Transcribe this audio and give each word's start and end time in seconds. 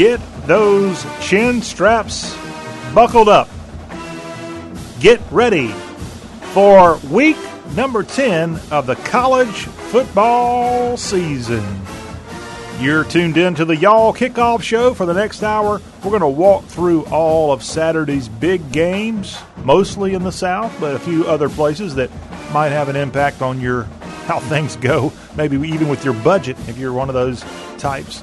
Get 0.00 0.46
those 0.46 1.04
chin 1.20 1.60
straps 1.60 2.34
buckled 2.94 3.28
up. 3.28 3.50
Get 4.98 5.20
ready 5.30 5.68
for 6.54 6.96
week 7.10 7.36
number 7.76 8.02
10 8.02 8.58
of 8.70 8.86
the 8.86 8.96
college 8.96 9.66
football 9.90 10.96
season. 10.96 11.82
You're 12.78 13.04
tuned 13.04 13.36
in 13.36 13.54
to 13.56 13.66
the 13.66 13.76
Y'all 13.76 14.14
Kickoff 14.14 14.62
Show 14.62 14.94
for 14.94 15.04
the 15.04 15.12
next 15.12 15.42
hour. 15.42 15.82
We're 16.02 16.18
going 16.18 16.20
to 16.20 16.28
walk 16.28 16.64
through 16.64 17.04
all 17.08 17.52
of 17.52 17.62
Saturday's 17.62 18.26
big 18.26 18.72
games, 18.72 19.36
mostly 19.64 20.14
in 20.14 20.22
the 20.22 20.32
South, 20.32 20.74
but 20.80 20.96
a 20.96 20.98
few 20.98 21.26
other 21.26 21.50
places 21.50 21.96
that 21.96 22.08
might 22.54 22.70
have 22.70 22.88
an 22.88 22.96
impact 22.96 23.42
on 23.42 23.60
your 23.60 23.82
how 24.24 24.40
things 24.40 24.76
go, 24.76 25.12
maybe 25.36 25.58
even 25.68 25.90
with 25.90 26.06
your 26.06 26.14
budget 26.14 26.56
if 26.70 26.78
you're 26.78 26.94
one 26.94 27.10
of 27.10 27.14
those 27.14 27.44
types. 27.76 28.22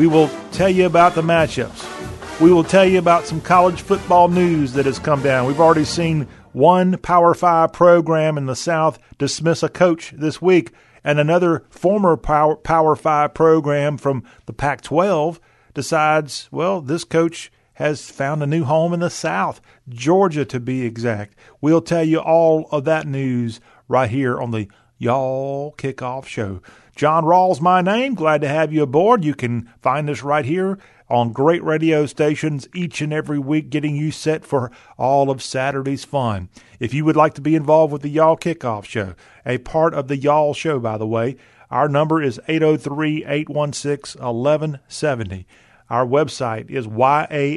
We 0.00 0.06
will 0.06 0.30
tell 0.52 0.70
you 0.70 0.86
about 0.86 1.14
the 1.14 1.20
matchups. 1.20 2.40
We 2.40 2.50
will 2.50 2.64
tell 2.64 2.86
you 2.86 2.98
about 2.98 3.26
some 3.26 3.42
college 3.42 3.82
football 3.82 4.28
news 4.28 4.72
that 4.72 4.86
has 4.86 4.98
come 4.98 5.22
down. 5.22 5.46
We've 5.46 5.60
already 5.60 5.84
seen 5.84 6.26
one 6.52 6.96
Power 6.96 7.34
5 7.34 7.70
program 7.74 8.38
in 8.38 8.46
the 8.46 8.56
South 8.56 8.98
dismiss 9.18 9.62
a 9.62 9.68
coach 9.68 10.14
this 10.16 10.40
week, 10.40 10.72
and 11.04 11.20
another 11.20 11.66
former 11.68 12.16
Power, 12.16 12.56
Power 12.56 12.96
5 12.96 13.34
program 13.34 13.98
from 13.98 14.24
the 14.46 14.54
Pac 14.54 14.80
12 14.80 15.38
decides, 15.74 16.48
well, 16.50 16.80
this 16.80 17.04
coach 17.04 17.52
has 17.74 18.10
found 18.10 18.42
a 18.42 18.46
new 18.46 18.64
home 18.64 18.94
in 18.94 19.00
the 19.00 19.10
South, 19.10 19.60
Georgia 19.90 20.46
to 20.46 20.58
be 20.58 20.86
exact. 20.86 21.36
We'll 21.60 21.82
tell 21.82 22.04
you 22.04 22.20
all 22.20 22.70
of 22.72 22.86
that 22.86 23.06
news 23.06 23.60
right 23.86 24.08
here 24.08 24.40
on 24.40 24.50
the 24.50 24.66
Y'all 24.96 25.74
Kickoff 25.76 26.24
Show. 26.24 26.62
John 27.00 27.24
Rawls, 27.24 27.62
my 27.62 27.80
name. 27.80 28.14
Glad 28.14 28.42
to 28.42 28.48
have 28.48 28.74
you 28.74 28.82
aboard. 28.82 29.24
You 29.24 29.34
can 29.34 29.70
find 29.80 30.10
us 30.10 30.22
right 30.22 30.44
here 30.44 30.78
on 31.08 31.32
great 31.32 31.64
radio 31.64 32.04
stations 32.04 32.68
each 32.74 33.00
and 33.00 33.10
every 33.10 33.38
week, 33.38 33.70
getting 33.70 33.96
you 33.96 34.10
set 34.10 34.44
for 34.44 34.70
all 34.98 35.30
of 35.30 35.42
Saturday's 35.42 36.04
fun. 36.04 36.50
If 36.78 36.92
you 36.92 37.06
would 37.06 37.16
like 37.16 37.32
to 37.36 37.40
be 37.40 37.54
involved 37.54 37.90
with 37.90 38.02
the 38.02 38.10
Y'all 38.10 38.36
Kickoff 38.36 38.84
Show, 38.84 39.14
a 39.46 39.56
part 39.56 39.94
of 39.94 40.08
the 40.08 40.18
Y'all 40.18 40.52
Show, 40.52 40.78
by 40.78 40.98
the 40.98 41.06
way, 41.06 41.36
our 41.70 41.88
number 41.88 42.20
is 42.20 42.38
803 42.48 43.24
816 43.24 44.20
1170. 44.22 45.46
Our 45.88 46.04
website 46.04 46.68
is 46.68 46.84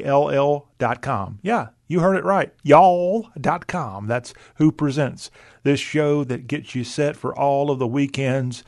yall.com. 0.07 1.39
Yeah, 1.41 1.67
you 1.87 1.99
heard 1.99 2.15
it 2.15 2.23
right. 2.23 2.53
Y'all.com. 2.63 4.07
That's 4.07 4.33
who 4.55 4.71
presents 4.71 5.29
this 5.63 5.81
show 5.81 6.23
that 6.23 6.47
gets 6.47 6.75
you 6.75 6.85
set 6.85 7.17
for 7.17 7.37
all 7.37 7.69
of 7.69 7.79
the 7.79 7.87
weekends 7.87 8.63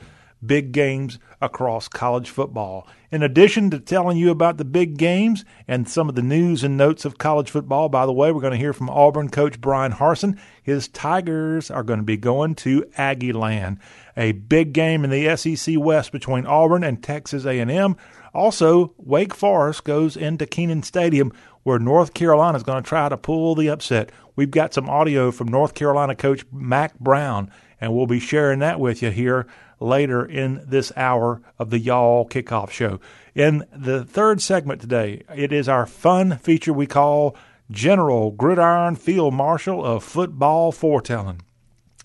big 0.47 0.71
games 0.71 1.19
across 1.41 1.87
college 1.87 2.29
football. 2.29 2.87
In 3.11 3.23
addition 3.23 3.69
to 3.69 3.79
telling 3.79 4.17
you 4.17 4.29
about 4.29 4.57
the 4.57 4.65
big 4.65 4.97
games 4.97 5.45
and 5.67 5.87
some 5.87 6.09
of 6.09 6.15
the 6.15 6.21
news 6.21 6.63
and 6.63 6.75
notes 6.75 7.05
of 7.05 7.17
college 7.17 7.49
football, 7.49 7.87
by 7.87 8.05
the 8.05 8.13
way, 8.13 8.31
we're 8.31 8.41
going 8.41 8.51
to 8.51 8.57
hear 8.57 8.73
from 8.73 8.89
Auburn 8.89 9.29
coach 9.29 9.61
Bryan 9.61 9.93
Harsin. 9.93 10.37
His 10.61 10.87
Tigers 10.87 11.71
are 11.71 11.83
going 11.83 11.99
to 11.99 12.05
be 12.05 12.17
going 12.17 12.55
to 12.55 12.85
Aggie 12.97 13.33
Land, 13.33 13.79
a 14.17 14.33
big 14.33 14.73
game 14.73 15.03
in 15.03 15.09
the 15.09 15.35
SEC 15.37 15.75
West 15.77 16.11
between 16.11 16.45
Auburn 16.45 16.83
and 16.83 17.01
Texas 17.01 17.45
A&M. 17.45 17.95
Also, 18.33 18.93
Wake 18.97 19.33
Forest 19.33 19.85
goes 19.85 20.17
into 20.17 20.45
Kenan 20.45 20.83
Stadium 20.83 21.31
where 21.65 21.79
North 21.79 22.13
Carolina 22.13 22.55
is 22.55 22.63
going 22.63 22.83
to 22.83 22.87
try 22.87 23.09
to 23.09 23.17
pull 23.17 23.55
the 23.55 23.69
upset. 23.69 24.11
We've 24.35 24.51
got 24.51 24.73
some 24.75 24.87
audio 24.87 25.31
from 25.31 25.47
North 25.47 25.73
Carolina 25.73 26.13
coach 26.13 26.45
Mack 26.51 26.99
Brown, 26.99 27.51
and 27.81 27.91
we'll 27.91 28.05
be 28.05 28.19
sharing 28.19 28.59
that 28.59 28.79
with 28.79 29.01
you 29.01 29.09
here 29.09 29.47
later 29.79 30.25
in 30.25 30.63
this 30.67 30.91
hour 30.95 31.41
of 31.59 31.69
the 31.69 31.79
Y'all 31.79 32.27
Kickoff 32.27 32.69
Show. 32.69 32.99
In 33.33 33.65
the 33.75 34.05
third 34.05 34.41
segment 34.41 34.81
today, 34.81 35.23
it 35.35 35.51
is 35.51 35.67
our 35.67 35.85
fun 35.85 36.37
feature 36.37 36.73
we 36.73 36.87
call 36.87 37.35
General 37.71 38.31
Gridiron 38.31 38.95
Field 38.95 39.33
Marshal 39.33 39.83
of 39.83 40.03
Football 40.03 40.71
Foretelling. 40.71 41.41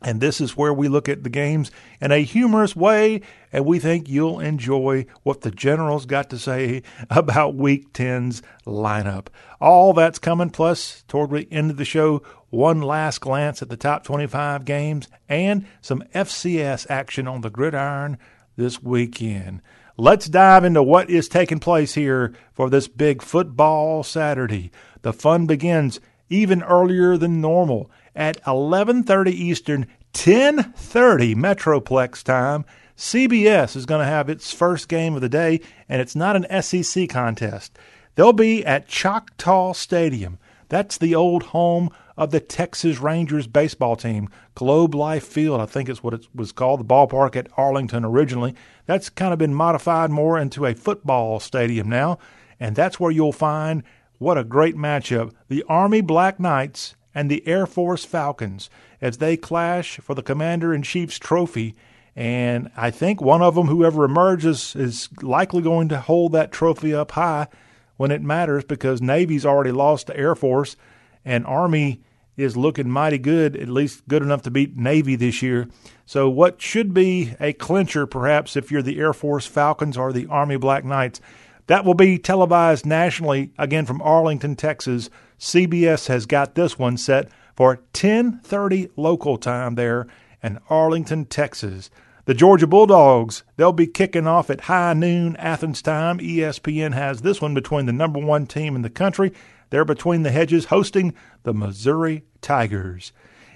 And 0.02 0.20
this 0.20 0.40
is 0.40 0.56
where 0.56 0.72
we 0.72 0.88
look 0.88 1.10
at 1.10 1.24
the 1.24 1.28
games 1.28 1.70
in 2.00 2.10
a 2.10 2.22
humorous 2.22 2.74
way, 2.74 3.20
and 3.52 3.66
we 3.66 3.78
think 3.78 4.08
you'll 4.08 4.40
enjoy 4.40 5.04
what 5.24 5.42
the 5.42 5.50
Generals 5.50 6.06
got 6.06 6.30
to 6.30 6.38
say 6.38 6.82
about 7.10 7.54
Week 7.54 7.92
10's 7.92 8.42
lineup. 8.66 9.26
All 9.60 9.92
that's 9.92 10.18
coming, 10.18 10.48
plus, 10.48 11.04
toward 11.06 11.30
the 11.30 11.46
end 11.52 11.70
of 11.70 11.76
the 11.76 11.84
show, 11.84 12.22
one 12.50 12.82
last 12.82 13.20
glance 13.20 13.62
at 13.62 13.68
the 13.68 13.76
top 13.76 14.04
25 14.04 14.64
games 14.64 15.08
and 15.28 15.66
some 15.80 16.02
FCS 16.14 16.86
action 16.90 17.26
on 17.26 17.40
the 17.40 17.50
gridiron 17.50 18.18
this 18.56 18.82
weekend. 18.82 19.62
Let's 19.96 20.28
dive 20.28 20.64
into 20.64 20.82
what 20.82 21.10
is 21.10 21.28
taking 21.28 21.60
place 21.60 21.94
here 21.94 22.34
for 22.52 22.70
this 22.70 22.88
big 22.88 23.22
football 23.22 24.02
Saturday. 24.02 24.70
The 25.02 25.12
fun 25.12 25.46
begins 25.46 26.00
even 26.28 26.62
earlier 26.62 27.16
than 27.16 27.40
normal 27.40 27.90
at 28.14 28.42
11:30 28.44 29.30
Eastern, 29.32 29.86
10:30 30.12 31.34
Metroplex 31.34 32.22
time. 32.22 32.64
CBS 32.96 33.76
is 33.76 33.86
going 33.86 34.00
to 34.00 34.10
have 34.10 34.28
its 34.28 34.52
first 34.52 34.88
game 34.88 35.14
of 35.14 35.22
the 35.22 35.28
day 35.28 35.60
and 35.88 36.00
it's 36.00 36.16
not 36.16 36.36
an 36.36 36.62
SEC 36.62 37.08
contest. 37.08 37.78
They'll 38.14 38.32
be 38.32 38.64
at 38.64 38.88
Choctaw 38.88 39.72
Stadium. 39.72 40.38
That's 40.68 40.98
the 40.98 41.14
old 41.14 41.44
home 41.44 41.90
of 42.20 42.32
the 42.32 42.38
Texas 42.38 43.00
Rangers 43.00 43.46
baseball 43.46 43.96
team. 43.96 44.28
Globe 44.54 44.94
Life 44.94 45.26
Field, 45.26 45.58
I 45.58 45.64
think 45.64 45.88
it's 45.88 46.02
what 46.02 46.12
it 46.12 46.26
was 46.34 46.52
called, 46.52 46.80
the 46.80 46.84
ballpark 46.84 47.34
at 47.34 47.48
Arlington 47.56 48.04
originally. 48.04 48.54
That's 48.84 49.08
kind 49.08 49.32
of 49.32 49.38
been 49.38 49.54
modified 49.54 50.10
more 50.10 50.38
into 50.38 50.66
a 50.66 50.74
football 50.74 51.40
stadium 51.40 51.88
now, 51.88 52.18
and 52.60 52.76
that's 52.76 53.00
where 53.00 53.10
you'll 53.10 53.32
find 53.32 53.82
what 54.18 54.36
a 54.36 54.44
great 54.44 54.76
matchup 54.76 55.32
the 55.48 55.64
Army 55.66 56.02
Black 56.02 56.38
Knights 56.38 56.94
and 57.14 57.30
the 57.30 57.44
Air 57.48 57.66
Force 57.66 58.04
Falcons 58.04 58.68
as 59.00 59.16
they 59.16 59.38
clash 59.38 59.96
for 59.96 60.14
the 60.14 60.22
Commander 60.22 60.74
in 60.74 60.82
Chief's 60.82 61.18
trophy. 61.18 61.74
And 62.14 62.70
I 62.76 62.90
think 62.90 63.22
one 63.22 63.40
of 63.40 63.54
them, 63.54 63.68
whoever 63.68 64.04
emerges, 64.04 64.76
is 64.76 65.08
likely 65.22 65.62
going 65.62 65.88
to 65.88 65.98
hold 65.98 66.32
that 66.32 66.52
trophy 66.52 66.92
up 66.94 67.12
high 67.12 67.48
when 67.96 68.10
it 68.10 68.20
matters 68.20 68.64
because 68.64 69.00
Navy's 69.00 69.46
already 69.46 69.72
lost 69.72 70.08
to 70.08 70.16
Air 70.18 70.34
Force 70.34 70.76
and 71.24 71.46
Army 71.46 72.02
is 72.36 72.56
looking 72.56 72.88
mighty 72.88 73.18
good, 73.18 73.56
at 73.56 73.68
least 73.68 74.06
good 74.08 74.22
enough 74.22 74.42
to 74.42 74.50
beat 74.50 74.76
Navy 74.76 75.16
this 75.16 75.42
year. 75.42 75.68
So, 76.06 76.28
what 76.28 76.60
should 76.60 76.94
be 76.94 77.34
a 77.40 77.52
clincher, 77.52 78.06
perhaps, 78.06 78.56
if 78.56 78.70
you're 78.70 78.82
the 78.82 78.98
Air 78.98 79.12
Force 79.12 79.46
Falcons 79.46 79.96
or 79.96 80.12
the 80.12 80.26
Army 80.26 80.56
Black 80.56 80.84
Knights, 80.84 81.20
that 81.66 81.84
will 81.84 81.94
be 81.94 82.18
televised 82.18 82.84
nationally 82.84 83.52
again 83.58 83.86
from 83.86 84.02
Arlington, 84.02 84.56
Texas. 84.56 85.08
CBS 85.38 86.08
has 86.08 86.26
got 86.26 86.54
this 86.54 86.78
one 86.78 86.96
set 86.96 87.28
for 87.54 87.80
10:30 87.92 88.90
local 88.96 89.36
time 89.36 89.74
there 89.74 90.06
in 90.42 90.58
Arlington, 90.68 91.26
Texas. 91.26 91.90
The 92.24 92.34
Georgia 92.34 92.66
Bulldogs, 92.66 93.44
they'll 93.56 93.72
be 93.72 93.86
kicking 93.86 94.26
off 94.26 94.50
at 94.50 94.62
high 94.62 94.94
noon 94.94 95.36
Athens 95.36 95.82
time. 95.82 96.18
ESPN 96.18 96.92
has 96.92 97.22
this 97.22 97.40
one 97.40 97.54
between 97.54 97.86
the 97.86 97.92
number 97.92 98.18
one 98.18 98.46
team 98.46 98.76
in 98.76 98.82
the 98.82 98.90
country. 98.90 99.32
They're 99.70 99.84
between 99.84 100.22
the 100.22 100.30
hedges 100.30 100.66
hosting 100.66 101.14
the 101.44 101.54
Missouri 101.54 102.24
Tigers. 102.40 103.12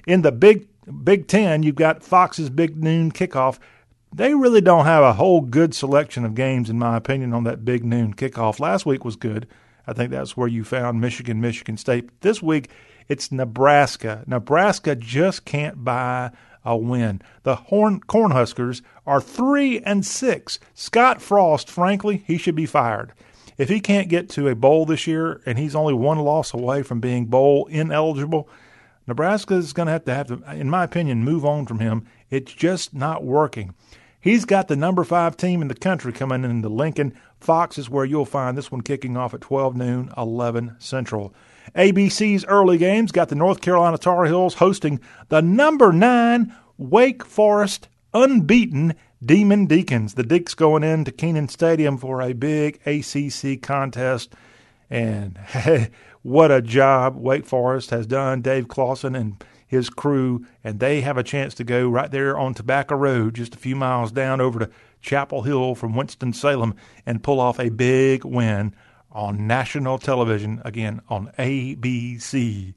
In 0.06 0.22
the 0.22 0.32
Big 0.32 0.68
Big 1.02 1.28
Ten, 1.28 1.62
you've 1.62 1.74
got 1.76 2.02
Fox's 2.02 2.50
Big 2.50 2.76
Noon 2.76 3.10
kickoff. 3.10 3.58
They 4.14 4.34
really 4.34 4.60
don't 4.60 4.84
have 4.84 5.02
a 5.02 5.14
whole 5.14 5.40
good 5.40 5.74
selection 5.74 6.24
of 6.24 6.34
games, 6.34 6.70
in 6.70 6.78
my 6.78 6.96
opinion, 6.96 7.32
on 7.32 7.44
that 7.44 7.64
Big 7.64 7.84
Noon 7.84 8.14
kickoff. 8.14 8.60
Last 8.60 8.86
week 8.86 9.04
was 9.04 9.16
good. 9.16 9.46
I 9.86 9.92
think 9.92 10.10
that's 10.10 10.36
where 10.36 10.48
you 10.48 10.62
found 10.62 11.00
Michigan, 11.00 11.40
Michigan 11.40 11.76
State. 11.76 12.20
This 12.20 12.42
week, 12.42 12.70
it's 13.08 13.32
Nebraska. 13.32 14.24
Nebraska 14.26 14.94
just 14.94 15.44
can't 15.44 15.84
buy 15.84 16.30
a 16.64 16.76
win. 16.76 17.20
The 17.42 17.56
Horn 17.56 18.00
Cornhuskers 18.00 18.82
are 19.06 19.20
three 19.20 19.80
and 19.80 20.04
six. 20.04 20.58
Scott 20.74 21.20
Frost, 21.20 21.70
frankly, 21.70 22.24
he 22.26 22.38
should 22.38 22.54
be 22.54 22.66
fired. 22.66 23.12
If 23.56 23.68
he 23.68 23.80
can't 23.80 24.08
get 24.08 24.28
to 24.30 24.48
a 24.48 24.54
bowl 24.54 24.84
this 24.84 25.06
year 25.06 25.40
and 25.46 25.58
he's 25.58 25.76
only 25.76 25.94
one 25.94 26.18
loss 26.18 26.52
away 26.52 26.82
from 26.82 27.00
being 27.00 27.26
bowl 27.26 27.66
ineligible, 27.66 28.48
Nebraska 29.06 29.54
is 29.54 29.72
going 29.72 29.86
to 29.86 29.92
have 29.92 30.04
to 30.06 30.14
have 30.14 30.26
to, 30.28 30.52
in 30.52 30.70
my 30.70 30.84
opinion, 30.84 31.24
move 31.24 31.44
on 31.44 31.66
from 31.66 31.78
him. 31.78 32.06
It's 32.30 32.52
just 32.52 32.94
not 32.94 33.22
working. 33.22 33.74
He's 34.20 34.46
got 34.46 34.68
the 34.68 34.76
number 34.76 35.04
five 35.04 35.36
team 35.36 35.60
in 35.60 35.68
the 35.68 35.74
country 35.74 36.10
coming 36.10 36.44
into 36.44 36.70
Lincoln. 36.70 37.14
Fox 37.40 37.76
is 37.76 37.90
where 37.90 38.06
you'll 38.06 38.24
find 38.24 38.56
this 38.56 38.72
one 38.72 38.80
kicking 38.80 39.18
off 39.18 39.34
at 39.34 39.42
12 39.42 39.76
noon, 39.76 40.10
11 40.16 40.76
Central. 40.78 41.34
ABC's 41.76 42.46
early 42.46 42.78
games 42.78 43.12
got 43.12 43.28
the 43.28 43.34
North 43.34 43.60
Carolina 43.60 43.98
Tar 43.98 44.24
Heels 44.24 44.54
hosting 44.54 44.98
the 45.28 45.42
number 45.42 45.92
nine 45.92 46.54
Wake 46.78 47.24
Forest 47.24 47.88
unbeaten 48.14 48.94
Demon 49.24 49.66
Deacons. 49.66 50.14
The 50.14 50.24
Deeks 50.24 50.54
going 50.54 50.82
into 50.82 51.10
Kenan 51.10 51.48
Stadium 51.48 51.96
for 51.96 52.20
a 52.20 52.32
big 52.32 52.80
ACC 52.86 53.62
contest. 53.62 54.34
And 54.90 55.38
hey, 55.38 55.90
what 56.22 56.50
a 56.50 56.60
job 56.60 57.16
Wake 57.16 57.46
Forest 57.46 57.90
has 57.90 58.06
done. 58.06 58.42
Dave 58.42 58.68
Clawson 58.68 59.14
and 59.14 59.42
his 59.66 59.88
crew, 59.88 60.44
and 60.62 60.78
they 60.78 61.00
have 61.00 61.16
a 61.16 61.22
chance 61.22 61.54
to 61.54 61.64
go 61.64 61.88
right 61.88 62.10
there 62.10 62.38
on 62.38 62.54
Tobacco 62.54 62.96
Road, 62.96 63.34
just 63.34 63.54
a 63.54 63.58
few 63.58 63.74
miles 63.74 64.12
down 64.12 64.40
over 64.40 64.58
to 64.58 64.70
Chapel 65.00 65.42
Hill 65.42 65.74
from 65.74 65.94
Winston-Salem, 65.94 66.74
and 67.06 67.22
pull 67.22 67.40
off 67.40 67.58
a 67.58 67.70
big 67.70 68.24
win 68.24 68.74
on 69.10 69.46
national 69.46 69.98
television, 69.98 70.60
again 70.64 71.00
on 71.08 71.32
ABC. 71.38 72.74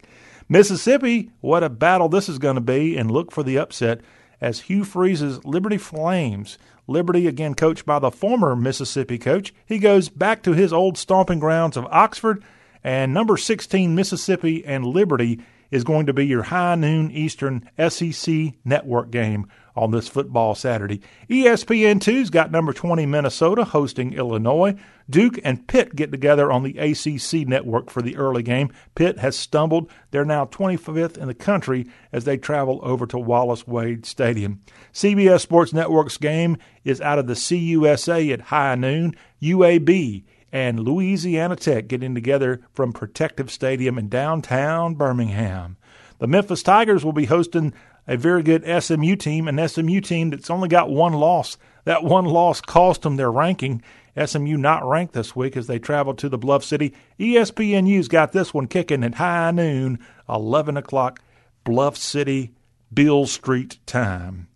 Mississippi, 0.49 1.29
what 1.41 1.63
a 1.63 1.69
battle 1.69 2.09
this 2.09 2.29
is 2.29 2.39
going 2.39 2.55
to 2.55 2.61
be, 2.61 2.95
and 2.95 3.11
look 3.11 3.31
for 3.31 3.43
the 3.43 3.57
upset 3.57 4.01
as 4.41 4.61
Hugh 4.61 4.83
Freeze's 4.83 5.43
Liberty 5.45 5.77
Flames. 5.77 6.57
Liberty, 6.87 7.27
again 7.27 7.53
coached 7.53 7.85
by 7.85 7.99
the 7.99 8.11
former 8.11 8.55
Mississippi 8.55 9.17
coach, 9.17 9.53
he 9.65 9.77
goes 9.79 10.09
back 10.09 10.41
to 10.43 10.53
his 10.53 10.71
old 10.71 10.97
stomping 10.97 11.39
grounds 11.39 11.75
of 11.75 11.85
Oxford, 11.85 12.43
and 12.83 13.13
number 13.13 13.35
16 13.35 13.93
Mississippi 13.93 14.63
and 14.65 14.85
Liberty 14.85 15.41
is 15.69 15.83
going 15.83 16.05
to 16.05 16.13
be 16.13 16.25
your 16.25 16.43
high 16.43 16.75
noon 16.75 17.11
Eastern 17.11 17.69
SEC 17.89 18.53
network 18.63 19.11
game 19.11 19.47
on 19.75 19.91
this 19.91 20.07
football 20.07 20.55
Saturday. 20.55 21.01
ESPN2's 21.29 22.29
got 22.29 22.51
number 22.51 22.73
20 22.73 23.05
Minnesota 23.05 23.63
hosting 23.63 24.13
Illinois. 24.13 24.75
Duke 25.09 25.39
and 25.43 25.67
Pitt 25.67 25.95
get 25.95 26.11
together 26.11 26.51
on 26.51 26.63
the 26.63 26.77
ACC 26.77 27.47
network 27.47 27.89
for 27.89 28.01
the 28.01 28.17
early 28.17 28.43
game. 28.43 28.71
Pitt 28.95 29.19
has 29.19 29.37
stumbled. 29.37 29.89
They're 30.11 30.25
now 30.25 30.45
25th 30.45 31.17
in 31.17 31.27
the 31.27 31.33
country 31.33 31.87
as 32.11 32.25
they 32.25 32.37
travel 32.37 32.79
over 32.83 33.05
to 33.07 33.17
Wallace 33.17 33.65
Wade 33.65 34.05
Stadium. 34.05 34.61
CBS 34.93 35.41
Sports 35.41 35.71
Network's 35.71 36.17
game 36.17 36.57
is 36.83 36.99
out 36.99 37.19
of 37.19 37.27
the 37.27 37.33
CUSA 37.33 38.33
at 38.33 38.41
high 38.41 38.75
noon. 38.75 39.15
UAB 39.41 40.23
and 40.51 40.79
Louisiana 40.79 41.55
Tech 41.55 41.87
getting 41.87 42.15
together 42.15 42.61
from 42.73 42.93
Protective 42.93 43.51
Stadium 43.51 43.97
in 43.97 44.09
downtown 44.09 44.95
Birmingham. 44.95 45.77
The 46.19 46.27
Memphis 46.27 46.63
Tigers 46.63 47.05
will 47.05 47.13
be 47.13 47.25
hosting 47.25 47.73
a 48.07 48.17
very 48.17 48.43
good 48.43 48.63
SMU 48.81 49.15
team, 49.15 49.47
an 49.47 49.67
SMU 49.67 50.01
team 50.01 50.29
that's 50.29 50.49
only 50.49 50.69
got 50.69 50.89
one 50.89 51.13
loss. 51.13 51.57
That 51.83 52.03
one 52.03 52.25
loss 52.25 52.61
cost 52.61 53.01
them 53.01 53.17
their 53.17 53.31
ranking. 53.31 53.81
SMU 54.23 54.57
not 54.57 54.87
ranked 54.87 55.13
this 55.13 55.35
week 55.35 55.55
as 55.55 55.67
they 55.67 55.77
travel 55.77 56.13
to 56.15 56.29
the 56.29 56.37
Bluff 56.37 56.63
City. 56.63 56.93
ESPNU's 57.19 58.07
got 58.07 58.31
this 58.31 58.53
one 58.53 58.67
kicking 58.67 59.03
at 59.03 59.15
high 59.15 59.51
noon, 59.51 59.99
11 60.27 60.77
o'clock, 60.77 61.21
Bluff 61.63 61.97
City, 61.97 62.53
Beale 62.93 63.27
Street 63.27 63.77
time. 63.85 64.47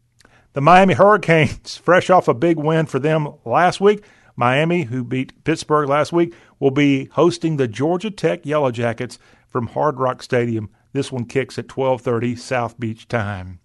The 0.53 0.61
Miami 0.61 0.93
Hurricanes, 0.93 1.77
fresh 1.83 2.09
off 2.09 2.27
a 2.27 2.33
big 2.33 2.57
win 2.57 2.85
for 2.85 2.99
them 2.99 3.33
last 3.45 3.79
week, 3.79 4.03
Miami, 4.35 4.83
who 4.83 5.03
beat 5.03 5.43
Pittsburgh 5.43 5.87
last 5.87 6.11
week, 6.11 6.33
will 6.59 6.71
be 6.71 7.05
hosting 7.05 7.57
the 7.57 7.67
Georgia 7.67 8.09
Tech 8.09 8.45
Yellow 8.45 8.71
Jackets 8.71 9.19
from 9.47 9.67
Hard 9.67 9.99
Rock 9.99 10.23
Stadium 10.23 10.69
this 10.93 11.11
one 11.11 11.25
kicks 11.25 11.57
at 11.57 11.67
12:30 11.67 12.35
South 12.35 12.79
Beach 12.79 13.07
time. 13.07 13.59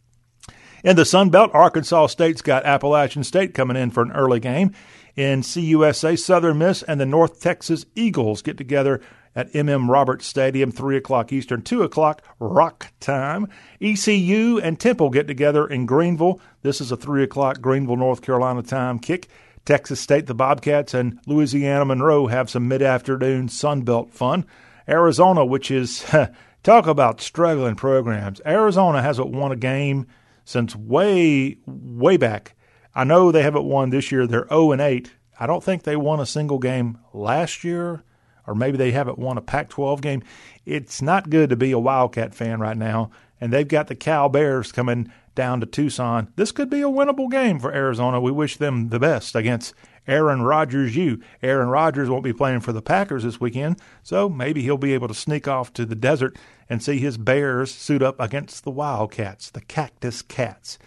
In 0.85 0.97
the 0.97 1.05
Sun 1.05 1.31
Belt, 1.31 1.51
Arkansas 1.53 2.09
State's 2.09 2.43
got 2.43 2.65
Appalachian 2.65 3.25
State 3.25 3.55
coming 3.55 3.77
in 3.77 3.91
for 3.91 4.03
an 4.03 4.13
early 4.13 4.39
game. 4.39 4.73
In 5.17 5.41
CUSA, 5.41 6.19
Southern 6.19 6.59
Miss 6.59 6.83
and 6.83 7.01
the 7.01 7.07
North 7.07 7.41
Texas 7.41 7.87
Eagles 7.95 8.43
get 8.43 8.59
together 8.59 9.01
at 9.35 9.53
MM 9.53 9.89
Roberts 9.89 10.27
Stadium, 10.27 10.71
3 10.71 10.97
o'clock 10.97 11.33
Eastern, 11.33 11.63
2 11.63 11.83
o'clock 11.83 12.23
rock 12.39 12.93
time. 13.01 13.49
ECU 13.81 14.59
and 14.59 14.79
Temple 14.79 15.11
get 15.11 15.27
together 15.27 15.67
in 15.67 15.87
Greenville. 15.87 16.41
This 16.63 16.81
is 16.81 16.93
a 16.93 16.97
3 16.97 17.23
o'clock 17.23 17.61
Greenville, 17.61 17.97
North 17.97 18.23
Carolina 18.23 18.63
time 18.63 18.99
kick. 18.99 19.29
Texas 19.65 20.01
State, 20.01 20.27
the 20.27 20.35
Bobcats, 20.35 20.95
and 20.95 21.19
Louisiana 21.27 21.85
Monroe 21.85 22.29
have 22.29 22.49
some 22.49 22.69
mid 22.69 22.83
afternoon 22.83 23.49
Sunbelt 23.49 24.13
fun. 24.13 24.47
Arizona, 24.89 25.45
which 25.45 25.71
is 25.71 26.05
Talk 26.67 26.89
about 26.89 27.21
struggling 27.21 27.77
programs. 27.77 28.41
Arizona 28.45 29.01
hasn't 29.01 29.29
won 29.29 29.53
a 29.53 29.57
game 29.57 30.09
since 30.45 30.75
way, 30.75 31.59
way 31.65 32.17
back. 32.17 32.57
I 32.93 33.05
know 33.05 33.31
they 33.31 33.45
haven't 33.45 33.67
won 33.67 33.91
this 33.91 34.11
year. 34.11 34.27
They're 34.27 34.49
0 34.49 34.73
and 34.73 34.81
8. 34.81 35.13
I 35.39 35.47
don't 35.47 35.63
think 35.63 35.85
they 35.85 35.95
won 35.95 36.19
a 36.19 36.27
single 36.27 36.59
game 36.59 36.99
last 37.13 37.63
year, 37.63 38.03
or 38.49 38.57
maybe 38.57 38.77
they 38.77 38.91
haven't 38.91 39.17
won 39.17 39.39
a 39.39 39.43
Pac 39.43 39.69
12 39.69 40.01
game. 40.01 40.25
It's 40.65 41.01
not 41.01 41.31
good 41.31 41.51
to 41.51 41.57
be 41.57 41.71
a 41.71 41.79
Wildcat 41.79 42.35
fan 42.35 42.59
right 42.59 42.77
now, 42.77 43.13
and 43.41 43.53
they've 43.53 43.69
got 43.69 43.87
the 43.87 43.95
Cal 43.95 44.29
Bears 44.29 44.73
coming 44.73 45.13
down 45.37 45.61
to 45.61 45.67
Tucson. 45.67 46.33
This 46.35 46.51
could 46.51 46.69
be 46.69 46.83
a 46.83 46.87
winnable 46.87 47.31
game 47.31 47.61
for 47.61 47.73
Arizona. 47.73 48.21
We 48.21 48.33
wish 48.33 48.57
them 48.57 48.89
the 48.89 48.99
best 48.99 49.37
against 49.37 49.73
Aaron 50.09 50.43
Rodgers 50.43 50.97
you. 50.97 51.21
Aaron 51.45 51.69
Rodgers 51.69 52.11
won't 52.11 52.25
be 52.25 52.33
playing 52.33 52.61
for 52.61 52.73
the 52.73 52.83
Packers 52.83 53.23
this 53.23 53.41
weekend, 53.41 53.81
so 54.03 54.29
maybe 54.29 54.63
he'll 54.63 54.77
be 54.77 54.95
able 54.95 55.07
to 55.07 55.15
sneak 55.15 55.47
off 55.47 55.73
to 55.75 55.87
the 55.87 55.95
desert 55.95 56.37
and 56.69 56.83
see 56.83 56.99
his 56.99 57.19
Bears 57.19 57.73
suit 57.73 58.03
up 58.03 58.19
against 58.21 58.65
the 58.65 58.71
Wildcats, 58.71 59.51
the 59.51 59.61
Cactus 59.61 60.23
Cats. 60.23 60.79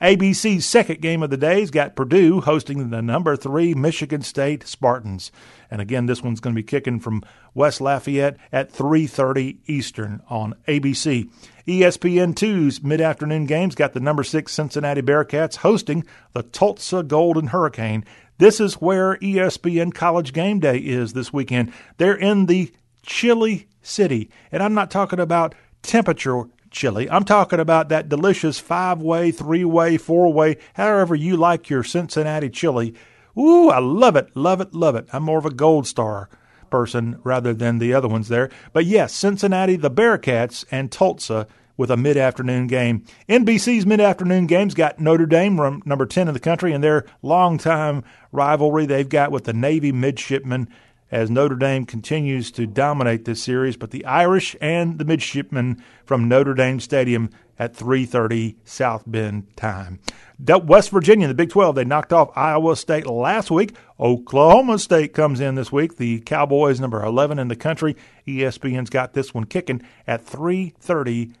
ABC's 0.00 0.66
second 0.66 1.00
game 1.00 1.22
of 1.22 1.30
the 1.30 1.38
day's 1.38 1.70
got 1.70 1.96
Purdue 1.96 2.42
hosting 2.42 2.90
the 2.90 3.00
number 3.00 3.34
three 3.34 3.72
Michigan 3.72 4.20
State 4.20 4.66
Spartans. 4.66 5.32
And 5.70 5.80
again, 5.80 6.04
this 6.04 6.22
one's 6.22 6.40
going 6.40 6.54
to 6.54 6.60
be 6.60 6.66
kicking 6.66 7.00
from 7.00 7.24
West 7.54 7.80
Lafayette 7.80 8.36
at 8.52 8.70
3.30 8.70 9.56
Eastern 9.66 10.20
on 10.28 10.54
ABC. 10.68 11.30
ESPN2's 11.66 12.82
mid-afternoon 12.82 13.46
games 13.46 13.74
got 13.74 13.94
the 13.94 14.00
number 14.00 14.22
six 14.22 14.52
Cincinnati 14.52 15.00
Bearcats 15.00 15.56
hosting 15.56 16.04
the 16.34 16.42
Tulsa 16.42 17.02
Golden 17.02 17.48
Hurricane. 17.48 18.04
This 18.36 18.60
is 18.60 18.74
where 18.74 19.16
ESPN 19.16 19.94
College 19.94 20.34
Game 20.34 20.60
Day 20.60 20.76
is 20.76 21.14
this 21.14 21.32
weekend. 21.32 21.72
They're 21.96 22.14
in 22.14 22.46
the 22.46 22.70
chilly 23.02 23.66
city. 23.86 24.30
And 24.52 24.62
I'm 24.62 24.74
not 24.74 24.90
talking 24.90 25.20
about 25.20 25.54
temperature 25.82 26.44
chili. 26.70 27.08
I'm 27.08 27.24
talking 27.24 27.60
about 27.60 27.88
that 27.88 28.08
delicious 28.08 28.58
five 28.58 29.00
way, 29.00 29.30
three 29.30 29.64
way, 29.64 29.96
four 29.96 30.32
way, 30.32 30.58
however 30.74 31.14
you 31.14 31.36
like 31.36 31.70
your 31.70 31.82
Cincinnati 31.82 32.50
chili. 32.50 32.94
Ooh, 33.38 33.68
I 33.70 33.78
love 33.78 34.16
it, 34.16 34.34
love 34.34 34.60
it, 34.60 34.74
love 34.74 34.96
it. 34.96 35.06
I'm 35.12 35.22
more 35.22 35.38
of 35.38 35.46
a 35.46 35.50
gold 35.50 35.86
star 35.86 36.28
person 36.70 37.18
rather 37.22 37.54
than 37.54 37.78
the 37.78 37.94
other 37.94 38.08
ones 38.08 38.28
there. 38.28 38.50
But 38.72 38.86
yes, 38.86 39.12
Cincinnati, 39.14 39.76
the 39.76 39.90
Bearcats, 39.90 40.64
and 40.70 40.90
Tulsa 40.90 41.46
with 41.76 41.90
a 41.90 41.96
mid 41.96 42.16
afternoon 42.16 42.66
game. 42.66 43.04
NBC's 43.28 43.86
mid 43.86 44.00
afternoon 44.00 44.46
games 44.46 44.74
got 44.74 44.98
Notre 44.98 45.26
Dame, 45.26 45.82
number 45.84 46.06
10 46.06 46.28
in 46.28 46.34
the 46.34 46.40
country, 46.40 46.72
and 46.72 46.82
their 46.82 47.04
longtime 47.22 48.02
rivalry 48.32 48.86
they've 48.86 49.08
got 49.08 49.30
with 49.30 49.44
the 49.44 49.52
Navy 49.52 49.92
midshipmen 49.92 50.68
as 51.10 51.30
Notre 51.30 51.56
Dame 51.56 51.84
continues 51.84 52.50
to 52.52 52.66
dominate 52.66 53.24
this 53.24 53.42
series, 53.42 53.76
but 53.76 53.90
the 53.90 54.04
Irish 54.04 54.56
and 54.60 54.98
the 54.98 55.04
midshipmen 55.04 55.82
from 56.04 56.28
Notre 56.28 56.54
Dame 56.54 56.80
Stadium 56.80 57.30
at 57.58 57.74
3:30 57.74 58.56
South 58.64 59.04
Bend 59.06 59.44
time. 59.56 59.98
West 60.38 60.90
Virginia, 60.90 61.28
the 61.28 61.34
Big 61.34 61.50
12, 61.50 61.74
they 61.74 61.84
knocked 61.84 62.12
off 62.12 62.36
Iowa 62.36 62.76
State 62.76 63.06
last 63.06 63.50
week. 63.50 63.74
Oklahoma 63.98 64.78
State 64.78 65.14
comes 65.14 65.40
in 65.40 65.54
this 65.54 65.72
week. 65.72 65.96
The 65.96 66.20
Cowboys, 66.20 66.80
number 66.80 67.02
11 67.02 67.38
in 67.38 67.48
the 67.48 67.56
country. 67.56 67.96
ESPN's 68.26 68.90
got 68.90 69.14
this 69.14 69.32
one 69.32 69.44
kicking 69.44 69.82
at 70.06 70.26
3:30, 70.26 71.32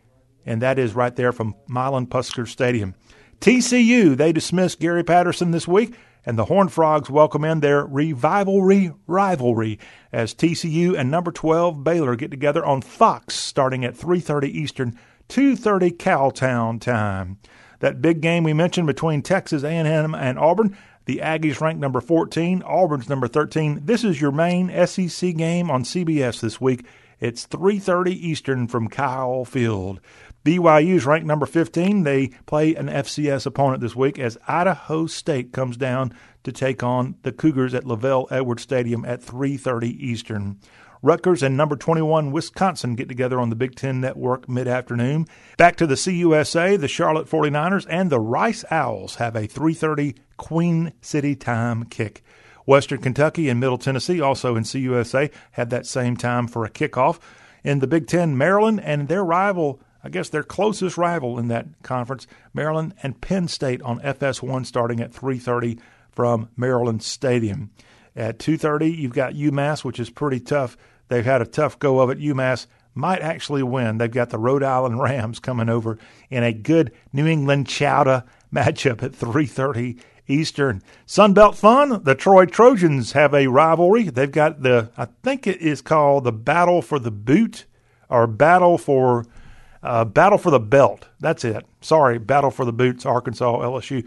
and 0.46 0.62
that 0.62 0.78
is 0.78 0.94
right 0.94 1.14
there 1.14 1.32
from 1.32 1.54
Milan 1.68 2.06
Puskar 2.06 2.48
Stadium. 2.48 2.94
TCU, 3.40 4.16
they 4.16 4.32
dismissed 4.32 4.80
Gary 4.80 5.04
Patterson 5.04 5.50
this 5.50 5.68
week 5.68 5.94
and 6.26 6.36
the 6.36 6.46
Horned 6.46 6.72
Frogs 6.72 7.08
welcome 7.08 7.44
in 7.44 7.60
their 7.60 7.86
revivalry 7.86 8.92
rivalry 9.06 9.78
as 10.12 10.34
TCU 10.34 10.98
and 10.98 11.10
number 11.10 11.30
12 11.30 11.84
Baylor 11.84 12.16
get 12.16 12.32
together 12.32 12.66
on 12.66 12.82
Fox 12.82 13.36
starting 13.36 13.84
at 13.84 13.96
3:30 13.96 14.48
Eastern, 14.48 14.98
2:30 15.28 15.92
Cowtown 15.92 16.80
time. 16.80 17.38
That 17.78 18.02
big 18.02 18.20
game 18.20 18.42
we 18.42 18.52
mentioned 18.52 18.88
between 18.88 19.22
Texas 19.22 19.62
A&M 19.62 20.14
and 20.14 20.38
Auburn, 20.38 20.76
the 21.04 21.20
Aggies 21.22 21.60
ranked 21.60 21.80
number 21.80 22.00
14, 22.00 22.62
Auburn's 22.66 23.08
number 23.08 23.28
13. 23.28 23.82
This 23.84 24.02
is 24.02 24.20
your 24.20 24.32
main 24.32 24.68
SEC 24.86 25.36
game 25.36 25.70
on 25.70 25.84
CBS 25.84 26.40
this 26.40 26.60
week. 26.60 26.84
It's 27.20 27.46
3:30 27.46 28.12
Eastern 28.12 28.66
from 28.66 28.88
Kyle 28.88 29.44
Field. 29.44 30.00
BYU's 30.46 31.04
ranked 31.04 31.26
number 31.26 31.44
15. 31.44 32.04
They 32.04 32.28
play 32.46 32.76
an 32.76 32.86
FCS 32.86 33.46
opponent 33.46 33.80
this 33.80 33.96
week 33.96 34.16
as 34.16 34.38
Idaho 34.46 35.06
State 35.06 35.52
comes 35.52 35.76
down 35.76 36.14
to 36.44 36.52
take 36.52 36.84
on 36.84 37.16
the 37.22 37.32
Cougars 37.32 37.74
at 37.74 37.82
LaVell 37.82 38.30
Edwards 38.30 38.62
Stadium 38.62 39.04
at 39.04 39.20
3:30 39.20 39.88
Eastern. 39.88 40.58
Rutgers 41.02 41.42
and 41.42 41.56
number 41.56 41.74
21 41.74 42.30
Wisconsin 42.30 42.94
get 42.94 43.08
together 43.08 43.40
on 43.40 43.50
the 43.50 43.56
Big 43.56 43.74
Ten 43.74 44.00
Network 44.00 44.48
mid-afternoon. 44.48 45.26
Back 45.56 45.74
to 45.78 45.86
the 45.86 45.96
CUSA, 45.96 46.78
the 46.78 46.86
Charlotte 46.86 47.28
49ers 47.28 47.84
and 47.90 48.08
the 48.08 48.20
Rice 48.20 48.64
Owls 48.70 49.16
have 49.16 49.34
a 49.34 49.48
3:30 49.48 50.14
Queen 50.36 50.92
City 51.00 51.34
time 51.34 51.86
kick. 51.86 52.22
Western 52.66 53.00
Kentucky 53.00 53.48
and 53.48 53.58
Middle 53.58 53.78
Tennessee, 53.78 54.20
also 54.20 54.54
in 54.54 54.62
CUSA, 54.62 55.28
have 55.52 55.70
that 55.70 55.86
same 55.86 56.16
time 56.16 56.46
for 56.46 56.64
a 56.64 56.70
kickoff. 56.70 57.18
In 57.64 57.80
the 57.80 57.88
Big 57.88 58.06
Ten, 58.06 58.38
Maryland 58.38 58.80
and 58.80 59.08
their 59.08 59.24
rival 59.24 59.80
I 60.06 60.08
guess 60.08 60.28
their 60.28 60.44
closest 60.44 60.96
rival 60.96 61.36
in 61.36 61.48
that 61.48 61.66
conference, 61.82 62.28
Maryland 62.54 62.94
and 63.02 63.20
Penn 63.20 63.48
State 63.48 63.82
on 63.82 63.98
FS1 63.98 64.64
starting 64.64 65.00
at 65.00 65.12
3:30 65.12 65.80
from 66.12 66.48
Maryland 66.56 67.02
Stadium. 67.02 67.72
At 68.14 68.38
2:30, 68.38 68.86
you've 68.86 69.12
got 69.12 69.34
UMass, 69.34 69.82
which 69.82 69.98
is 69.98 70.08
pretty 70.08 70.38
tough. 70.38 70.76
They've 71.08 71.24
had 71.24 71.42
a 71.42 71.44
tough 71.44 71.80
go 71.80 71.98
of 71.98 72.10
it. 72.10 72.20
UMass 72.20 72.68
might 72.94 73.20
actually 73.20 73.64
win. 73.64 73.98
They've 73.98 74.08
got 74.08 74.30
the 74.30 74.38
Rhode 74.38 74.62
Island 74.62 75.00
Rams 75.02 75.40
coming 75.40 75.68
over 75.68 75.98
in 76.30 76.44
a 76.44 76.52
good 76.52 76.92
New 77.12 77.26
England 77.26 77.66
Chowder 77.66 78.22
matchup 78.54 79.02
at 79.02 79.10
3:30 79.10 79.98
Eastern. 80.28 80.82
Sunbelt 81.04 81.56
Fun, 81.56 82.00
the 82.04 82.14
Troy 82.14 82.46
Trojans 82.46 83.10
have 83.10 83.34
a 83.34 83.48
rivalry. 83.48 84.04
They've 84.04 84.30
got 84.30 84.62
the, 84.62 84.90
I 84.96 85.08
think 85.24 85.48
it 85.48 85.60
is 85.60 85.82
called 85.82 86.22
the 86.22 86.32
Battle 86.32 86.80
for 86.80 87.00
the 87.00 87.10
Boot 87.10 87.64
or 88.08 88.28
Battle 88.28 88.78
for 88.78 89.26
uh, 89.86 90.04
Battle 90.04 90.38
for 90.38 90.50
the 90.50 90.60
Belt. 90.60 91.06
That's 91.20 91.44
it. 91.44 91.64
Sorry, 91.80 92.18
Battle 92.18 92.50
for 92.50 92.64
the 92.64 92.72
Boots, 92.72 93.06
Arkansas, 93.06 93.58
LSU. 93.60 94.06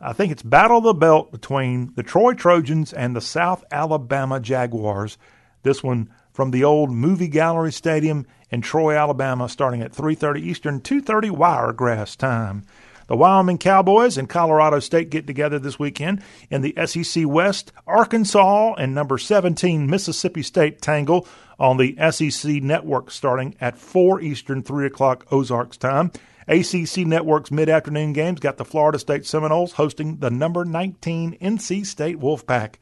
I 0.00 0.12
think 0.12 0.32
it's 0.32 0.42
Battle 0.42 0.78
of 0.78 0.84
the 0.84 0.94
Belt 0.94 1.30
between 1.30 1.92
the 1.94 2.02
Troy 2.02 2.34
Trojans 2.34 2.92
and 2.92 3.14
the 3.14 3.20
South 3.20 3.64
Alabama 3.70 4.40
Jaguars. 4.40 5.18
This 5.62 5.82
one 5.82 6.10
from 6.32 6.50
the 6.50 6.64
old 6.64 6.90
Movie 6.90 7.28
Gallery 7.28 7.72
Stadium 7.72 8.26
in 8.50 8.60
Troy, 8.60 8.96
Alabama, 8.96 9.48
starting 9.48 9.82
at 9.82 9.92
3:30 9.92 10.40
Eastern, 10.40 10.80
2:30 10.80 11.30
Wiregrass 11.30 12.16
time. 12.16 12.64
The 13.06 13.16
Wyoming 13.16 13.58
Cowboys 13.58 14.16
and 14.16 14.28
Colorado 14.28 14.78
State 14.78 15.10
get 15.10 15.26
together 15.26 15.58
this 15.58 15.80
weekend 15.80 16.22
in 16.48 16.62
the 16.62 16.74
SEC 16.86 17.26
West. 17.26 17.72
Arkansas 17.86 18.74
and 18.74 18.94
number 18.94 19.18
17 19.18 19.90
Mississippi 19.90 20.42
State 20.42 20.80
tangle 20.80 21.26
on 21.60 21.76
the 21.76 21.94
SEC 22.10 22.62
Network 22.62 23.10
starting 23.10 23.54
at 23.60 23.76
4 23.76 24.20
Eastern, 24.22 24.62
3 24.62 24.86
o'clock 24.86 25.26
Ozarks 25.30 25.76
time. 25.76 26.10
ACC 26.48 27.06
Network's 27.06 27.52
mid 27.52 27.68
afternoon 27.68 28.12
games 28.12 28.40
got 28.40 28.56
the 28.56 28.64
Florida 28.64 28.98
State 28.98 29.26
Seminoles 29.26 29.72
hosting 29.72 30.16
the 30.16 30.30
number 30.30 30.64
19 30.64 31.38
NC 31.38 31.86
State 31.86 32.18
Wolfpack. 32.18 32.76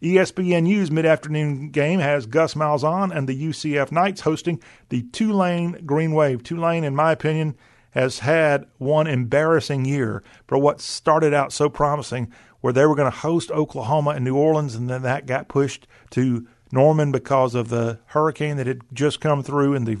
ESPNU's 0.00 0.90
mid 0.90 1.04
afternoon 1.04 1.68
game 1.68 2.00
has 2.00 2.24
Gus 2.24 2.54
Malzahn 2.54 3.14
and 3.14 3.28
the 3.28 3.48
UCF 3.48 3.92
Knights 3.92 4.22
hosting 4.22 4.62
the 4.88 5.02
Tulane 5.02 5.82
Green 5.84 6.12
Wave. 6.12 6.42
Tulane, 6.42 6.84
in 6.84 6.94
my 6.94 7.12
opinion, 7.12 7.56
has 7.90 8.20
had 8.20 8.64
one 8.78 9.06
embarrassing 9.06 9.84
year 9.84 10.22
for 10.46 10.56
what 10.56 10.80
started 10.80 11.34
out 11.34 11.52
so 11.52 11.68
promising, 11.68 12.32
where 12.60 12.72
they 12.72 12.86
were 12.86 12.94
going 12.94 13.10
to 13.10 13.18
host 13.18 13.50
Oklahoma 13.50 14.10
and 14.10 14.24
New 14.24 14.36
Orleans, 14.36 14.74
and 14.74 14.88
then 14.88 15.02
that 15.02 15.26
got 15.26 15.48
pushed 15.48 15.86
to 16.10 16.46
Norman 16.72 17.12
because 17.12 17.54
of 17.54 17.68
the 17.68 17.98
hurricane 18.06 18.56
that 18.56 18.66
had 18.66 18.82
just 18.92 19.20
come 19.20 19.42
through 19.42 19.74
and 19.74 19.86
the 19.86 19.98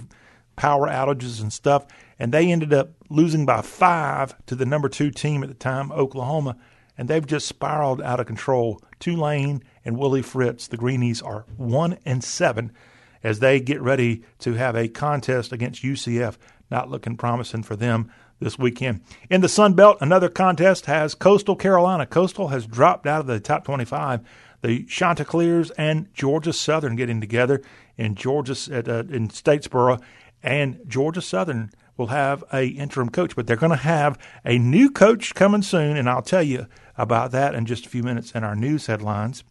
power 0.56 0.88
outages 0.88 1.40
and 1.40 1.52
stuff. 1.52 1.86
And 2.18 2.32
they 2.32 2.50
ended 2.50 2.72
up 2.72 2.90
losing 3.08 3.46
by 3.46 3.62
five 3.62 4.34
to 4.46 4.54
the 4.54 4.66
number 4.66 4.88
two 4.88 5.10
team 5.10 5.42
at 5.42 5.48
the 5.48 5.54
time, 5.54 5.90
Oklahoma. 5.92 6.56
And 6.98 7.08
they've 7.08 7.26
just 7.26 7.46
spiraled 7.46 8.02
out 8.02 8.20
of 8.20 8.26
control. 8.26 8.82
Tulane 8.98 9.62
and 9.84 9.96
Willie 9.96 10.22
Fritz, 10.22 10.68
the 10.68 10.76
Greenies, 10.76 11.22
are 11.22 11.46
one 11.56 11.98
and 12.04 12.22
seven 12.22 12.72
as 13.22 13.38
they 13.38 13.60
get 13.60 13.80
ready 13.80 14.22
to 14.40 14.54
have 14.54 14.76
a 14.76 14.88
contest 14.88 15.52
against 15.52 15.82
UCF 15.82 16.36
not 16.70 16.90
looking 16.90 17.16
promising 17.16 17.62
for 17.62 17.76
them 17.76 18.10
this 18.38 18.58
weekend. 18.58 19.02
In 19.28 19.40
the 19.40 19.48
Sun 19.48 19.74
Belt, 19.74 19.98
another 20.00 20.28
contest 20.28 20.86
has 20.86 21.14
Coastal 21.14 21.56
Carolina. 21.56 22.06
Coastal 22.06 22.48
has 22.48 22.66
dropped 22.66 23.06
out 23.06 23.20
of 23.20 23.26
the 23.26 23.40
top 23.40 23.64
25. 23.64 24.20
The 24.62 24.84
Chanticleers 24.84 25.70
and 25.72 26.12
Georgia 26.14 26.52
Southern 26.52 26.96
getting 26.96 27.20
together 27.20 27.62
in 27.96 28.14
Georgia 28.14 28.56
at, 28.72 28.88
uh, 28.88 29.04
in 29.08 29.28
Statesboro, 29.28 30.00
and 30.42 30.80
Georgia 30.86 31.22
Southern 31.22 31.70
will 31.96 32.08
have 32.08 32.42
a 32.52 32.66
interim 32.66 33.10
coach, 33.10 33.36
but 33.36 33.46
they're 33.46 33.56
going 33.56 33.70
to 33.70 33.76
have 33.76 34.18
a 34.44 34.58
new 34.58 34.90
coach 34.90 35.34
coming 35.34 35.62
soon, 35.62 35.96
and 35.96 36.08
I'll 36.08 36.22
tell 36.22 36.42
you 36.42 36.66
about 36.96 37.30
that 37.32 37.54
in 37.54 37.66
just 37.66 37.86
a 37.86 37.88
few 37.88 38.02
minutes 38.02 38.32
in 38.32 38.42
our 38.42 38.56
news 38.56 38.86
headlines. 38.86 39.44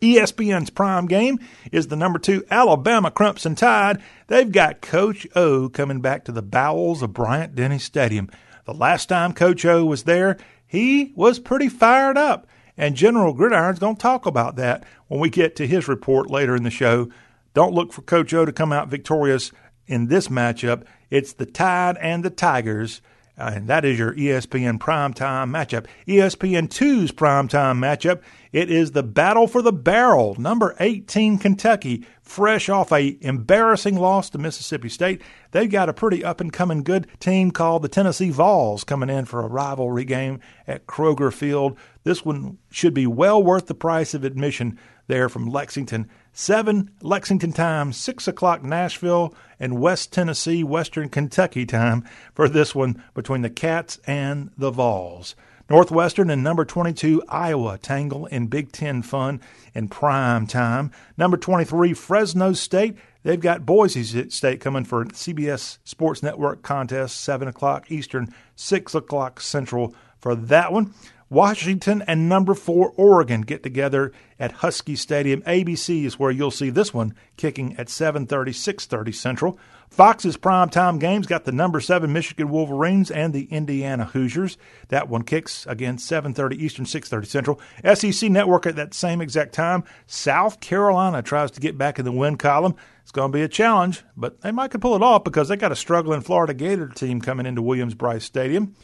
ESPN's 0.00 0.70
prime 0.70 1.06
game 1.06 1.38
is 1.72 1.88
the 1.88 1.96
number 1.96 2.18
two 2.18 2.44
Alabama 2.50 3.10
Crimson 3.10 3.54
Tide. 3.54 4.00
They've 4.28 4.50
got 4.50 4.80
Coach 4.80 5.26
O 5.34 5.68
coming 5.68 6.00
back 6.00 6.24
to 6.24 6.32
the 6.32 6.42
bowels 6.42 7.02
of 7.02 7.12
Bryant 7.12 7.54
Denny 7.54 7.78
Stadium. 7.78 8.30
The 8.64 8.74
last 8.74 9.08
time 9.08 9.32
Coach 9.32 9.64
O 9.64 9.84
was 9.84 10.04
there, 10.04 10.36
he 10.66 11.12
was 11.16 11.38
pretty 11.38 11.68
fired 11.68 12.18
up. 12.18 12.46
And 12.78 12.94
General 12.94 13.34
Gridiron's 13.34 13.80
going 13.80 13.96
to 13.96 14.00
talk 14.00 14.24
about 14.24 14.54
that 14.56 14.84
when 15.08 15.18
we 15.20 15.28
get 15.28 15.56
to 15.56 15.66
his 15.66 15.88
report 15.88 16.30
later 16.30 16.54
in 16.54 16.62
the 16.62 16.70
show. 16.70 17.10
Don't 17.52 17.74
look 17.74 17.92
for 17.92 18.02
Coach 18.02 18.32
O 18.32 18.44
to 18.44 18.52
come 18.52 18.72
out 18.72 18.88
victorious 18.88 19.50
in 19.88 20.06
this 20.06 20.28
matchup. 20.28 20.84
It's 21.10 21.32
the 21.32 21.44
Tide 21.44 21.96
and 22.00 22.24
the 22.24 22.30
Tigers 22.30 23.02
Uh, 23.38 23.52
and 23.54 23.68
that 23.68 23.84
is 23.84 23.98
your 23.98 24.12
ESPN 24.14 24.78
primetime 24.78 25.50
matchup. 25.50 25.86
ESPN 26.08 26.68
2's 26.68 27.12
primetime 27.12 27.78
matchup, 27.78 28.20
it 28.52 28.70
is 28.70 28.92
the 28.92 29.02
battle 29.02 29.46
for 29.46 29.62
the 29.62 29.72
barrel. 29.72 30.34
Number 30.38 30.74
18 30.80 31.38
Kentucky, 31.38 32.04
fresh 32.20 32.68
off 32.68 32.90
a 32.90 33.16
embarrassing 33.20 33.96
loss 33.96 34.28
to 34.30 34.38
Mississippi 34.38 34.88
State. 34.88 35.22
They've 35.52 35.70
got 35.70 35.88
a 35.88 35.94
pretty 35.94 36.24
up 36.24 36.40
and 36.40 36.52
coming 36.52 36.82
good 36.82 37.06
team 37.20 37.52
called 37.52 37.82
the 37.82 37.88
Tennessee 37.88 38.30
Vols 38.30 38.82
coming 38.82 39.10
in 39.10 39.24
for 39.24 39.40
a 39.40 39.48
rivalry 39.48 40.04
game 40.04 40.40
at 40.66 40.86
Kroger 40.86 41.32
Field. 41.32 41.78
This 42.02 42.24
one 42.24 42.58
should 42.70 42.94
be 42.94 43.06
well 43.06 43.42
worth 43.42 43.66
the 43.66 43.74
price 43.74 44.14
of 44.14 44.24
admission 44.24 44.78
there 45.06 45.28
from 45.28 45.46
Lexington. 45.46 46.08
7 46.40 46.88
Lexington 47.02 47.52
time, 47.52 47.92
6 47.92 48.28
o'clock 48.28 48.62
Nashville 48.62 49.34
and 49.58 49.80
West 49.80 50.12
Tennessee, 50.12 50.62
Western 50.62 51.08
Kentucky 51.08 51.66
time 51.66 52.04
for 52.32 52.48
this 52.48 52.76
one 52.76 53.02
between 53.12 53.42
the 53.42 53.50
Cats 53.50 53.98
and 54.06 54.50
the 54.56 54.70
Vols. 54.70 55.34
Northwestern 55.68 56.30
and 56.30 56.44
number 56.44 56.64
22 56.64 57.24
Iowa 57.28 57.76
tangle 57.76 58.26
in 58.26 58.46
Big 58.46 58.70
Ten 58.70 59.02
fun 59.02 59.40
in 59.74 59.88
prime 59.88 60.46
time. 60.46 60.92
Number 61.16 61.36
23 61.36 61.92
Fresno 61.92 62.52
State. 62.52 62.96
They've 63.24 63.40
got 63.40 63.66
Boise 63.66 64.30
State 64.30 64.60
coming 64.60 64.84
for 64.84 65.06
CBS 65.06 65.78
Sports 65.82 66.22
Network 66.22 66.62
contest, 66.62 67.20
7 67.20 67.48
o'clock 67.48 67.90
Eastern, 67.90 68.32
6 68.54 68.94
o'clock 68.94 69.40
Central 69.40 69.92
for 70.20 70.36
that 70.36 70.72
one. 70.72 70.94
Washington 71.30 72.02
and 72.06 72.26
number 72.26 72.54
four 72.54 72.94
Oregon 72.96 73.42
get 73.42 73.62
together 73.62 74.12
at 74.40 74.52
Husky 74.52 74.96
Stadium. 74.96 75.42
ABC 75.42 76.06
is 76.06 76.18
where 76.18 76.30
you'll 76.30 76.50
see 76.50 76.70
this 76.70 76.94
one 76.94 77.14
kicking 77.36 77.76
at 77.76 77.88
7:30, 77.88 78.54
6:30 78.54 79.12
Central. 79.12 79.58
Fox's 79.90 80.38
primetime 80.38 80.98
games 80.98 81.26
got 81.26 81.44
the 81.44 81.52
number 81.52 81.80
seven 81.80 82.14
Michigan 82.14 82.48
Wolverines 82.48 83.10
and 83.10 83.34
the 83.34 83.44
Indiana 83.50 84.06
Hoosiers. 84.06 84.56
That 84.88 85.10
one 85.10 85.22
kicks 85.22 85.66
again 85.66 85.98
7:30 85.98 86.56
Eastern, 86.56 86.86
6:30 86.86 87.26
Central. 87.26 87.60
SEC 87.84 88.30
Network 88.30 88.64
at 88.64 88.76
that 88.76 88.94
same 88.94 89.20
exact 89.20 89.52
time. 89.52 89.84
South 90.06 90.60
Carolina 90.60 91.20
tries 91.20 91.50
to 91.50 91.60
get 91.60 91.76
back 91.76 91.98
in 91.98 92.06
the 92.06 92.12
win 92.12 92.36
column. 92.36 92.74
It's 93.02 93.12
going 93.12 93.32
to 93.32 93.36
be 93.36 93.42
a 93.42 93.48
challenge, 93.48 94.02
but 94.16 94.40
they 94.40 94.50
might 94.50 94.70
could 94.70 94.80
pull 94.80 94.96
it 94.96 95.02
off 95.02 95.24
because 95.24 95.48
they 95.48 95.56
got 95.56 95.72
a 95.72 95.76
struggling 95.76 96.22
Florida 96.22 96.54
Gator 96.54 96.88
team 96.88 97.20
coming 97.20 97.44
into 97.44 97.60
Williams-Brice 97.60 98.24
Stadium. 98.24 98.74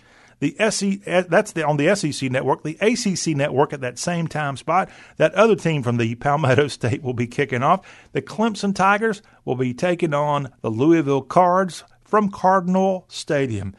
The 0.44 0.70
SEC, 0.70 1.26
that's 1.30 1.52
the, 1.52 1.66
on 1.66 1.78
the 1.78 1.96
SEC 1.96 2.30
network. 2.30 2.64
The 2.64 2.76
ACC 2.78 3.34
network 3.34 3.72
at 3.72 3.80
that 3.80 3.98
same 3.98 4.28
time 4.28 4.58
spot. 4.58 4.90
That 5.16 5.32
other 5.32 5.56
team 5.56 5.82
from 5.82 5.96
the 5.96 6.14
Palmetto 6.16 6.68
State 6.68 7.02
will 7.02 7.14
be 7.14 7.26
kicking 7.26 7.62
off. 7.62 7.80
The 8.12 8.20
Clemson 8.20 8.74
Tigers 8.74 9.22
will 9.46 9.54
be 9.54 9.72
taking 9.72 10.12
on 10.12 10.52
the 10.60 10.68
Louisville 10.68 11.22
Cards 11.22 11.82
from 12.04 12.30
Cardinal 12.30 13.06
Stadium. 13.08 13.74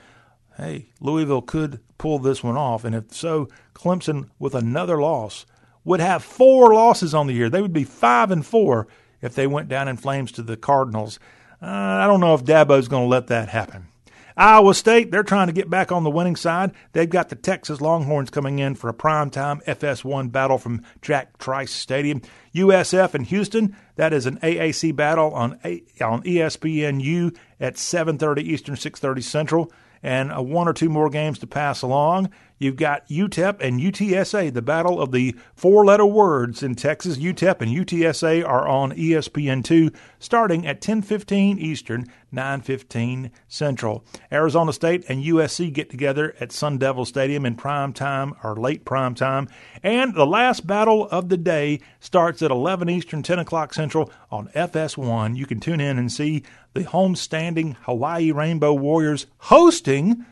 Hey, 0.58 0.88
Louisville 1.00 1.44
could 1.44 1.82
pull 2.00 2.18
this 2.18 2.44
one 2.44 2.58
off, 2.58 2.84
and 2.84 2.96
if 2.96 3.14
so, 3.14 3.48
Clemson 3.76 4.32
with 4.40 4.56
another 4.56 5.00
loss 5.00 5.46
would 5.84 6.00
have 6.00 6.24
four 6.24 6.74
losses 6.74 7.14
on 7.14 7.28
the 7.28 7.34
year. 7.34 7.48
They 7.48 7.62
would 7.62 7.74
be 7.74 7.84
five 7.84 8.32
and 8.32 8.44
four 8.44 8.88
if 9.22 9.36
they 9.36 9.46
went 9.46 9.70
down 9.70 9.88
in 9.88 9.98
flames 9.98 10.32
to 10.32 10.42
the 10.42 10.58
Cardinals. 10.58 11.20
Uh, 11.62 11.68
I 11.68 12.08
don't 12.08 12.22
know 12.22 12.34
if 12.34 12.44
Dabo's 12.44 12.88
going 12.88 13.04
to 13.04 13.10
let 13.10 13.28
that 13.28 13.50
happen. 13.50 13.90
Iowa 14.38 14.74
State, 14.74 15.12
they're 15.12 15.24
trying 15.24 15.48
to 15.48 15.54
get 15.54 15.70
back 15.70 15.92
on 15.92 16.04
the 16.04 16.10
winning 16.10 16.36
side. 16.36 16.72
They've 16.92 17.10
got 17.10 17.30
the 17.30 17.36
Texas 17.36 17.80
Longhorns 17.80 18.30
coming 18.30 18.60
in 18.60 18.76
for 18.76 18.90
a 18.90 18.94
primetime 18.94 19.64
FS1 19.64 20.32
battle 20.32 20.58
from 20.58 20.82
Jack 21.02 21.38
Trice 21.38 21.72
Stadium. 21.72 22.22
USF 22.54 23.14
and 23.14 23.26
Houston, 23.28 23.76
that 23.96 24.12
is 24.12 24.26
an 24.26 24.38
AAC 24.44 24.92
battle 24.94 25.34
on 25.34 25.58
a- 25.64 25.84
on 26.02 26.22
ESPNU 26.24 27.34
at 27.62 27.78
7:30 27.78 28.42
Eastern, 28.44 28.76
6:30 28.76 29.22
Central 29.22 29.72
and 30.04 30.32
uh, 30.32 30.42
one 30.42 30.68
or 30.68 30.74
two 30.74 30.90
more 30.90 31.10
games 31.10 31.40
to 31.40 31.48
pass 31.48 31.82
along. 31.82 32.30
You've 32.58 32.78
got 32.78 33.08
UTEP 33.10 33.58
and 33.60 33.82
UTSA, 33.82 34.54
the 34.54 34.62
battle 34.62 35.02
of 35.02 35.12
the 35.12 35.36
four 35.56 35.86
letter 35.86 36.06
words 36.06 36.64
in 36.64 36.76
Texas. 36.76 37.18
UTEP 37.18 37.62
and 37.62 37.72
UTSA 37.72 38.48
are 38.48 38.66
on 38.68 38.94
ESPN2 38.94 39.94
starting 40.20 40.66
at 40.66 40.80
10:15 40.80 41.60
Eastern, 41.60 42.06
9:15 42.32 43.30
Central. 43.50 44.06
Arizona 44.32 44.72
State 44.72 45.04
and 45.10 45.22
USC 45.22 45.70
get 45.70 45.90
together 45.90 46.34
at 46.40 46.54
Sun 46.54 46.78
Devil 46.78 47.04
Stadium 47.04 47.46
in 47.46 47.56
prime 47.56 47.92
time 47.92 48.34
or 48.42 48.56
late 48.56 48.86
prime 48.86 49.16
time. 49.16 49.50
And 49.84 50.16
the 50.16 50.26
last 50.26 50.66
battle 50.66 51.10
of 51.12 51.28
the 51.28 51.38
day 51.38 51.82
starts 52.00 52.42
at 52.42 52.52
11 52.52 52.90
Eastern, 52.90 53.22
10 53.22 53.40
o'clock 53.40 53.74
Central 53.74 54.10
on 54.32 54.48
FS1. 54.56 55.36
You 55.36 55.46
can 55.46 55.60
tune 55.60 55.82
in 55.82 55.98
and 55.98 56.10
see 56.10 56.44
the 56.74 56.84
homestanding 56.84 57.76
Hawaii 57.82 58.32
Rainbow 58.32 58.74
Warriors 58.74 59.28
hosting 59.40 60.26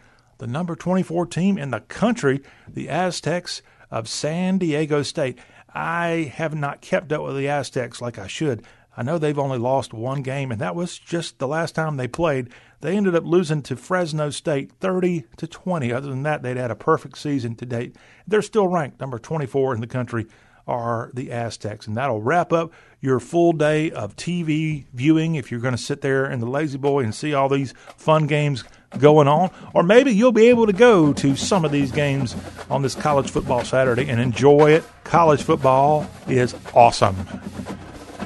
the 0.43 0.47
number 0.47 0.75
24 0.75 1.27
team 1.27 1.57
in 1.57 1.71
the 1.71 1.79
country, 1.79 2.41
the 2.67 2.89
Aztecs 2.89 3.62
of 3.89 4.09
San 4.09 4.57
Diego 4.57 5.01
State. 5.01 5.39
I 5.73 6.33
have 6.35 6.53
not 6.53 6.81
kept 6.81 7.13
up 7.13 7.23
with 7.23 7.38
the 7.38 7.47
Aztecs 7.47 8.01
like 8.01 8.19
I 8.19 8.27
should. 8.27 8.65
I 8.97 9.03
know 9.03 9.17
they've 9.17 9.39
only 9.39 9.57
lost 9.57 9.93
one 9.93 10.21
game, 10.21 10.51
and 10.51 10.59
that 10.59 10.75
was 10.75 11.00
just 11.00 11.39
the 11.39 11.47
last 11.47 11.75
time 11.75 11.95
they 11.95 12.09
played. 12.09 12.50
They 12.81 12.97
ended 12.97 13.15
up 13.15 13.23
losing 13.23 13.62
to 13.62 13.77
Fresno 13.77 14.31
State 14.31 14.73
30 14.81 15.23
to 15.38 15.47
20. 15.47 15.93
Other 15.93 16.09
than 16.09 16.23
that, 16.23 16.43
they'd 16.43 16.57
had 16.57 16.71
a 16.71 16.75
perfect 16.75 17.17
season 17.17 17.55
to 17.55 17.65
date. 17.65 17.95
They're 18.27 18.41
still 18.41 18.67
ranked 18.67 19.00
number 19.00 19.19
24 19.19 19.75
in 19.75 19.79
the 19.79 19.88
country 19.88 20.27
are 20.67 21.12
the 21.13 21.31
Aztecs. 21.31 21.88
And 21.88 21.97
that'll 21.97 22.21
wrap 22.21 22.53
up 22.53 22.73
your 23.01 23.19
full 23.19 23.53
day 23.53 23.91
of 23.91 24.15
TV 24.15 24.85
viewing 24.93 25.35
if 25.35 25.51
you're 25.51 25.59
going 25.59 25.75
to 25.75 25.81
sit 25.81 26.01
there 26.01 26.29
in 26.29 26.39
the 26.39 26.45
Lazy 26.45 26.77
Boy 26.77 27.03
and 27.03 27.13
see 27.13 27.33
all 27.33 27.50
these 27.50 27.73
fun 27.97 28.27
games 28.27 28.63
going 29.00 29.27
on. 29.27 29.51
Or 29.73 29.83
maybe 29.83 30.12
you'll 30.12 30.31
be 30.31 30.47
able 30.47 30.67
to 30.67 30.73
go 30.73 31.13
to 31.13 31.35
some 31.35 31.65
of 31.65 31.71
these 31.71 31.91
games 31.91 32.35
on 32.69 32.81
this 32.81 32.95
college 32.95 33.29
football 33.29 33.63
Saturday 33.63 34.09
and 34.09 34.19
enjoy 34.19 34.71
it. 34.71 34.83
College 35.03 35.43
football 35.43 36.09
is 36.27 36.55
awesome. 36.73 37.15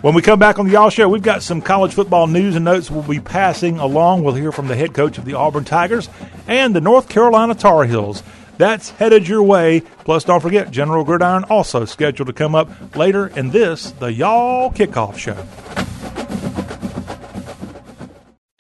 When 0.02 0.14
we 0.14 0.22
come 0.22 0.38
back 0.38 0.60
on 0.60 0.68
the 0.68 0.74
Y'all 0.74 0.92
Show, 0.92 1.10
we've 1.10 1.24
got 1.24 1.42
some 1.42 1.60
college 1.60 1.94
football 1.94 2.28
news 2.28 2.56
and 2.56 2.64
notes 2.64 2.92
we'll 2.92 3.02
be 3.02 3.20
passing 3.20 3.80
along. 3.80 4.24
We'll 4.24 4.36
hear 4.36 4.52
from 4.52 4.68
the 4.68 4.76
head 4.76 4.94
coach 4.94 5.18
of 5.18 5.26
the 5.26 5.34
Auburn 5.34 5.66
Tigers 5.66 6.08
and 6.48 6.76
the 6.76 6.82
North 6.82 7.10
Carolina 7.10 7.56
Tar 7.56 7.84
Heels. 7.84 8.22
That's 8.58 8.92
headed 8.92 9.28
your 9.28 9.44
way. 9.44 9.82
Plus, 10.06 10.24
don't 10.24 10.42
forget, 10.42 10.72
General 10.72 11.04
Gridiron 11.04 11.46
also 11.46 11.86
scheduled 11.86 12.28
to 12.28 12.34
come 12.34 12.56
up 12.56 12.96
later 12.96 13.28
in 13.28 13.50
this, 13.50 13.92
the 13.92 14.14
Y'all 14.14 14.72
Kickoff 14.72 15.18
Show. 15.18 15.38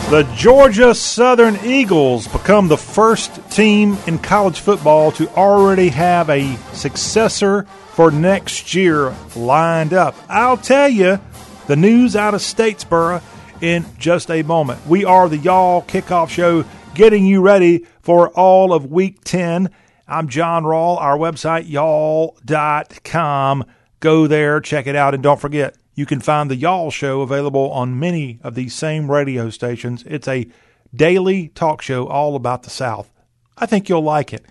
The 0.10 0.24
Georgia 0.36 0.96
Southern 0.96 1.56
Eagles 1.64 2.28
become 2.28 2.68
the 2.68 2.78
first 2.78 3.52
team 3.52 3.96
in 4.08 4.18
college 4.18 4.60
football 4.60 5.12
to 5.12 5.30
already 5.36 5.90
have 5.90 6.32
a 6.32 6.56
successor 6.74 7.68
for 7.94 8.10
next 8.10 8.74
year 8.74 9.14
lined 9.36 9.94
up. 9.94 10.16
I'll 10.28 10.58
tell 10.58 10.90
you 10.90 11.20
the 11.68 11.76
news 11.76 12.16
out 12.16 12.34
of 12.34 12.42
Statesboro 12.42 13.22
in 13.62 13.86
just 14.00 14.32
a 14.32 14.42
moment. 14.42 14.84
We 14.88 15.06
are 15.06 15.30
the 15.30 15.38
Y'all 15.38 15.84
Kickoff 15.84 16.30
Show 16.30 16.66
getting 16.96 17.28
you 17.28 17.42
ready 17.42 17.86
for 18.02 18.30
all 18.30 18.74
of 18.74 18.88
week 18.88 19.24
10. 19.26 19.70
I'm 20.08 20.28
John 20.28 20.64
Rawl, 20.64 21.00
our 21.00 21.20
website, 21.20 21.70
y'all.com. 21.70 23.64
Go 24.00 24.26
there, 24.26 24.60
check 24.60 24.88
it 24.88 24.96
out, 24.96 25.14
and 25.14 25.22
don't 25.22 25.40
forget, 25.40 25.76
you 26.00 26.06
can 26.06 26.22
find 26.22 26.50
the 26.50 26.56
Y'all 26.56 26.90
Show 26.90 27.20
available 27.20 27.70
on 27.72 28.00
many 28.00 28.40
of 28.42 28.56
these 28.56 28.74
same 28.74 29.12
radio 29.12 29.50
stations. 29.50 30.06
It's 30.08 30.30
a 30.30 30.48
daily 30.96 31.50
talk 31.50 31.82
show 31.82 32.08
all 32.08 32.38
about 32.38 32.64
the 32.64 32.70
South. 32.70 33.12
I 33.58 33.66
think 33.66 33.90
you'll 33.90 34.02
like 34.02 34.32
it. 34.32 34.46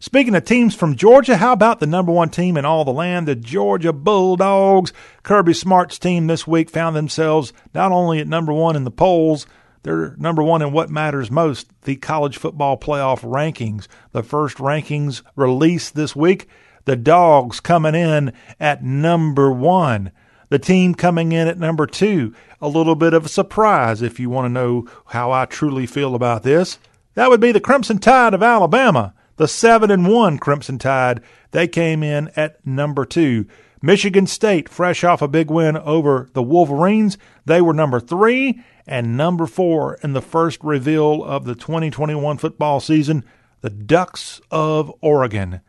Speaking 0.00 0.34
of 0.34 0.46
teams 0.46 0.74
from 0.74 0.96
Georgia, 0.96 1.36
how 1.36 1.52
about 1.52 1.78
the 1.78 1.86
number 1.86 2.10
one 2.10 2.30
team 2.30 2.56
in 2.56 2.64
all 2.64 2.86
the 2.86 2.90
land, 2.90 3.28
the 3.28 3.34
Georgia 3.34 3.92
Bulldogs? 3.92 4.94
Kirby 5.22 5.52
Smart's 5.52 5.98
team 5.98 6.26
this 6.26 6.46
week 6.46 6.70
found 6.70 6.96
themselves 6.96 7.52
not 7.74 7.92
only 7.92 8.18
at 8.18 8.26
number 8.26 8.54
one 8.54 8.74
in 8.74 8.84
the 8.84 8.90
polls, 8.90 9.46
they're 9.82 10.16
number 10.16 10.42
one 10.42 10.62
in 10.62 10.72
what 10.72 10.88
matters 10.88 11.30
most 11.30 11.68
the 11.82 11.96
college 11.96 12.38
football 12.38 12.78
playoff 12.78 13.20
rankings. 13.20 13.88
The 14.12 14.22
first 14.22 14.56
rankings 14.56 15.20
released 15.36 15.96
this 15.96 16.16
week. 16.16 16.48
The 16.86 16.96
Dogs 16.96 17.60
coming 17.60 17.94
in 17.94 18.32
at 18.58 18.82
number 18.82 19.52
one. 19.52 20.10
The 20.48 20.58
team 20.58 20.94
coming 20.94 21.32
in 21.32 21.48
at 21.48 21.58
number 21.58 21.86
two, 21.86 22.34
a 22.60 22.68
little 22.68 22.94
bit 22.94 23.14
of 23.14 23.26
a 23.26 23.28
surprise 23.28 24.02
if 24.02 24.20
you 24.20 24.30
want 24.30 24.46
to 24.46 24.48
know 24.50 24.86
how 25.06 25.32
I 25.32 25.46
truly 25.46 25.86
feel 25.86 26.14
about 26.14 26.42
this. 26.42 26.78
That 27.14 27.30
would 27.30 27.40
be 27.40 27.52
the 27.52 27.60
Crimson 27.60 27.98
Tide 27.98 28.34
of 28.34 28.42
Alabama, 28.42 29.14
the 29.36 29.48
7 29.48 29.90
and 29.90 30.08
1 30.08 30.38
Crimson 30.38 30.78
Tide. 30.78 31.20
They 31.52 31.68
came 31.68 32.02
in 32.02 32.30
at 32.36 32.64
number 32.66 33.04
2. 33.04 33.46
Michigan 33.80 34.26
State, 34.26 34.68
fresh 34.68 35.04
off 35.04 35.20
a 35.20 35.28
big 35.28 35.50
win 35.50 35.76
over 35.76 36.30
the 36.32 36.42
Wolverines, 36.42 37.18
they 37.44 37.60
were 37.60 37.74
number 37.74 38.00
3 38.00 38.62
and 38.86 39.16
number 39.16 39.46
4 39.46 39.98
in 40.02 40.12
the 40.12 40.22
first 40.22 40.62
reveal 40.62 41.22
of 41.22 41.44
the 41.44 41.54
2021 41.54 42.38
football 42.38 42.80
season, 42.80 43.24
the 43.60 43.70
Ducks 43.70 44.40
of 44.50 44.92
Oregon. 45.00 45.60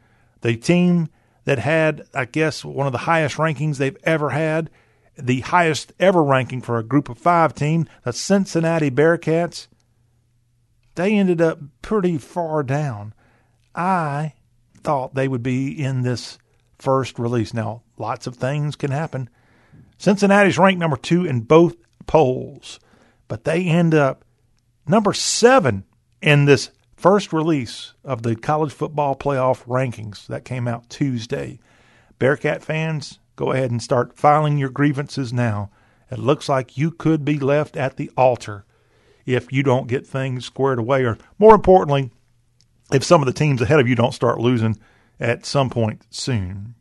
The 0.42 0.56
team 0.56 1.10
that 1.46 1.60
had, 1.60 2.08
I 2.14 2.26
guess, 2.26 2.66
one 2.66 2.88
of 2.88 2.92
the 2.92 3.00
highest 3.00 3.38
rankings 3.38 3.78
they've 3.78 3.98
ever 4.04 4.32
had, 4.32 4.70
the 5.18 5.42
highest 5.42 5.94
ever 6.00 6.24
ranking 6.24 6.62
for 6.62 6.78
a 6.78 6.84
group 6.84 7.08
of 7.08 7.18
five 7.18 7.56
team, 7.56 7.88
the 8.04 8.12
Cincinnati 8.12 8.92
Bearcats. 8.92 9.68
They 10.96 11.14
ended 11.14 11.42
up 11.42 11.60
pretty 11.82 12.18
far 12.18 12.64
down. 12.64 13.14
I 13.74 14.34
thought 14.82 15.16
they 15.16 15.28
would 15.28 15.44
be 15.44 15.72
in 15.72 16.02
this 16.02 16.38
first 16.80 17.20
release. 17.20 17.54
Now, 17.54 17.84
lots 17.98 18.28
of 18.28 18.36
things 18.36 18.76
can 18.76 18.92
happen. 18.92 19.30
Cincinnati's 19.98 20.58
ranked 20.58 20.80
number 20.80 20.98
two 20.98 21.26
in 21.26 21.42
both 21.42 21.76
polls, 22.08 22.80
but 23.28 23.44
they 23.44 23.66
end 23.66 23.94
up 23.94 24.24
number 24.88 25.14
seven 25.14 25.86
in 26.22 26.46
this 26.46 26.72
first 26.96 27.34
release 27.34 27.94
of 28.04 28.24
the 28.24 28.36
college 28.36 28.72
football 28.72 29.16
playoff 29.16 29.66
rankings 29.66 30.28
that 30.28 30.46
came 30.46 30.68
out 30.68 30.90
Tuesday. 30.90 31.60
Bearcat 32.20 32.64
fans, 32.64 33.20
go 33.36 33.52
ahead 33.52 33.72
and 33.72 33.82
start 33.82 34.18
filing 34.18 34.58
your 34.58 34.70
grievances 34.70 35.34
now. 35.34 35.70
It 36.12 36.20
looks 36.20 36.48
like 36.48 36.78
you 36.78 36.92
could 36.92 37.26
be 37.26 37.40
left 37.40 37.76
at 37.76 37.98
the 37.98 38.12
altar 38.16 38.66
if 39.26 39.52
you 39.52 39.64
don't 39.64 39.88
get 39.88 40.06
things 40.06 40.46
squared 40.46 40.80
away, 40.80 41.04
or 41.04 41.18
more 41.40 41.56
importantly, 41.56 42.12
if 42.94 43.04
some 43.04 43.22
of 43.22 43.26
the 43.26 43.34
teams 43.34 43.62
ahead 43.62 43.80
of 43.80 43.88
you 43.88 43.96
don't 43.96 44.14
start 44.14 44.40
losing 44.40 44.78
at 45.20 45.46
some 45.46 45.70
point 45.70 46.06
soon. 46.10 46.76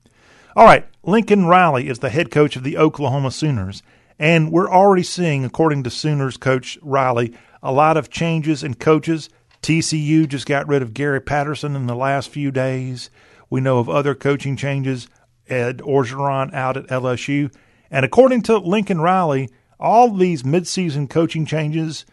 All 0.54 0.66
right, 0.66 0.86
Lincoln 1.02 1.46
Riley 1.46 1.88
is 1.88 1.98
the 1.98 2.10
head 2.10 2.30
coach 2.30 2.54
of 2.54 2.62
the 2.62 2.76
Oklahoma 2.76 3.30
Sooners, 3.30 3.82
and 4.18 4.52
we're 4.52 4.70
already 4.70 5.02
seeing, 5.02 5.44
according 5.44 5.82
to 5.82 5.90
Sooners 5.90 6.36
coach 6.36 6.78
Riley, 6.82 7.34
a 7.62 7.72
lot 7.72 7.96
of 7.96 8.10
changes 8.10 8.62
in 8.62 8.74
coaches 8.74 9.30
TCU 9.64 10.28
just 10.28 10.44
got 10.44 10.68
rid 10.68 10.82
of 10.82 10.92
Gary 10.92 11.22
Patterson 11.22 11.74
in 11.74 11.86
the 11.86 11.96
last 11.96 12.28
few 12.28 12.50
days. 12.50 13.08
We 13.48 13.62
know 13.62 13.78
of 13.78 13.88
other 13.88 14.14
coaching 14.14 14.56
changes. 14.56 15.08
Ed 15.48 15.78
Orgeron 15.78 16.52
out 16.52 16.76
at 16.76 16.88
LSU. 16.88 17.50
And 17.90 18.04
according 18.04 18.42
to 18.42 18.58
Lincoln 18.58 19.00
Riley, 19.00 19.48
all 19.80 20.12
these 20.12 20.42
midseason 20.42 21.08
coaching 21.08 21.46
changes 21.46 22.04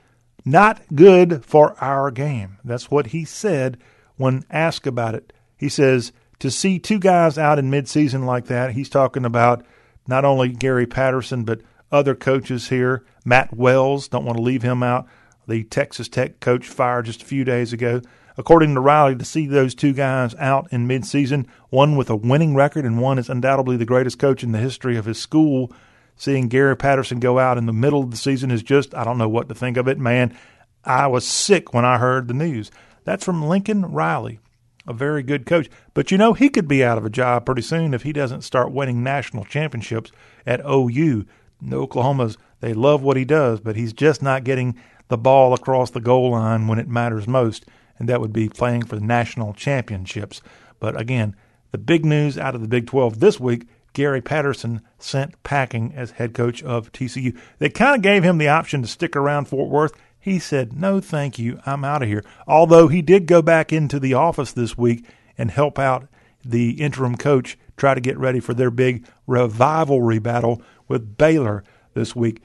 not 0.46 0.82
good 0.96 1.44
for 1.44 1.76
our 1.84 2.10
game. 2.10 2.58
That's 2.64 2.90
what 2.90 3.08
he 3.08 3.26
said 3.26 3.78
when 4.16 4.46
asked 4.50 4.88
about 4.88 5.14
it. 5.14 5.34
He 5.58 5.68
says 5.68 6.14
to 6.40 6.50
see 6.50 6.80
two 6.80 7.00
guys 7.00 7.38
out 7.38 7.60
in 7.60 7.70
midseason 7.70 8.26
like 8.26 8.46
that, 8.46 8.72
he's 8.72 8.90
talking 8.90 9.26
about 9.26 9.66
not 10.08 10.24
only 10.24 10.48
Gary 10.48 10.88
Patterson 10.88 11.44
but 11.44 11.60
other 11.92 12.16
coaches 12.16 12.70
here. 12.70 13.04
Matt 13.26 13.54
Wells, 13.54 14.08
don't 14.08 14.24
want 14.24 14.38
to 14.38 14.44
leave 14.44 14.64
him 14.64 14.82
out 14.82 15.06
the 15.48 15.64
Texas 15.66 16.08
Tech 16.08 16.40
coach 16.40 16.68
fired 16.68 17.06
just 17.06 17.22
a 17.22 17.26
few 17.26 17.44
days 17.44 17.74
ago. 17.74 18.02
according 18.38 18.74
to 18.74 18.80
Riley, 18.80 19.16
to 19.16 19.26
see 19.26 19.46
those 19.46 19.76
two 19.76 19.94
guys 19.94 20.34
out 20.36 20.68
in 20.72 20.88
midseason, 20.88 21.46
one 21.70 21.96
with 21.96 22.10
a 22.10 22.16
winning 22.16 22.56
record 22.56 22.86
and 22.86 23.00
one 23.02 23.20
is 23.20 23.30
undoubtedly 23.30 23.78
the 23.78 23.86
greatest 23.86 24.20
coach 24.20 24.44
in 24.44 24.52
the 24.52 24.58
history 24.58 24.98
of 24.98 25.06
his 25.06 25.20
school. 25.20 25.72
Seeing 26.16 26.48
Gary 26.48 26.78
Patterson 26.78 27.20
go 27.20 27.40
out 27.40 27.58
in 27.58 27.66
the 27.66 27.74
middle 27.74 28.02
of 28.02 28.12
the 28.12 28.18
season 28.18 28.52
is 28.52 28.64
just, 28.64 28.94
I 28.96 29.04
don't 29.04 29.18
know 29.18 29.30
what 29.30 29.50
to 29.50 29.56
think 29.56 29.78
of 29.78 29.88
it, 29.88 29.98
man. 30.00 30.36
I 30.84 31.08
was 31.08 31.26
sick 31.26 31.74
when 31.74 31.86
I 31.86 31.98
heard 31.98 32.28
the 32.28 32.34
news. 32.34 32.72
That's 33.04 33.26
from 33.26 33.48
Lincoln 33.48 33.86
Riley, 33.86 34.40
a 34.88 34.94
very 34.94 35.24
good 35.24 35.46
coach. 35.46 35.70
But 35.94 36.12
you 36.12 36.18
know, 36.18 36.34
he 36.34 36.50
could 36.50 36.68
be 36.68 36.84
out 36.84 36.98
of 36.98 37.06
a 37.06 37.10
job 37.10 37.46
pretty 37.46 37.62
soon 37.64 37.94
if 37.94 38.04
he 38.04 38.14
doesn't 38.14 38.42
start 38.42 38.72
winning 38.72 39.04
national 39.04 39.46
championships 39.46 40.12
at 40.46 40.62
OU. 40.66 41.26
Oklahoma's, 41.72 42.38
they 42.60 42.74
love 42.74 43.04
what 43.04 43.18
he 43.18 43.26
does, 43.26 43.60
but 43.60 43.76
he's 43.76 43.94
just 43.94 44.22
not 44.22 44.44
getting 44.44 44.76
the 45.12 45.18
ball 45.18 45.54
across 45.54 45.92
the 45.92 46.00
goal 46.00 46.32
line 46.32 46.68
when 46.68 46.80
it 46.80 46.88
matters 46.88 47.28
most, 47.28 47.66
and 48.00 48.08
that 48.08 48.22
would 48.22 48.32
be 48.32 48.48
playing 48.48 48.86
for 48.86 48.96
the 48.96 49.06
national 49.06 49.54
championships. 49.54 50.42
But 50.80 51.00
again, 51.00 51.36
the 51.72 51.78
big 51.78 52.06
news 52.06 52.38
out 52.38 52.56
of 52.56 52.62
the 52.62 52.68
Big 52.70 52.88
12 52.88 53.20
this 53.20 53.38
week 53.38 53.68
Gary 53.92 54.22
Patterson 54.22 54.82
sent 55.00 55.44
packing 55.44 55.92
as 55.94 56.12
head 56.12 56.34
coach 56.34 56.64
of 56.64 56.94
TCU. 56.94 57.38
They 57.60 57.68
kind 57.68 57.98
of 57.98 58.02
gave 58.02 58.24
him 58.24 58.38
the 58.38 58.48
option 58.48 58.82
to 58.84 58.88
stick 58.88 59.18
around 59.18 59.50
Fort 59.50 59.70
Worth. 59.70 59.92
He 60.18 60.40
said, 60.40 60.72
No, 60.72 61.02
thank 61.02 61.38
you. 61.38 61.60
I'm 61.66 61.84
out 61.84 62.04
of 62.04 62.08
here. 62.08 62.24
Although 62.48 62.88
he 62.88 63.02
did 63.02 63.26
go 63.26 63.42
back 63.42 63.74
into 63.74 64.00
the 64.00 64.14
office 64.14 64.54
this 64.54 64.78
week 64.78 65.06
and 65.38 65.52
help 65.52 65.78
out 65.78 66.08
the 66.46 66.82
interim 66.82 67.18
coach 67.18 67.58
try 67.76 67.94
to 67.94 68.00
get 68.00 68.18
ready 68.18 68.40
for 68.40 68.54
their 68.54 68.72
big 68.72 69.06
rivalry 69.28 70.20
battle 70.20 70.62
with 70.88 71.18
Baylor 71.18 71.66
this 71.96 72.16
week. 72.16 72.42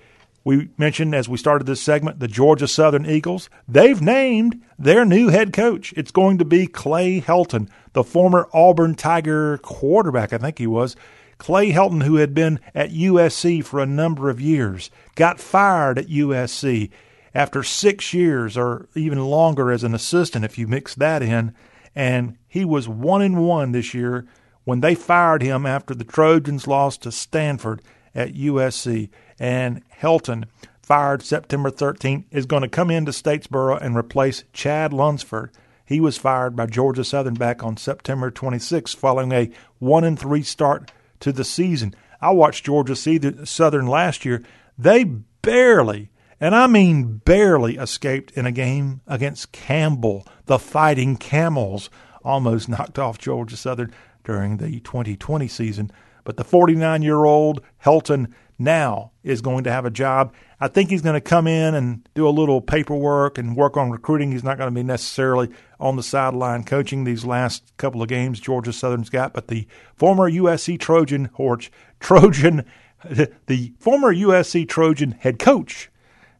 We 0.46 0.68
mentioned 0.78 1.12
as 1.12 1.28
we 1.28 1.38
started 1.38 1.66
this 1.66 1.80
segment 1.80 2.20
the 2.20 2.28
Georgia 2.28 2.68
Southern 2.68 3.04
Eagles. 3.04 3.50
They've 3.66 4.00
named 4.00 4.62
their 4.78 5.04
new 5.04 5.26
head 5.26 5.52
coach. 5.52 5.92
It's 5.96 6.12
going 6.12 6.38
to 6.38 6.44
be 6.44 6.68
Clay 6.68 7.20
Helton, 7.20 7.68
the 7.94 8.04
former 8.04 8.48
Auburn 8.52 8.94
Tiger 8.94 9.58
quarterback, 9.58 10.32
I 10.32 10.38
think 10.38 10.58
he 10.58 10.68
was. 10.68 10.94
Clay 11.38 11.72
Helton, 11.72 12.04
who 12.04 12.14
had 12.14 12.32
been 12.32 12.60
at 12.76 12.92
USC 12.92 13.64
for 13.64 13.80
a 13.80 13.86
number 13.86 14.30
of 14.30 14.40
years, 14.40 14.88
got 15.16 15.40
fired 15.40 15.98
at 15.98 16.06
USC 16.06 16.90
after 17.34 17.64
six 17.64 18.14
years 18.14 18.56
or 18.56 18.88
even 18.94 19.18
longer 19.18 19.72
as 19.72 19.82
an 19.82 19.96
assistant, 19.96 20.44
if 20.44 20.56
you 20.56 20.68
mix 20.68 20.94
that 20.94 21.22
in. 21.22 21.56
And 21.92 22.38
he 22.46 22.64
was 22.64 22.88
one 22.88 23.20
and 23.20 23.44
one 23.44 23.72
this 23.72 23.94
year 23.94 24.28
when 24.62 24.78
they 24.78 24.94
fired 24.94 25.42
him 25.42 25.66
after 25.66 25.92
the 25.92 26.04
Trojans 26.04 26.68
lost 26.68 27.02
to 27.02 27.10
Stanford 27.10 27.82
at 28.14 28.34
USC. 28.34 29.10
And 29.38 29.82
Helton, 30.00 30.44
fired 30.82 31.22
September 31.22 31.70
13th, 31.70 32.24
is 32.30 32.46
going 32.46 32.62
to 32.62 32.68
come 32.68 32.90
into 32.90 33.12
Statesboro 33.12 33.80
and 33.80 33.96
replace 33.96 34.44
Chad 34.52 34.92
Lunsford. 34.92 35.50
He 35.84 36.00
was 36.00 36.18
fired 36.18 36.56
by 36.56 36.66
Georgia 36.66 37.04
Southern 37.04 37.34
back 37.34 37.62
on 37.62 37.76
September 37.76 38.30
26th 38.30 38.96
following 38.96 39.32
a 39.32 39.50
1 39.78 40.04
and 40.04 40.18
3 40.18 40.42
start 40.42 40.90
to 41.20 41.32
the 41.32 41.44
season. 41.44 41.94
I 42.20 42.30
watched 42.30 42.64
Georgia 42.64 42.96
Southern 42.96 43.86
last 43.86 44.24
year. 44.24 44.42
They 44.76 45.04
barely, 45.04 46.10
and 46.40 46.54
I 46.54 46.66
mean 46.66 47.18
barely, 47.18 47.76
escaped 47.76 48.32
in 48.32 48.46
a 48.46 48.52
game 48.52 49.00
against 49.06 49.52
Campbell. 49.52 50.26
The 50.46 50.58
Fighting 50.58 51.16
Camels 51.16 51.88
almost 52.24 52.68
knocked 52.70 52.98
off 52.98 53.18
Georgia 53.18 53.56
Southern 53.56 53.92
during 54.24 54.56
the 54.56 54.80
2020 54.80 55.46
season. 55.46 55.92
But 56.26 56.36
the 56.36 56.44
49 56.44 57.00
year 57.02 57.24
old 57.24 57.62
Helton 57.82 58.32
now 58.58 59.12
is 59.22 59.40
going 59.40 59.64
to 59.64 59.72
have 59.72 59.84
a 59.84 59.90
job. 59.90 60.34
I 60.60 60.68
think 60.68 60.90
he's 60.90 61.02
going 61.02 61.14
to 61.14 61.20
come 61.20 61.46
in 61.46 61.74
and 61.74 62.06
do 62.14 62.28
a 62.28 62.30
little 62.30 62.60
paperwork 62.60 63.38
and 63.38 63.56
work 63.56 63.76
on 63.76 63.90
recruiting. 63.90 64.32
He's 64.32 64.44
not 64.44 64.58
going 64.58 64.68
to 64.68 64.74
be 64.74 64.82
necessarily 64.82 65.50
on 65.78 65.96
the 65.96 66.02
sideline 66.02 66.64
coaching 66.64 67.04
these 67.04 67.24
last 67.24 67.72
couple 67.76 68.02
of 68.02 68.08
games 68.08 68.40
Georgia 68.40 68.72
Southern's 68.72 69.08
got, 69.08 69.34
but 69.34 69.48
the 69.48 69.68
former 69.94 70.30
USC 70.30 70.80
Trojan 70.80 71.26
horse, 71.34 71.70
Trojan, 72.00 72.64
the 73.04 73.72
former 73.78 74.12
USC 74.12 74.68
Trojan 74.68 75.12
head 75.12 75.38
coach, 75.38 75.90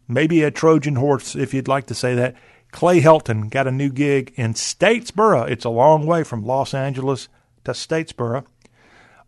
maybe 0.09 0.43
a 0.43 0.51
Trojan 0.51 0.97
horse 0.97 1.37
if 1.37 1.55
you'd 1.55 1.69
like 1.69 1.87
to 1.87 1.95
say 1.95 2.15
that. 2.15 2.35
Clay 2.73 3.01
Helton 3.01 3.49
got 3.49 3.69
a 3.69 3.73
new 3.73 3.91
gig 3.91 4.35
in 4.37 4.53
Statesboro. 4.53 5.49
It's 5.49 5.65
a 5.65 5.71
long 5.71 6.05
way 6.05 6.25
from 6.25 6.45
Los 6.45 6.75
Angeles 6.75 7.29
to 7.65 7.73
Statesboro. 7.73 8.45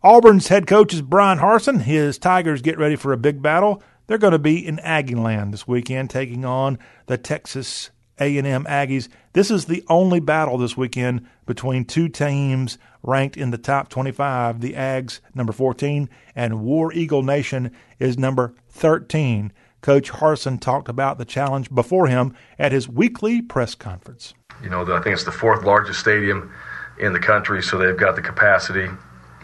Auburn's 0.01 0.47
head 0.47 0.65
coach 0.65 0.93
is 0.93 1.01
Bryan 1.01 1.39
Harsin. 1.39 1.81
His 1.81 2.17
Tigers 2.17 2.61
get 2.61 2.77
ready 2.77 2.95
for 2.95 3.11
a 3.11 3.17
big 3.17 3.41
battle. 3.41 3.83
They're 4.07 4.17
going 4.17 4.31
to 4.31 4.39
be 4.39 4.65
in 4.65 4.77
Aggieland 4.77 5.51
this 5.51 5.67
weekend, 5.67 6.09
taking 6.09 6.45
on 6.45 6.79
the 7.07 7.17
Texas 7.17 7.89
A&M 8.17 8.63
Aggies. 8.63 9.09
This 9.33 9.51
is 9.51 9.65
the 9.65 9.83
only 9.89 10.21
battle 10.21 10.57
this 10.57 10.77
weekend 10.77 11.27
between 11.45 11.83
two 11.83 12.07
teams 12.07 12.77
ranked 13.03 13.35
in 13.35 13.51
the 13.51 13.57
top 13.57 13.89
25. 13.89 14.61
The 14.61 14.71
Ags, 14.71 15.19
number 15.35 15.51
14, 15.51 16.09
and 16.33 16.61
War 16.61 16.93
Eagle 16.93 17.23
Nation 17.23 17.69
is 17.99 18.17
number 18.17 18.53
13. 18.69 19.51
Coach 19.81 20.11
Harsin 20.13 20.61
talked 20.61 20.87
about 20.87 21.17
the 21.17 21.25
challenge 21.25 21.75
before 21.75 22.07
him 22.07 22.33
at 22.57 22.71
his 22.71 22.87
weekly 22.87 23.41
press 23.41 23.75
conference. 23.75 24.33
You 24.63 24.69
know, 24.69 24.83
I 24.83 25.01
think 25.01 25.13
it's 25.13 25.25
the 25.25 25.33
fourth 25.33 25.65
largest 25.65 25.99
stadium 25.99 26.53
in 26.97 27.11
the 27.11 27.19
country, 27.19 27.61
so 27.61 27.77
they've 27.77 27.97
got 27.97 28.15
the 28.15 28.21
capacity 28.21 28.87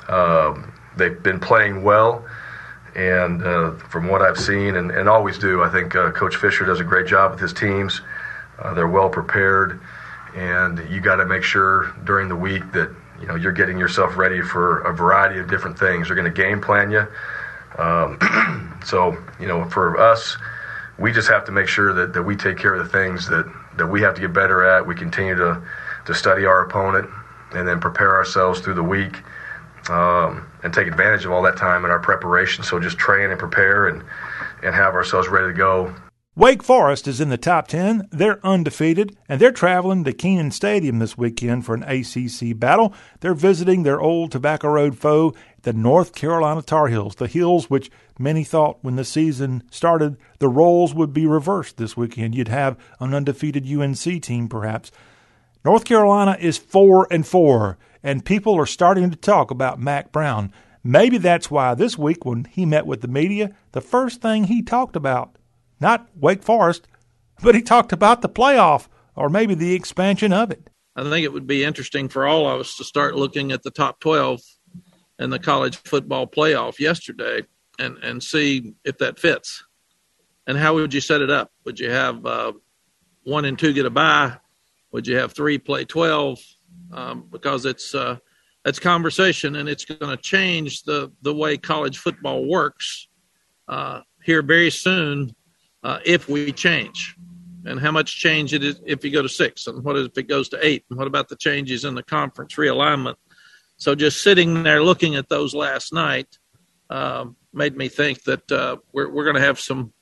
um, 0.09 0.71
they've 0.97 1.21
been 1.21 1.39
playing 1.39 1.83
well, 1.83 2.25
and 2.95 3.43
uh, 3.43 3.71
from 3.71 4.07
what 4.07 4.21
I've 4.21 4.39
seen 4.39 4.75
and, 4.77 4.91
and 4.91 5.09
always 5.09 5.37
do, 5.37 5.63
I 5.63 5.69
think 5.69 5.95
uh, 5.95 6.11
Coach 6.11 6.37
Fisher 6.37 6.65
does 6.65 6.79
a 6.79 6.83
great 6.83 7.07
job 7.07 7.31
with 7.31 7.39
his 7.39 7.53
teams. 7.53 8.01
Uh, 8.59 8.73
they're 8.73 8.87
well 8.87 9.09
prepared, 9.09 9.81
and 10.35 10.79
you 10.89 11.01
got 11.01 11.17
to 11.17 11.25
make 11.25 11.43
sure 11.43 11.93
during 12.05 12.29
the 12.29 12.35
week 12.35 12.71
that 12.71 12.93
you 13.19 13.27
know 13.27 13.35
you're 13.35 13.51
getting 13.51 13.77
yourself 13.77 14.15
ready 14.17 14.41
for 14.41 14.81
a 14.81 14.93
variety 14.93 15.39
of 15.39 15.49
different 15.49 15.77
things. 15.77 16.07
They're 16.07 16.15
going 16.15 16.31
to 16.31 16.41
game 16.41 16.61
plan 16.61 16.91
you. 16.91 17.05
Um, 17.77 18.79
so 18.85 19.17
you 19.39 19.47
know, 19.47 19.69
for 19.69 19.99
us, 19.99 20.37
we 20.97 21.11
just 21.11 21.27
have 21.27 21.43
to 21.45 21.51
make 21.51 21.67
sure 21.67 21.93
that, 21.93 22.13
that 22.13 22.23
we 22.23 22.35
take 22.37 22.57
care 22.57 22.73
of 22.73 22.85
the 22.85 22.91
things 22.91 23.27
that, 23.27 23.51
that 23.77 23.87
we 23.87 24.01
have 24.01 24.15
to 24.15 24.21
get 24.21 24.31
better 24.31 24.63
at. 24.63 24.85
We 24.85 24.95
continue 24.95 25.35
to 25.35 25.61
to 26.05 26.13
study 26.13 26.45
our 26.45 26.61
opponent 26.61 27.09
and 27.53 27.67
then 27.67 27.79
prepare 27.79 28.15
ourselves 28.15 28.59
through 28.59 28.75
the 28.75 28.83
week 28.83 29.23
um, 29.89 30.49
and 30.63 30.73
take 30.73 30.87
advantage 30.87 31.25
of 31.25 31.31
all 31.31 31.41
that 31.43 31.57
time 31.57 31.85
in 31.85 31.91
our 31.91 31.99
preparation. 31.99 32.63
So 32.63 32.79
just 32.79 32.97
train 32.97 33.29
and 33.29 33.39
prepare 33.39 33.87
and, 33.87 34.03
and 34.63 34.73
have 34.75 34.93
ourselves 34.93 35.27
ready 35.27 35.47
to 35.47 35.57
go. 35.57 35.93
Wake 36.37 36.63
Forest 36.63 37.07
is 37.07 37.21
in 37.21 37.29
the 37.29 37.37
top 37.37 37.69
10. 37.69 38.09
They're 38.11 38.45
undefeated, 38.45 39.15
and 39.29 39.39
they're 39.39 39.53
traveling 39.53 40.03
to 40.03 40.11
Kenan 40.11 40.51
Stadium 40.51 40.99
this 40.99 41.17
weekend 41.17 41.65
for 41.65 41.75
an 41.75 41.83
ACC 41.83 42.59
battle. 42.59 42.93
They're 43.21 43.33
visiting 43.33 43.83
their 43.83 44.01
old 44.01 44.33
Tobacco 44.33 44.67
Road 44.67 44.97
foe, 44.97 45.33
the 45.61 45.71
North 45.71 46.13
Carolina 46.13 46.61
Tar 46.61 46.87
Heels, 46.87 47.15
the 47.15 47.27
Heels 47.27 47.69
which 47.69 47.89
many 48.19 48.43
thought 48.43 48.79
when 48.81 48.97
the 48.97 49.05
season 49.05 49.63
started 49.71 50.17
the 50.39 50.49
roles 50.49 50.93
would 50.93 51.13
be 51.13 51.25
reversed 51.25 51.77
this 51.77 51.95
weekend. 51.95 52.35
You'd 52.35 52.49
have 52.49 52.77
an 52.99 53.13
undefeated 53.13 53.65
UNC 53.65 54.21
team, 54.21 54.49
perhaps. 54.49 54.91
North 55.63 55.85
Carolina 55.85 56.35
is 56.37 56.57
4 56.57 57.07
and 57.11 57.25
4 57.25 57.77
and 58.05 58.23
people 58.23 58.53
are 58.53 58.67
starting 58.67 59.09
to 59.09 59.17
talk 59.17 59.49
about 59.49 59.79
Mack 59.79 60.11
Brown. 60.11 60.53
Maybe 60.83 61.17
that's 61.17 61.49
why 61.49 61.73
this 61.73 61.97
week, 61.97 62.23
when 62.23 62.45
he 62.45 62.63
met 62.63 62.85
with 62.85 63.01
the 63.01 63.07
media, 63.07 63.55
the 63.71 63.81
first 63.81 64.21
thing 64.21 64.43
he 64.43 64.61
talked 64.61 64.95
about, 64.95 65.37
not 65.79 66.07
Wake 66.15 66.43
Forest, 66.43 66.87
but 67.41 67.55
he 67.55 67.63
talked 67.63 67.91
about 67.91 68.21
the 68.21 68.29
playoff 68.29 68.87
or 69.15 69.27
maybe 69.27 69.55
the 69.55 69.73
expansion 69.73 70.31
of 70.31 70.51
it. 70.51 70.69
I 70.95 71.01
think 71.01 71.25
it 71.25 71.33
would 71.33 71.47
be 71.47 71.63
interesting 71.63 72.07
for 72.07 72.27
all 72.27 72.47
of 72.47 72.59
us 72.59 72.77
to 72.77 72.83
start 72.83 73.15
looking 73.15 73.51
at 73.51 73.63
the 73.63 73.71
top 73.71 73.99
12 74.01 74.39
in 75.17 75.31
the 75.31 75.39
college 75.39 75.77
football 75.77 76.27
playoff 76.27 76.77
yesterday 76.77 77.41
and, 77.79 77.97
and 78.03 78.21
see 78.21 78.75
if 78.83 78.99
that 78.99 79.17
fits. 79.17 79.63
And 80.45 80.59
how 80.59 80.75
would 80.75 80.93
you 80.93 81.01
set 81.01 81.21
it 81.21 81.31
up? 81.31 81.51
Would 81.63 81.79
you 81.79 81.89
have 81.89 82.23
uh, 82.23 82.53
one 83.23 83.45
and 83.45 83.57
two 83.57 83.73
get 83.73 83.87
a 83.87 83.89
bye? 83.89 84.37
Would 84.91 85.07
you 85.07 85.17
have 85.17 85.33
three 85.33 85.57
play 85.57 85.85
12? 85.85 86.39
Um, 86.95 87.27
because 87.29 87.65
it's 87.65 87.93
uh, 87.93 88.17
it's 88.65 88.79
conversation 88.79 89.57
and 89.57 89.69
it's 89.69 89.85
going 89.85 90.15
to 90.15 90.21
change 90.21 90.83
the 90.83 91.11
the 91.21 91.33
way 91.33 91.57
college 91.57 91.99
football 91.99 92.47
works 92.47 93.07
uh, 93.67 94.01
here 94.23 94.41
very 94.41 94.71
soon 94.71 95.35
uh, 95.83 95.99
if 96.05 96.27
we 96.27 96.51
change. 96.51 97.15
And 97.67 97.79
how 97.79 97.91
much 97.91 98.19
change 98.19 98.53
it 98.53 98.63
is 98.63 98.79
if 98.85 99.03
you 99.03 99.11
go 99.11 99.23
to 99.23 99.29
six, 99.29 99.65
and 99.65 99.83
what 99.83 99.97
if 99.97 100.15
it 100.17 100.27
goes 100.27 100.49
to 100.49 100.65
eight, 100.65 100.85
and 100.89 100.99
what 100.99 101.07
about 101.07 101.29
the 101.29 101.35
changes 101.35 101.83
in 101.83 101.95
the 101.95 102.03
conference 102.03 102.55
realignment? 102.55 103.15
So 103.77 103.95
just 103.95 104.21
sitting 104.21 104.61
there 104.63 104.83
looking 104.83 105.15
at 105.15 105.29
those 105.29 105.55
last 105.55 105.91
night 105.91 106.27
um, 106.91 107.35
made 107.53 107.75
me 107.75 107.89
think 107.89 108.23
that 108.23 108.51
uh, 108.51 108.77
we're 108.93 109.09
we're 109.11 109.23
going 109.23 109.35
to 109.35 109.41
have 109.41 109.59
some 109.59 109.93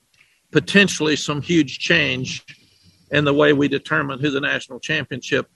potentially 0.51 1.15
some 1.15 1.41
huge 1.41 1.79
change 1.79 2.45
in 3.11 3.23
the 3.23 3.33
way 3.33 3.53
we 3.53 3.67
determine 3.67 4.19
who 4.19 4.29
the 4.29 4.41
national 4.41 4.79
championship 4.79 5.47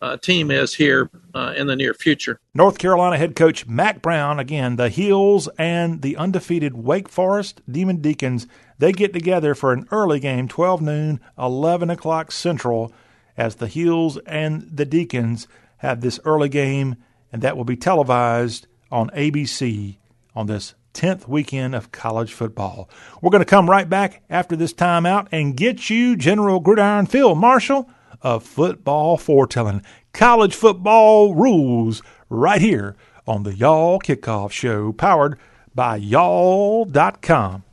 uh, 0.00 0.16
team 0.16 0.50
is 0.50 0.74
here 0.74 1.10
uh, 1.34 1.54
in 1.56 1.66
the 1.66 1.76
near 1.76 1.94
future. 1.94 2.40
North 2.54 2.78
Carolina 2.78 3.18
head 3.18 3.36
coach 3.36 3.66
Mack 3.66 4.00
Brown, 4.02 4.38
again, 4.38 4.76
the 4.76 4.88
Heels 4.88 5.48
and 5.58 6.02
the 6.02 6.16
undefeated 6.16 6.74
Wake 6.74 7.08
Forest 7.08 7.60
Demon 7.70 7.96
Deacons, 7.96 8.46
they 8.78 8.92
get 8.92 9.12
together 9.12 9.54
for 9.54 9.72
an 9.72 9.86
early 9.90 10.20
game, 10.20 10.48
12 10.48 10.80
noon, 10.80 11.20
11 11.38 11.90
o'clock 11.90 12.32
Central, 12.32 12.92
as 13.36 13.56
the 13.56 13.68
Heels 13.68 14.18
and 14.26 14.68
the 14.72 14.84
Deacons 14.84 15.46
have 15.78 16.00
this 16.00 16.20
early 16.24 16.48
game, 16.48 16.96
and 17.32 17.42
that 17.42 17.56
will 17.56 17.64
be 17.64 17.76
televised 17.76 18.66
on 18.90 19.10
ABC 19.10 19.98
on 20.34 20.46
this 20.46 20.74
10th 20.94 21.28
weekend 21.28 21.74
of 21.74 21.92
college 21.92 22.32
football. 22.32 22.88
We're 23.20 23.30
going 23.30 23.42
to 23.42 23.46
come 23.46 23.70
right 23.70 23.88
back 23.88 24.22
after 24.28 24.56
this 24.56 24.74
timeout 24.74 25.28
and 25.30 25.56
get 25.56 25.88
you 25.88 26.16
General 26.16 26.60
Gridiron 26.60 27.06
Field 27.06 27.38
Marshal 27.38 27.88
of 28.22 28.44
football 28.44 29.16
foretelling. 29.16 29.82
College 30.12 30.54
football 30.54 31.34
rules 31.34 32.02
right 32.28 32.60
here 32.60 32.96
on 33.26 33.42
the 33.42 33.54
Y'all 33.54 33.98
Kickoff 34.00 34.50
Show, 34.50 34.92
powered 34.92 35.38
by 35.74 35.96
y'all.com. 35.96 37.64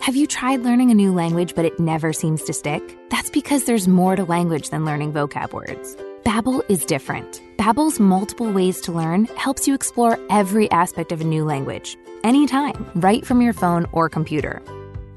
Have 0.00 0.14
you 0.14 0.28
tried 0.28 0.60
learning 0.60 0.92
a 0.92 0.94
new 0.94 1.12
language 1.12 1.54
but 1.56 1.64
it 1.64 1.80
never 1.80 2.12
seems 2.12 2.44
to 2.44 2.52
stick? 2.52 2.96
That's 3.10 3.28
because 3.28 3.64
there's 3.64 3.88
more 3.88 4.14
to 4.14 4.24
language 4.24 4.70
than 4.70 4.84
learning 4.84 5.12
vocab 5.12 5.52
words. 5.52 5.96
Babbel 6.22 6.64
is 6.68 6.84
different. 6.84 7.40
Babbel's 7.56 8.00
multiple 8.00 8.50
ways 8.50 8.80
to 8.82 8.92
learn 8.92 9.24
helps 9.36 9.66
you 9.66 9.74
explore 9.74 10.18
every 10.30 10.70
aspect 10.70 11.12
of 11.12 11.20
a 11.20 11.24
new 11.24 11.44
language, 11.44 11.96
anytime, 12.24 12.90
right 12.94 13.26
from 13.26 13.40
your 13.40 13.52
phone 13.52 13.86
or 13.92 14.08
computer. 14.08 14.62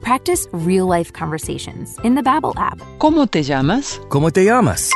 Practice 0.02 0.48
real-life 0.52 1.14
conversations 1.14 1.98
in 2.04 2.16
the 2.16 2.22
Babbel 2.22 2.54
app. 2.58 2.80
¿Cómo 2.98 3.28
te 3.28 3.44
llamas? 3.44 4.00
¿Cómo 4.10 4.32
te 4.32 4.44
llamas? 4.44 4.92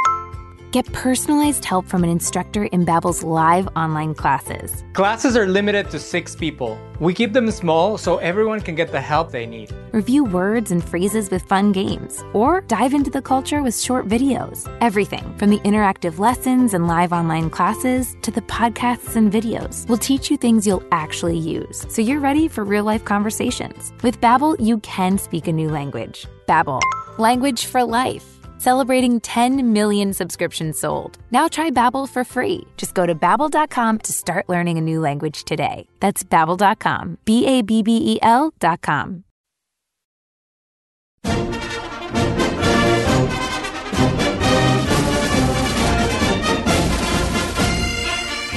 Get 0.73 0.91
personalized 0.91 1.63
help 1.65 1.86
from 1.86 2.03
an 2.03 2.09
instructor 2.09 2.63
in 2.63 2.83
Babbel's 2.83 3.23
live 3.23 3.67
online 3.75 4.15
classes. 4.15 4.83
Classes 4.93 5.38
are 5.38 5.45
limited 5.45 5.91
to 5.91 5.99
6 5.99 6.36
people. 6.38 6.79
We 6.99 7.13
keep 7.13 7.31
them 7.31 7.51
small 7.51 7.99
so 7.99 8.17
everyone 8.17 8.59
can 8.59 8.73
get 8.73 8.91
the 8.91 8.99
help 8.99 9.29
they 9.29 9.45
need. 9.45 9.71
Review 9.91 10.23
words 10.23 10.71
and 10.71 10.83
phrases 10.83 11.29
with 11.29 11.43
fun 11.43 11.73
games, 11.73 12.23
or 12.33 12.62
dive 12.62 12.95
into 12.95 13.12
the 13.12 13.21
culture 13.21 13.62
with 13.62 13.79
short 13.79 14.07
videos. 14.07 14.67
Everything 14.81 15.38
from 15.38 15.51
the 15.51 15.59
interactive 15.59 16.17
lessons 16.17 16.73
and 16.73 16.88
live 16.88 17.13
online 17.13 17.51
classes 17.51 18.15
to 18.23 18.31
the 18.31 18.41
podcasts 18.41 19.15
and 19.15 19.31
videos 19.31 19.88
will 19.88 19.99
teach 19.99 20.31
you 20.31 20.38
things 20.38 20.65
you'll 20.65 20.89
actually 20.91 21.38
use, 21.38 21.86
so 21.88 22.01
you're 22.01 22.19
ready 22.19 22.47
for 22.47 22.63
real-life 22.63 23.05
conversations. 23.05 23.93
With 24.01 24.19
Babbel, 24.19 24.55
you 24.59 24.79
can 24.79 25.19
speak 25.19 25.47
a 25.47 25.53
new 25.53 25.69
language. 25.69 26.25
Babbel, 26.47 26.81
language 27.19 27.67
for 27.67 27.83
life. 27.83 28.32
Celebrating 28.63 29.19
10 29.19 29.73
million 29.73 30.13
subscriptions 30.13 30.80
sold. 30.80 31.17
Now 31.32 31.49
try 31.49 31.69
Babbel 31.69 32.08
for 32.08 32.23
free. 32.23 32.65
Just 32.78 32.93
go 32.93 33.06
to 33.06 33.13
babbel.com 33.13 33.97
to 33.99 34.13
start 34.13 34.47
learning 34.47 34.78
a 34.78 34.82
new 34.82 35.02
language 35.02 35.43
today. 35.43 35.86
That's 35.99 36.23
babbel.com. 36.23 37.17
B 37.26 37.45
A 37.45 37.62
B 37.62 37.84
B 37.84 37.97
E 37.97 38.19
L.com. 38.21 39.26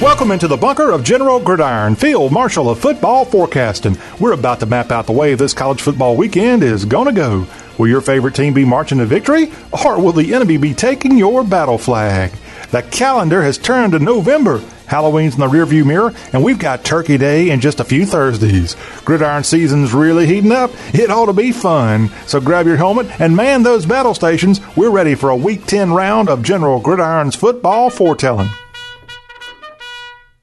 Welcome 0.01 0.31
into 0.31 0.47
the 0.47 0.55
bunker 0.55 0.91
of 0.91 1.03
General 1.03 1.41
Gridiron, 1.41 1.95
Field 1.95 2.31
Marshal 2.31 2.69
of 2.69 2.79
Football 2.79 3.25
Forecasting. 3.25 3.97
We're 4.21 4.33
about 4.33 4.61
to 4.61 4.65
map 4.67 4.89
out 4.89 5.05
the 5.05 5.11
way 5.11 5.35
this 5.35 5.53
college 5.53 5.81
football 5.81 6.15
weekend 6.15 6.63
is 6.63 6.85
going 6.85 7.07
to 7.07 7.11
go. 7.11 7.45
Will 7.77 7.87
your 7.87 8.01
favorite 8.01 8.35
team 8.35 8.53
be 8.53 8.65
marching 8.65 8.97
to 8.97 9.05
victory, 9.05 9.51
or 9.85 10.01
will 10.01 10.13
the 10.13 10.33
enemy 10.33 10.57
be 10.57 10.73
taking 10.73 11.17
your 11.17 11.43
battle 11.43 11.77
flag? 11.77 12.31
The 12.71 12.81
calendar 12.81 13.41
has 13.43 13.57
turned 13.57 13.93
to 13.93 13.99
November. 13.99 14.61
Halloween's 14.87 15.33
in 15.33 15.41
the 15.41 15.47
rearview 15.47 15.85
mirror, 15.85 16.13
and 16.31 16.43
we've 16.43 16.59
got 16.59 16.83
Turkey 16.83 17.17
Day 17.17 17.49
in 17.49 17.59
just 17.59 17.79
a 17.79 17.83
few 17.83 18.05
Thursdays. 18.05 18.75
Gridiron 19.03 19.43
season's 19.43 19.93
really 19.93 20.25
heating 20.25 20.51
up. 20.51 20.71
It 20.93 21.09
ought 21.09 21.25
to 21.25 21.33
be 21.33 21.51
fun. 21.51 22.09
So 22.25 22.39
grab 22.39 22.65
your 22.65 22.77
helmet 22.77 23.07
and 23.19 23.35
man 23.35 23.63
those 23.63 23.85
battle 23.85 24.13
stations. 24.13 24.61
We're 24.77 24.89
ready 24.89 25.15
for 25.15 25.29
a 25.29 25.35
Week 25.35 25.65
10 25.65 25.91
round 25.91 26.29
of 26.29 26.41
General 26.41 26.79
Gridiron's 26.79 27.35
football 27.35 27.89
foretelling. 27.89 28.49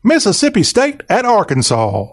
Mississippi 0.03 0.63
State 0.63 1.03
at 1.09 1.25
Arkansas. 1.25 2.07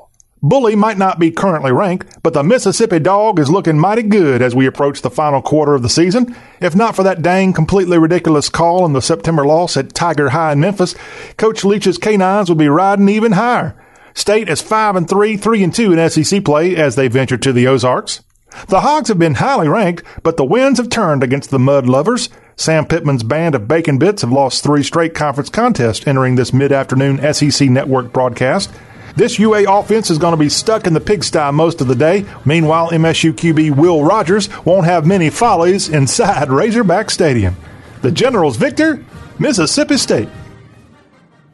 Bully 0.44 0.76
might 0.76 0.98
not 0.98 1.20
be 1.20 1.30
currently 1.30 1.72
ranked, 1.72 2.18
but 2.24 2.34
the 2.34 2.42
Mississippi 2.42 2.98
dog 2.98 3.38
is 3.38 3.52
looking 3.52 3.78
mighty 3.78 4.02
good 4.02 4.42
as 4.42 4.56
we 4.56 4.66
approach 4.66 5.02
the 5.02 5.12
final 5.12 5.40
quarter 5.40 5.76
of 5.76 5.84
the 5.84 5.90
season. 5.90 6.36
If 6.60 6.76
not 6.76 6.96
for 6.96 7.04
that 7.04 7.22
dang 7.22 7.54
completely 7.54 8.00
ridiculous 8.00 8.50
call 8.50 8.84
in 8.88 8.94
the 8.94 9.04
September 9.04 9.46
loss 9.46 9.78
at 9.78 9.94
Tiger 9.94 10.30
High 10.30 10.54
in 10.54 10.60
Memphis, 10.60 10.96
Coach 11.38 11.64
Leach's 11.64 12.00
canines 12.00 12.50
would 12.50 12.58
be 12.58 12.70
riding 12.70 13.08
even 13.08 13.34
higher. 13.34 13.76
State 14.16 14.50
is 14.50 14.64
5 14.64 14.96
and 14.96 15.08
3, 15.08 15.38
3 15.38 15.64
and 15.64 15.76
2 15.76 15.94
in 15.94 16.10
SEC 16.10 16.44
play 16.44 16.76
as 16.76 16.96
they 16.96 17.08
venture 17.08 17.38
to 17.38 17.54
the 17.54 17.68
Ozarks. 17.68 18.24
The 18.68 18.82
Hogs 18.82 19.10
have 19.10 19.20
been 19.20 19.36
highly 19.36 19.70
ranked, 19.70 20.04
but 20.24 20.38
the 20.38 20.44
winds 20.44 20.80
have 20.80 20.90
turned 20.90 21.24
against 21.24 21.52
the 21.52 21.60
Mud 21.60 21.88
Lovers. 21.88 22.30
Sam 22.56 22.86
Pittman's 22.86 23.24
band 23.24 23.54
of 23.54 23.68
Bacon 23.68 24.00
Bits 24.00 24.24
have 24.24 24.32
lost 24.32 24.64
three 24.64 24.84
straight 24.84 25.14
conference 25.14 25.50
contests 25.50 26.06
entering 26.08 26.36
this 26.36 26.52
mid-afternoon 26.52 27.34
SEC 27.34 27.70
network 27.70 28.12
broadcast. 28.12 28.72
This 29.16 29.40
UA 29.40 29.72
offense 29.72 30.10
is 30.10 30.18
going 30.18 30.34
to 30.34 30.38
be 30.38 30.50
stuck 30.50 30.88
in 30.88 30.94
the 30.94 31.00
pigsty 31.00 31.52
most 31.52 31.82
of 31.82 31.88
the 31.88 31.96
day. 31.96 32.26
Meanwhile, 32.46 32.92
MSU 32.92 33.34
QB 33.34 33.76
Will 33.76 34.04
Rogers 34.04 34.50
won't 34.66 34.86
have 34.86 35.06
many 35.06 35.30
follies 35.30 35.90
inside 35.90 36.50
Razorback 36.52 37.10
Stadium. 37.10 37.56
The 38.02 38.12
Generals 38.12 38.58
victor, 38.58 39.04
Mississippi 39.40 39.98
State. 39.98 40.30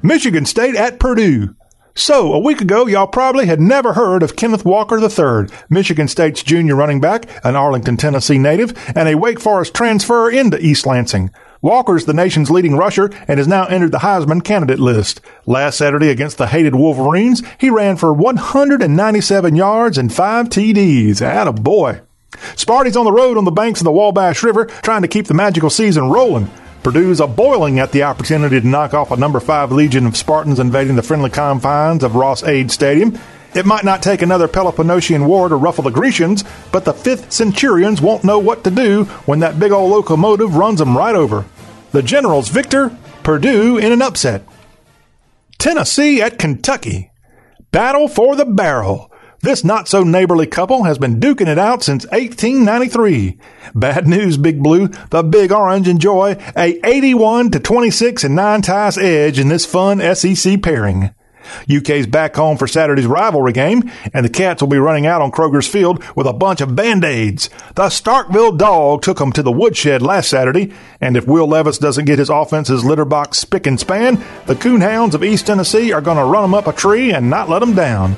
Michigan 0.01 0.45
State 0.45 0.75
at 0.75 0.99
Purdue. 0.99 1.55
So, 1.95 2.31
a 2.31 2.39
week 2.39 2.61
ago, 2.61 2.85
y'all 2.85 3.07
probably 3.07 3.47
had 3.47 3.59
never 3.59 3.93
heard 3.93 4.21
of 4.21 4.35
Kenneth 4.35 4.63
Walker 4.63 4.99
III, 4.99 5.49
Michigan 5.67 6.07
State's 6.07 6.43
junior 6.43 6.75
running 6.75 7.01
back, 7.01 7.27
an 7.43 7.55
Arlington, 7.55 7.97
Tennessee 7.97 8.37
native, 8.37 8.77
and 8.95 9.09
a 9.09 9.17
Wake 9.17 9.39
Forest 9.39 9.73
transfer 9.73 10.29
into 10.29 10.63
East 10.63 10.85
Lansing. 10.85 11.31
Walker's 11.61 12.05
the 12.05 12.13
nation's 12.13 12.51
leading 12.51 12.75
rusher 12.75 13.11
and 13.27 13.37
has 13.37 13.47
now 13.47 13.65
entered 13.65 13.91
the 13.91 13.99
Heisman 13.99 14.43
candidate 14.43 14.79
list. 14.79 15.21
Last 15.45 15.77
Saturday 15.77 16.09
against 16.09 16.37
the 16.37 16.47
hated 16.47 16.75
Wolverines, 16.75 17.41
he 17.57 17.69
ran 17.69 17.97
for 17.97 18.13
197 18.13 19.55
yards 19.55 19.97
and 19.97 20.13
5 20.13 20.49
TDs. 20.49 21.21
Atta 21.21 21.53
boy. 21.53 22.01
Sparty's 22.55 22.97
on 22.97 23.05
the 23.05 23.11
road 23.11 23.37
on 23.37 23.45
the 23.45 23.51
banks 23.51 23.79
of 23.81 23.85
the 23.85 23.91
Wabash 23.91 24.43
River 24.43 24.65
trying 24.65 25.01
to 25.01 25.07
keep 25.07 25.27
the 25.27 25.33
magical 25.33 25.69
season 25.69 26.09
rolling. 26.09 26.49
Purdue's 26.83 27.19
a 27.19 27.27
boiling 27.27 27.79
at 27.79 27.91
the 27.91 28.03
opportunity 28.03 28.61
to 28.61 28.67
knock 28.67 28.93
off 28.93 29.11
a 29.11 29.17
number 29.17 29.39
five 29.39 29.71
legion 29.71 30.05
of 30.05 30.15
Spartans 30.15 30.59
invading 30.59 30.95
the 30.95 31.03
friendly 31.03 31.29
confines 31.29 32.03
of 32.03 32.15
Ross-Ade 32.15 32.71
Stadium. 32.71 33.19
It 33.55 33.65
might 33.65 33.83
not 33.83 34.03
take 34.03 34.21
another 34.21 34.47
Peloponnesian 34.47 35.25
war 35.25 35.49
to 35.49 35.55
ruffle 35.55 35.83
the 35.83 35.89
Grecians, 35.89 36.43
but 36.71 36.85
the 36.85 36.93
5th 36.93 37.31
Centurions 37.31 38.01
won't 38.01 38.23
know 38.23 38.39
what 38.39 38.63
to 38.63 38.71
do 38.71 39.05
when 39.25 39.39
that 39.39 39.59
big 39.59 39.71
old 39.71 39.91
locomotive 39.91 40.55
runs 40.55 40.79
them 40.79 40.97
right 40.97 41.15
over. 41.15 41.45
The 41.91 42.03
Generals 42.03 42.49
victor, 42.49 42.95
Purdue 43.23 43.77
in 43.77 43.91
an 43.91 44.01
upset. 44.01 44.45
Tennessee 45.57 46.21
at 46.21 46.37
Kentucky. 46.37 47.11
Battle 47.71 48.07
for 48.07 48.35
the 48.35 48.45
barrel. 48.45 49.11
This 49.41 49.63
not 49.63 49.87
so 49.87 50.03
neighborly 50.03 50.47
couple 50.47 50.83
has 50.83 50.97
been 50.97 51.19
duking 51.19 51.47
it 51.47 51.59
out 51.59 51.83
since 51.83 52.05
1893. 52.07 53.37
Bad 53.75 54.07
news, 54.07 54.37
Big 54.37 54.63
Blue. 54.63 54.87
The 55.09 55.23
Big 55.23 55.51
Orange 55.51 55.87
enjoy 55.87 56.37
a 56.55 56.79
81 56.83 57.51
to 57.51 57.59
26 57.59 58.23
and 58.23 58.35
9 58.35 58.61
ties 58.63 58.97
edge 58.97 59.39
in 59.39 59.47
this 59.47 59.65
fun 59.65 59.99
SEC 60.15 60.61
pairing. 60.61 61.11
UK's 61.69 62.07
back 62.07 62.35
home 62.35 62.57
for 62.57 62.67
Saturday's 62.67 63.07
rivalry 63.07 63.53
game, 63.53 63.91
and 64.13 64.25
the 64.25 64.29
Cats 64.29 64.61
will 64.61 64.69
be 64.69 64.77
running 64.77 65.05
out 65.05 65.21
on 65.21 65.31
Kroger's 65.31 65.67
Field 65.67 66.03
with 66.15 66.27
a 66.27 66.33
bunch 66.33 66.61
of 66.61 66.75
band-aids. 66.75 67.49
The 67.75 67.87
Starkville 67.87 68.57
Dog 68.57 69.01
took 69.01 69.17
them 69.17 69.31
to 69.33 69.43
the 69.43 69.51
woodshed 69.51 70.01
last 70.01 70.29
Saturday, 70.29 70.73
and 71.01 71.17
if 71.17 71.27
Will 71.27 71.47
Levis 71.47 71.77
doesn't 71.77 72.05
get 72.05 72.19
his 72.19 72.29
offense's 72.29 72.85
litter 72.85 73.05
box 73.05 73.37
spick 73.37 73.67
and 73.67 73.79
span, 73.79 74.15
the 74.45 74.55
Coonhounds 74.55 75.13
of 75.13 75.23
East 75.23 75.47
Tennessee 75.47 75.91
are 75.91 76.01
going 76.01 76.17
to 76.17 76.23
run 76.23 76.43
them 76.43 76.53
up 76.53 76.67
a 76.67 76.73
tree 76.73 77.11
and 77.11 77.29
not 77.29 77.49
let 77.49 77.59
them 77.59 77.75
down. 77.75 78.15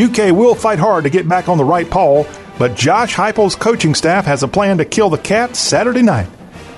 UK 0.00 0.30
will 0.30 0.54
fight 0.54 0.78
hard 0.78 1.04
to 1.04 1.10
get 1.10 1.28
back 1.28 1.48
on 1.48 1.58
the 1.58 1.64
right 1.64 1.88
paw, 1.88 2.24
but 2.58 2.74
Josh 2.74 3.14
Heupel's 3.14 3.56
coaching 3.56 3.94
staff 3.94 4.26
has 4.26 4.42
a 4.42 4.48
plan 4.48 4.78
to 4.78 4.84
kill 4.84 5.08
the 5.08 5.18
Cats 5.18 5.58
Saturday 5.58 6.02
night. 6.02 6.28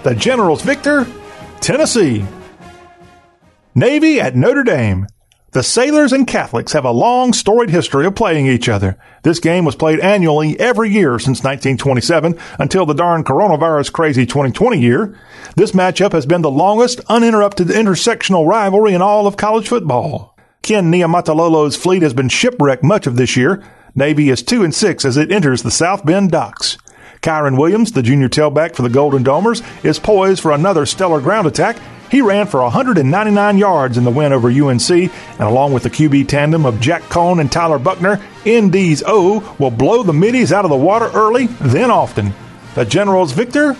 The 0.04 0.14
Generals 0.14 0.62
victor, 0.62 1.06
Tennessee. 1.60 2.24
Navy 3.74 4.20
at 4.20 4.36
Notre 4.36 4.62
Dame. 4.62 5.06
The 5.52 5.62
Sailors 5.62 6.12
and 6.12 6.26
Catholics 6.26 6.74
have 6.74 6.84
a 6.84 6.90
long, 6.90 7.32
storied 7.32 7.70
history 7.70 8.04
of 8.04 8.14
playing 8.14 8.46
each 8.46 8.68
other. 8.68 8.98
This 9.22 9.40
game 9.40 9.64
was 9.64 9.76
played 9.76 9.98
annually 9.98 10.60
every 10.60 10.90
year 10.90 11.18
since 11.18 11.42
1927 11.42 12.38
until 12.58 12.84
the 12.84 12.92
darn 12.92 13.24
coronavirus 13.24 13.90
crazy 13.90 14.26
2020 14.26 14.78
year. 14.78 15.18
This 15.56 15.72
matchup 15.72 16.12
has 16.12 16.26
been 16.26 16.42
the 16.42 16.50
longest 16.50 17.00
uninterrupted 17.08 17.68
intersectional 17.68 18.46
rivalry 18.46 18.92
in 18.92 19.00
all 19.00 19.26
of 19.26 19.38
college 19.38 19.68
football. 19.68 20.36
Ken 20.60 20.92
Niumatalolo's 20.92 21.76
fleet 21.76 22.02
has 22.02 22.12
been 22.12 22.28
shipwrecked 22.28 22.84
much 22.84 23.06
of 23.06 23.16
this 23.16 23.34
year. 23.34 23.64
Navy 23.94 24.28
is 24.28 24.42
2 24.42 24.62
and 24.62 24.74
6 24.74 25.06
as 25.06 25.16
it 25.16 25.32
enters 25.32 25.62
the 25.62 25.70
South 25.70 26.04
Bend 26.04 26.30
docks. 26.30 26.76
Kyren 27.22 27.56
Williams, 27.58 27.92
the 27.92 28.02
junior 28.02 28.28
tailback 28.28 28.76
for 28.76 28.82
the 28.82 28.90
Golden 28.90 29.24
Domers, 29.24 29.64
is 29.82 29.98
poised 29.98 30.42
for 30.42 30.52
another 30.52 30.84
stellar 30.84 31.22
ground 31.22 31.46
attack 31.46 31.78
he 32.10 32.20
ran 32.20 32.46
for 32.46 32.62
199 32.62 33.58
yards 33.58 33.98
in 33.98 34.04
the 34.04 34.10
win 34.10 34.32
over 34.32 34.48
UNC, 34.48 34.90
and 34.90 35.40
along 35.40 35.72
with 35.72 35.82
the 35.82 35.90
QB 35.90 36.28
tandem 36.28 36.64
of 36.64 36.80
Jack 36.80 37.02
Coan 37.04 37.40
and 37.40 37.50
Tyler 37.50 37.78
Buchner, 37.78 38.20
ND's 38.44 39.02
O 39.06 39.56
will 39.58 39.70
blow 39.70 40.02
the 40.02 40.12
middies 40.12 40.52
out 40.52 40.64
of 40.64 40.70
the 40.70 40.76
water 40.76 41.10
early, 41.14 41.46
then 41.60 41.90
often. 41.90 42.32
The 42.74 42.84
Generals 42.84 43.32
victor, 43.32 43.76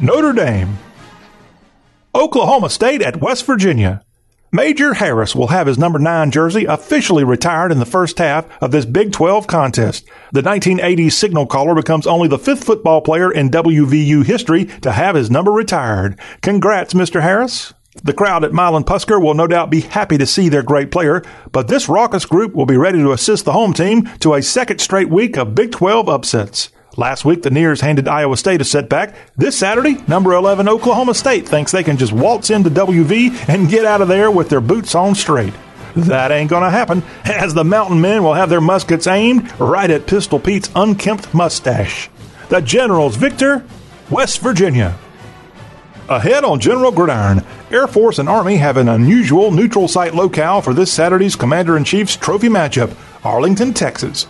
Notre 0.00 0.32
Dame. 0.32 0.78
Oklahoma 2.14 2.68
State 2.70 3.02
at 3.02 3.20
West 3.20 3.46
Virginia. 3.46 4.04
Major 4.54 4.92
Harris 4.92 5.34
will 5.34 5.46
have 5.46 5.66
his 5.66 5.78
number 5.78 5.98
9 5.98 6.30
jersey 6.30 6.66
officially 6.66 7.24
retired 7.24 7.72
in 7.72 7.78
the 7.78 7.86
first 7.86 8.18
half 8.18 8.44
of 8.62 8.70
this 8.70 8.84
Big 8.84 9.10
12 9.10 9.46
contest. 9.46 10.04
The 10.32 10.42
1980s 10.42 11.12
signal 11.12 11.46
caller 11.46 11.74
becomes 11.74 12.06
only 12.06 12.28
the 12.28 12.38
fifth 12.38 12.62
football 12.62 13.00
player 13.00 13.32
in 13.32 13.48
WVU 13.48 14.26
history 14.26 14.66
to 14.82 14.92
have 14.92 15.14
his 15.14 15.30
number 15.30 15.50
retired. 15.50 16.20
Congrats, 16.42 16.92
Mr. 16.92 17.22
Harris. 17.22 17.72
The 18.04 18.12
crowd 18.12 18.44
at 18.44 18.52
Milan 18.52 18.84
Puskar 18.84 19.22
will 19.22 19.32
no 19.32 19.46
doubt 19.46 19.70
be 19.70 19.80
happy 19.80 20.18
to 20.18 20.26
see 20.26 20.50
their 20.50 20.62
great 20.62 20.90
player, 20.90 21.22
but 21.50 21.68
this 21.68 21.88
raucous 21.88 22.26
group 22.26 22.54
will 22.54 22.66
be 22.66 22.76
ready 22.76 22.98
to 22.98 23.12
assist 23.12 23.46
the 23.46 23.52
home 23.52 23.72
team 23.72 24.06
to 24.20 24.34
a 24.34 24.42
second 24.42 24.80
straight 24.80 25.08
week 25.08 25.38
of 25.38 25.54
Big 25.54 25.72
12 25.72 26.10
upsets. 26.10 26.68
Last 26.96 27.24
week, 27.24 27.42
the 27.42 27.50
Nears 27.50 27.80
handed 27.80 28.06
Iowa 28.06 28.36
State 28.36 28.60
a 28.60 28.64
setback. 28.64 29.14
This 29.34 29.58
Saturday, 29.58 29.96
number 30.08 30.34
11 30.34 30.68
Oklahoma 30.68 31.14
State 31.14 31.48
thinks 31.48 31.72
they 31.72 31.82
can 31.82 31.96
just 31.96 32.12
waltz 32.12 32.50
into 32.50 32.68
WV 32.68 33.48
and 33.48 33.70
get 33.70 33.86
out 33.86 34.02
of 34.02 34.08
there 34.08 34.30
with 34.30 34.50
their 34.50 34.60
boots 34.60 34.94
on 34.94 35.14
straight. 35.14 35.54
That 35.96 36.30
ain't 36.30 36.50
gonna 36.50 36.70
happen, 36.70 37.02
as 37.24 37.54
the 37.54 37.64
Mountain 37.64 38.00
Men 38.00 38.22
will 38.22 38.34
have 38.34 38.50
their 38.50 38.60
muskets 38.60 39.06
aimed 39.06 39.58
right 39.58 39.90
at 39.90 40.06
Pistol 40.06 40.38
Pete's 40.38 40.70
unkempt 40.76 41.32
mustache. 41.32 42.10
The 42.50 42.60
Generals 42.60 43.16
victor, 43.16 43.64
West 44.10 44.40
Virginia. 44.40 44.98
Ahead 46.10 46.44
on 46.44 46.60
General 46.60 46.92
Gridiron, 46.92 47.42
Air 47.70 47.86
Force 47.86 48.18
and 48.18 48.28
Army 48.28 48.56
have 48.56 48.76
an 48.76 48.90
unusual 48.90 49.50
neutral 49.50 49.88
site 49.88 50.14
locale 50.14 50.60
for 50.60 50.74
this 50.74 50.92
Saturday's 50.92 51.36
Commander 51.36 51.78
in 51.78 51.84
Chief's 51.84 52.16
trophy 52.16 52.48
matchup, 52.48 52.94
Arlington, 53.24 53.72
Texas. 53.72 54.26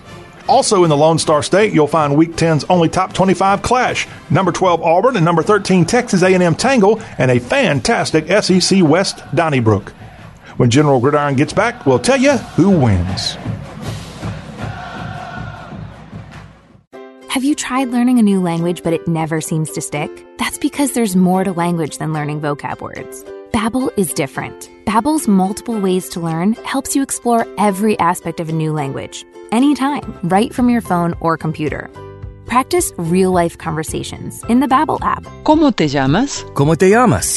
Also 0.48 0.84
in 0.84 0.90
the 0.90 0.96
Lone 0.96 1.18
Star 1.18 1.42
State, 1.42 1.72
you'll 1.72 1.86
find 1.86 2.16
Week 2.16 2.32
10's 2.32 2.64
only 2.64 2.88
top 2.88 3.12
25 3.12 3.62
clash, 3.62 4.08
number 4.30 4.52
12 4.52 4.82
Auburn 4.82 5.16
and 5.16 5.24
number 5.24 5.42
13 5.42 5.84
Texas 5.84 6.22
A&M 6.22 6.54
Tangle, 6.54 7.00
and 7.18 7.30
a 7.30 7.38
fantastic 7.38 8.26
SEC 8.42 8.82
West 8.82 9.22
Donnybrook. 9.34 9.90
When 10.56 10.70
General 10.70 11.00
Gridiron 11.00 11.36
gets 11.36 11.52
back, 11.52 11.86
we'll 11.86 11.98
tell 11.98 12.18
you 12.18 12.32
who 12.32 12.70
wins. 12.70 13.36
Have 17.28 17.44
you 17.44 17.54
tried 17.54 17.88
learning 17.88 18.18
a 18.18 18.22
new 18.22 18.42
language 18.42 18.82
but 18.82 18.92
it 18.92 19.08
never 19.08 19.40
seems 19.40 19.70
to 19.70 19.80
stick? 19.80 20.10
That's 20.38 20.58
because 20.58 20.92
there's 20.92 21.16
more 21.16 21.44
to 21.44 21.52
language 21.52 21.96
than 21.98 22.12
learning 22.12 22.42
vocab 22.42 22.80
words. 22.80 23.24
Babbel 23.52 23.90
is 23.98 24.14
different. 24.14 24.70
Babbel's 24.86 25.28
multiple 25.28 25.78
ways 25.78 26.08
to 26.10 26.20
learn 26.20 26.54
helps 26.64 26.96
you 26.96 27.02
explore 27.02 27.46
every 27.58 27.98
aspect 27.98 28.40
of 28.40 28.48
a 28.48 28.52
new 28.52 28.72
language, 28.72 29.26
anytime, 29.50 30.18
right 30.22 30.52
from 30.54 30.70
your 30.70 30.80
phone 30.80 31.14
or 31.20 31.36
computer. 31.36 31.90
Practice 32.46 32.92
real-life 32.96 33.58
conversations 33.58 34.42
in 34.48 34.60
the 34.60 34.66
Babbel 34.66 34.98
app. 35.02 35.24
¿Cómo 35.44 35.70
te 35.76 35.86
llamas? 35.88 36.44
¿Cómo 36.54 36.76
te 36.78 36.88
llamas? 36.88 37.36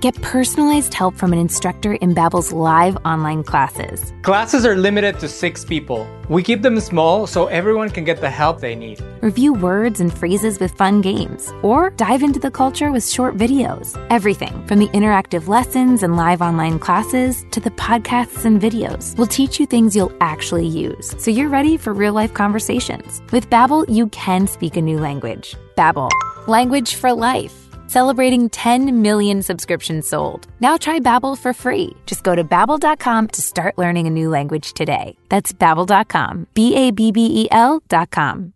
Get 0.00 0.14
personalized 0.22 0.94
help 0.94 1.14
from 1.14 1.34
an 1.34 1.38
instructor 1.38 1.92
in 1.92 2.14
Babbel's 2.14 2.54
live 2.54 2.96
online 3.04 3.44
classes. 3.44 4.14
Classes 4.22 4.64
are 4.64 4.74
limited 4.74 5.20
to 5.20 5.28
six 5.28 5.62
people. 5.62 6.08
We 6.30 6.42
keep 6.42 6.62
them 6.62 6.80
small 6.80 7.26
so 7.26 7.48
everyone 7.48 7.90
can 7.90 8.04
get 8.04 8.22
the 8.22 8.30
help 8.30 8.60
they 8.60 8.74
need. 8.74 8.98
Review 9.20 9.52
words 9.52 10.00
and 10.00 10.10
phrases 10.10 10.58
with 10.58 10.72
fun 10.72 11.02
games, 11.02 11.52
or 11.60 11.90
dive 11.90 12.22
into 12.22 12.40
the 12.40 12.50
culture 12.50 12.90
with 12.90 13.06
short 13.06 13.36
videos. 13.36 13.94
Everything 14.08 14.66
from 14.66 14.78
the 14.78 14.88
interactive 14.88 15.48
lessons 15.48 16.02
and 16.02 16.16
live 16.16 16.40
online 16.40 16.78
classes 16.78 17.44
to 17.50 17.60
the 17.60 17.70
podcasts 17.72 18.46
and 18.46 18.58
videos 18.58 19.14
will 19.18 19.26
teach 19.26 19.60
you 19.60 19.66
things 19.66 19.94
you'll 19.94 20.16
actually 20.22 20.66
use, 20.66 21.14
so 21.22 21.30
you're 21.30 21.50
ready 21.50 21.76
for 21.76 21.92
real 21.92 22.14
life 22.14 22.32
conversations. 22.32 23.20
With 23.32 23.50
Babbel, 23.50 23.84
you 23.94 24.06
can 24.08 24.46
speak 24.46 24.78
a 24.78 24.80
new 24.80 24.98
language. 24.98 25.56
Babbel, 25.76 26.10
language 26.46 26.94
for 26.94 27.12
life. 27.12 27.69
Celebrating 27.90 28.48
10 28.50 29.02
million 29.02 29.42
subscriptions 29.42 30.06
sold. 30.06 30.46
Now 30.60 30.76
try 30.76 31.00
Babbel 31.00 31.36
for 31.36 31.52
free. 31.52 31.96
Just 32.06 32.22
go 32.22 32.36
to 32.36 32.44
babbel.com 32.44 33.26
to 33.28 33.42
start 33.42 33.76
learning 33.78 34.06
a 34.06 34.10
new 34.10 34.30
language 34.30 34.74
today. 34.74 35.16
That's 35.28 35.52
babbel.com. 35.52 36.46
B 36.54 36.76
A 36.76 36.92
B 36.92 37.10
B 37.10 37.26
E 37.42 37.48
L.com. 37.50 38.52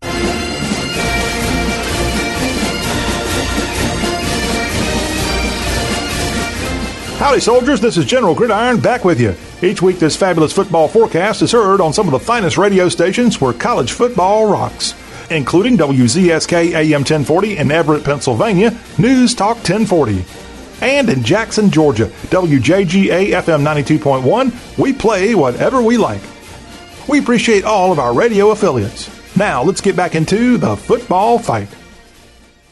Howdy, 7.18 7.40
soldiers. 7.40 7.80
This 7.80 7.96
is 7.96 8.04
General 8.04 8.36
Gridiron 8.36 8.78
back 8.78 9.04
with 9.04 9.20
you. 9.20 9.34
Each 9.68 9.82
week, 9.82 9.98
this 9.98 10.14
fabulous 10.14 10.52
football 10.52 10.86
forecast 10.86 11.42
is 11.42 11.50
heard 11.50 11.80
on 11.80 11.92
some 11.92 12.06
of 12.06 12.12
the 12.12 12.20
finest 12.20 12.56
radio 12.56 12.88
stations 12.88 13.40
where 13.40 13.52
college 13.52 13.92
football 13.92 14.48
rocks, 14.48 14.92
including 15.30 15.76
WZSK 15.76 16.74
AM 16.74 17.00
1040 17.00 17.58
in 17.58 17.70
Everett, 17.70 18.04
Pennsylvania, 18.04 18.78
News 18.98 19.34
Talk 19.34 19.56
1040. 19.56 20.24
And 20.80 21.08
in 21.08 21.22
Jackson, 21.22 21.70
Georgia, 21.70 22.06
WJGA 22.28 23.30
FM 23.30 23.62
92.1, 23.62 24.78
we 24.78 24.92
play 24.92 25.34
whatever 25.34 25.82
we 25.82 25.96
like. 25.96 26.22
We 27.08 27.18
appreciate 27.18 27.64
all 27.64 27.92
of 27.92 27.98
our 27.98 28.14
radio 28.14 28.50
affiliates. 28.50 29.10
Now, 29.36 29.62
let's 29.62 29.80
get 29.80 29.96
back 29.96 30.14
into 30.14 30.58
the 30.58 30.76
football 30.76 31.38
fight. 31.38 31.68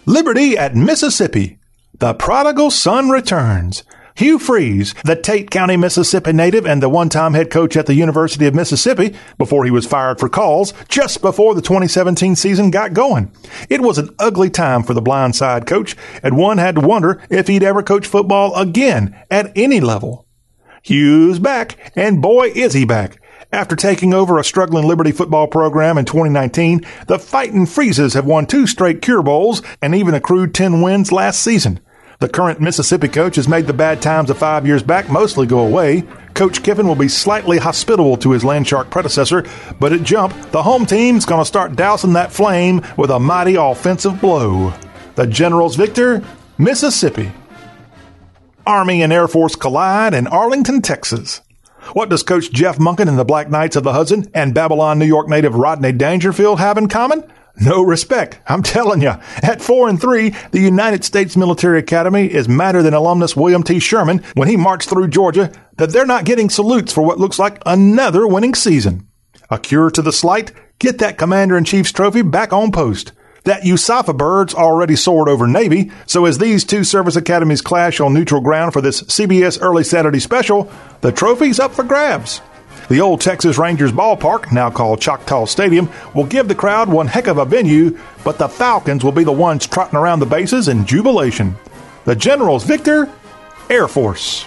Liberty 0.06 0.56
at 0.58 0.74
Mississippi. 0.74 1.58
The 1.98 2.14
prodigal 2.14 2.70
son 2.70 3.10
returns. 3.10 3.84
Hugh 4.14 4.38
Freeze, 4.38 4.94
the 5.04 5.16
Tate 5.16 5.50
County, 5.50 5.76
Mississippi 5.76 6.32
native 6.32 6.66
and 6.66 6.82
the 6.82 6.88
one-time 6.88 7.34
head 7.34 7.50
coach 7.50 7.76
at 7.76 7.86
the 7.86 7.94
University 7.94 8.46
of 8.46 8.54
Mississippi 8.54 9.16
before 9.38 9.64
he 9.64 9.70
was 9.70 9.86
fired 9.86 10.20
for 10.20 10.28
calls 10.28 10.74
just 10.88 11.22
before 11.22 11.54
the 11.54 11.62
2017 11.62 12.36
season 12.36 12.70
got 12.70 12.92
going. 12.92 13.32
It 13.70 13.80
was 13.80 13.98
an 13.98 14.10
ugly 14.18 14.50
time 14.50 14.82
for 14.82 14.94
the 14.94 15.02
blindside 15.02 15.66
coach 15.66 15.96
and 16.22 16.36
one 16.36 16.58
had 16.58 16.74
to 16.74 16.80
wonder 16.80 17.22
if 17.30 17.48
he'd 17.48 17.62
ever 17.62 17.82
coach 17.82 18.06
football 18.06 18.54
again 18.54 19.16
at 19.30 19.50
any 19.56 19.80
level. 19.80 20.26
Hugh's 20.82 21.38
back 21.38 21.92
and 21.96 22.20
boy 22.20 22.52
is 22.54 22.74
he 22.74 22.84
back. 22.84 23.18
After 23.50 23.76
taking 23.76 24.14
over 24.14 24.38
a 24.38 24.44
struggling 24.44 24.86
Liberty 24.86 25.12
football 25.12 25.46
program 25.46 25.98
in 25.98 26.06
2019, 26.06 26.86
the 27.06 27.18
Fighting 27.18 27.66
Freezes 27.66 28.14
have 28.14 28.24
won 28.24 28.46
two 28.46 28.66
straight 28.66 29.02
Cure 29.02 29.22
Bowls 29.22 29.62
and 29.82 29.94
even 29.94 30.14
accrued 30.14 30.54
10 30.54 30.80
wins 30.80 31.12
last 31.12 31.42
season. 31.42 31.80
The 32.22 32.28
current 32.28 32.60
Mississippi 32.60 33.08
coach 33.08 33.34
has 33.34 33.48
made 33.48 33.66
the 33.66 33.72
bad 33.72 34.00
times 34.00 34.30
of 34.30 34.38
five 34.38 34.64
years 34.64 34.84
back 34.84 35.10
mostly 35.10 35.44
go 35.44 35.58
away. 35.58 36.04
Coach 36.34 36.62
Kiffin 36.62 36.86
will 36.86 36.94
be 36.94 37.08
slightly 37.08 37.58
hospitable 37.58 38.16
to 38.18 38.30
his 38.30 38.44
Landshark 38.44 38.90
predecessor, 38.90 39.44
but 39.80 39.92
at 39.92 40.04
Jump, 40.04 40.32
the 40.52 40.62
home 40.62 40.86
team's 40.86 41.24
going 41.24 41.40
to 41.40 41.44
start 41.44 41.74
dousing 41.74 42.12
that 42.12 42.32
flame 42.32 42.86
with 42.96 43.10
a 43.10 43.18
mighty 43.18 43.56
offensive 43.56 44.20
blow. 44.20 44.72
The 45.16 45.26
Generals 45.26 45.74
victor, 45.74 46.22
Mississippi. 46.58 47.32
Army 48.64 49.02
and 49.02 49.12
Air 49.12 49.26
Force 49.26 49.56
collide 49.56 50.14
in 50.14 50.28
Arlington, 50.28 50.80
Texas. 50.80 51.40
What 51.92 52.08
does 52.08 52.22
Coach 52.22 52.52
Jeff 52.52 52.78
Monken 52.78 53.08
and 53.08 53.18
the 53.18 53.24
Black 53.24 53.50
Knights 53.50 53.74
of 53.74 53.82
the 53.82 53.94
Hudson 53.94 54.30
and 54.32 54.54
Babylon, 54.54 55.00
New 55.00 55.06
York 55.06 55.28
native 55.28 55.56
Rodney 55.56 55.90
Dangerfield 55.90 56.60
have 56.60 56.78
in 56.78 56.86
common? 56.86 57.24
No 57.60 57.82
respect. 57.82 58.40
I'm 58.46 58.62
telling 58.62 59.02
you. 59.02 59.12
At 59.42 59.62
four 59.62 59.88
and 59.88 60.00
three, 60.00 60.30
the 60.50 60.60
United 60.60 61.04
States 61.04 61.36
Military 61.36 61.78
Academy 61.78 62.26
is 62.26 62.48
madder 62.48 62.82
than 62.82 62.94
alumnus 62.94 63.36
William 63.36 63.62
T. 63.62 63.78
Sherman 63.78 64.22
when 64.34 64.48
he 64.48 64.56
marched 64.56 64.88
through 64.88 65.08
Georgia 65.08 65.52
that 65.76 65.90
they're 65.90 66.06
not 66.06 66.24
getting 66.24 66.50
salutes 66.50 66.92
for 66.92 67.02
what 67.02 67.18
looks 67.18 67.38
like 67.38 67.62
another 67.66 68.26
winning 68.26 68.54
season. 68.54 69.06
A 69.50 69.58
cure 69.58 69.90
to 69.90 70.02
the 70.02 70.12
slight? 70.12 70.52
Get 70.78 70.98
that 70.98 71.18
Commander 71.18 71.56
in 71.56 71.64
Chief's 71.64 71.92
trophy 71.92 72.22
back 72.22 72.52
on 72.52 72.72
post. 72.72 73.12
That 73.44 73.62
USAFA 73.62 74.16
bird's 74.16 74.54
already 74.54 74.94
soared 74.94 75.28
over 75.28 75.48
Navy, 75.48 75.90
so 76.06 76.26
as 76.26 76.38
these 76.38 76.64
two 76.64 76.84
service 76.84 77.16
academies 77.16 77.60
clash 77.60 78.00
on 78.00 78.14
neutral 78.14 78.40
ground 78.40 78.72
for 78.72 78.80
this 78.80 79.02
CBS 79.02 79.58
Early 79.60 79.82
Saturday 79.82 80.20
special, 80.20 80.70
the 81.00 81.10
trophy's 81.10 81.58
up 81.58 81.72
for 81.72 81.82
grabs. 81.82 82.40
The 82.88 83.00
old 83.00 83.20
Texas 83.20 83.58
Rangers 83.58 83.92
ballpark, 83.92 84.52
now 84.52 84.70
called 84.70 85.00
Choctaw 85.00 85.46
Stadium, 85.46 85.90
will 86.14 86.26
give 86.26 86.48
the 86.48 86.54
crowd 86.54 86.88
one 86.88 87.06
heck 87.06 87.26
of 87.26 87.38
a 87.38 87.44
venue, 87.44 87.98
but 88.24 88.38
the 88.38 88.48
Falcons 88.48 89.04
will 89.04 89.12
be 89.12 89.24
the 89.24 89.32
ones 89.32 89.66
trotting 89.66 89.98
around 89.98 90.20
the 90.20 90.26
bases 90.26 90.68
in 90.68 90.84
jubilation. 90.84 91.56
The 92.04 92.16
Generals 92.16 92.64
victor, 92.64 93.08
Air 93.70 93.88
Force. 93.88 94.46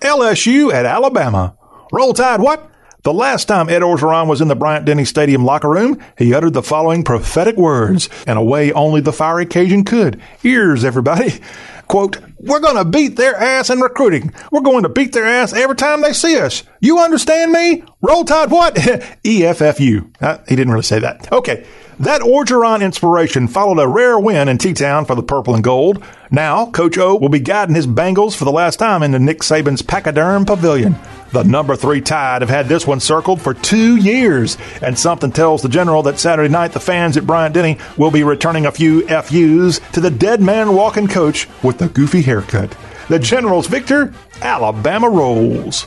LSU 0.00 0.72
at 0.72 0.86
Alabama. 0.86 1.56
Roll 1.92 2.14
Tide 2.14 2.40
what? 2.40 2.70
The 3.02 3.12
last 3.14 3.46
time 3.46 3.68
Ed 3.68 3.82
Orgeron 3.82 4.26
was 4.26 4.40
in 4.40 4.48
the 4.48 4.56
Bryant 4.56 4.84
Denny 4.84 5.04
Stadium 5.04 5.44
locker 5.44 5.68
room, 5.68 6.02
he 6.18 6.34
uttered 6.34 6.54
the 6.54 6.62
following 6.62 7.04
prophetic 7.04 7.56
words 7.56 8.08
in 8.26 8.36
a 8.36 8.42
way 8.42 8.72
only 8.72 9.00
the 9.00 9.12
fiery 9.12 9.46
Cajun 9.46 9.84
could. 9.84 10.20
Ears, 10.42 10.84
everybody. 10.84 11.40
Quote, 11.86 12.18
we're 12.40 12.58
going 12.58 12.76
to 12.76 12.84
beat 12.84 13.14
their 13.14 13.36
ass 13.36 13.70
in 13.70 13.78
recruiting. 13.80 14.32
We're 14.50 14.60
going 14.60 14.82
to 14.82 14.88
beat 14.88 15.12
their 15.12 15.24
ass 15.24 15.52
every 15.52 15.76
time 15.76 16.00
they 16.00 16.12
see 16.12 16.36
us. 16.36 16.64
You 16.80 16.98
understand 16.98 17.52
me? 17.52 17.84
Roll 18.02 18.24
Tide 18.24 18.50
what? 18.50 18.74
EFFU. 19.24 20.12
Uh, 20.20 20.38
he 20.48 20.56
didn't 20.56 20.72
really 20.72 20.82
say 20.82 20.98
that. 20.98 21.32
Okay. 21.32 21.64
That 21.98 22.20
Orgeron 22.20 22.84
inspiration 22.84 23.48
followed 23.48 23.80
a 23.80 23.88
rare 23.88 24.18
win 24.18 24.48
in 24.48 24.58
T-Town 24.58 25.06
for 25.06 25.14
the 25.14 25.22
purple 25.22 25.54
and 25.54 25.64
gold. 25.64 26.04
Now, 26.30 26.70
Coach 26.70 26.98
O 26.98 27.16
will 27.16 27.30
be 27.30 27.40
guiding 27.40 27.74
his 27.74 27.86
Bengals 27.86 28.36
for 28.36 28.44
the 28.44 28.52
last 28.52 28.76
time 28.76 29.02
into 29.02 29.18
Nick 29.18 29.38
Saban's 29.38 29.80
Pachyderm 29.80 30.44
Pavilion. 30.44 30.96
The 31.32 31.42
number 31.42 31.74
three 31.74 32.02
Tide 32.02 32.42
have 32.42 32.50
had 32.50 32.68
this 32.68 32.86
one 32.86 33.00
circled 33.00 33.40
for 33.40 33.54
two 33.54 33.96
years, 33.96 34.58
and 34.82 34.98
something 34.98 35.32
tells 35.32 35.62
the 35.62 35.70
General 35.70 36.02
that 36.02 36.18
Saturday 36.18 36.50
night 36.50 36.72
the 36.72 36.80
fans 36.80 37.16
at 37.16 37.26
Bryant 37.26 37.54
Denny 37.54 37.78
will 37.96 38.10
be 38.10 38.24
returning 38.24 38.66
a 38.66 38.72
few 38.72 39.06
FUs 39.08 39.80
to 39.92 40.00
the 40.00 40.10
dead 40.10 40.42
man 40.42 40.74
walking 40.74 41.08
coach 41.08 41.48
with 41.62 41.78
the 41.78 41.88
goofy 41.88 42.20
haircut. 42.20 42.76
The 43.08 43.18
General's 43.18 43.68
victor, 43.68 44.12
Alabama 44.42 45.08
rolls. 45.08 45.86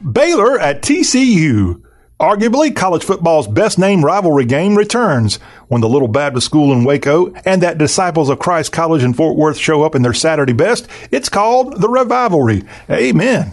Baylor 0.00 0.58
at 0.58 0.80
TCU. 0.80 1.82
Arguably, 2.20 2.74
college 2.74 3.02
football's 3.02 3.48
best 3.48 3.76
named 3.76 4.04
rivalry 4.04 4.44
game 4.44 4.76
returns 4.76 5.36
when 5.66 5.80
the 5.80 5.88
Little 5.88 6.06
Baptist 6.06 6.46
School 6.46 6.72
in 6.72 6.84
Waco 6.84 7.34
and 7.44 7.60
that 7.60 7.76
Disciples 7.76 8.28
of 8.28 8.38
Christ 8.38 8.70
College 8.70 9.02
in 9.02 9.14
Fort 9.14 9.36
Worth 9.36 9.58
show 9.58 9.82
up 9.82 9.96
in 9.96 10.02
their 10.02 10.14
Saturday 10.14 10.52
best. 10.52 10.86
It's 11.10 11.28
called 11.28 11.80
the 11.80 11.88
Revivalry. 11.88 12.62
Amen. 12.88 13.52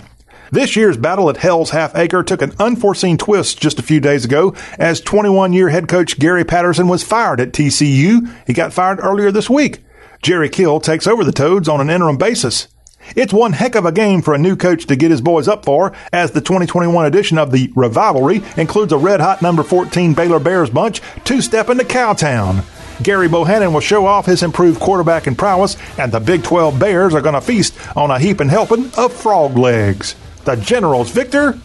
This 0.51 0.75
year's 0.75 0.97
battle 0.97 1.27
at 1.31 1.37
Hell's 1.37 1.71
Half 1.71 1.95
Acre 1.95 2.21
took 2.21 2.43
an 2.43 2.53
unforeseen 2.59 3.17
twist 3.17 3.59
just 3.59 3.79
a 3.79 3.83
few 3.83 3.99
days 3.99 4.25
ago 4.25 4.53
as 4.77 5.01
21 5.01 5.53
year 5.53 5.69
head 5.69 5.87
coach 5.87 6.19
Gary 6.19 6.43
Patterson 6.43 6.87
was 6.87 7.03
fired 7.03 7.41
at 7.41 7.53
TCU. 7.53 8.31
He 8.45 8.53
got 8.53 8.73
fired 8.73 8.99
earlier 9.01 9.31
this 9.31 9.49
week. 9.49 9.79
Jerry 10.21 10.49
Kill 10.49 10.79
takes 10.79 11.07
over 11.07 11.23
the 11.23 11.31
Toads 11.31 11.67
on 11.67 11.81
an 11.81 11.89
interim 11.89 12.17
basis. 12.17 12.67
It's 13.15 13.33
one 13.33 13.53
heck 13.53 13.75
of 13.75 13.85
a 13.85 13.91
game 13.91 14.21
for 14.21 14.33
a 14.33 14.37
new 14.37 14.55
coach 14.55 14.85
to 14.87 14.95
get 14.95 15.11
his 15.11 15.21
boys 15.21 15.47
up 15.47 15.65
for, 15.65 15.93
as 16.13 16.31
the 16.31 16.41
2021 16.41 17.05
edition 17.05 17.37
of 17.37 17.51
the 17.51 17.71
Revivalry 17.75 18.41
includes 18.57 18.93
a 18.93 18.97
red 18.97 19.19
hot 19.19 19.41
number 19.41 19.63
14 19.63 20.13
Baylor 20.13 20.39
Bears 20.39 20.69
bunch 20.69 21.01
two 21.23 21.41
step 21.41 21.69
into 21.69 21.83
Cowtown. 21.83 22.63
Gary 23.03 23.27
Bohanon 23.27 23.73
will 23.73 23.79
show 23.81 24.05
off 24.05 24.25
his 24.25 24.43
improved 24.43 24.79
quarterback 24.79 25.27
and 25.27 25.37
prowess, 25.37 25.75
and 25.97 26.11
the 26.11 26.19
Big 26.19 26.43
12 26.43 26.79
Bears 26.79 27.13
are 27.13 27.21
going 27.21 27.35
to 27.35 27.41
feast 27.41 27.75
on 27.97 28.11
a 28.11 28.19
heaping 28.19 28.49
helping 28.49 28.91
of 28.97 29.11
frog 29.11 29.57
legs. 29.57 30.15
The 30.45 30.55
Generals 30.55 31.09
victor, 31.09 31.59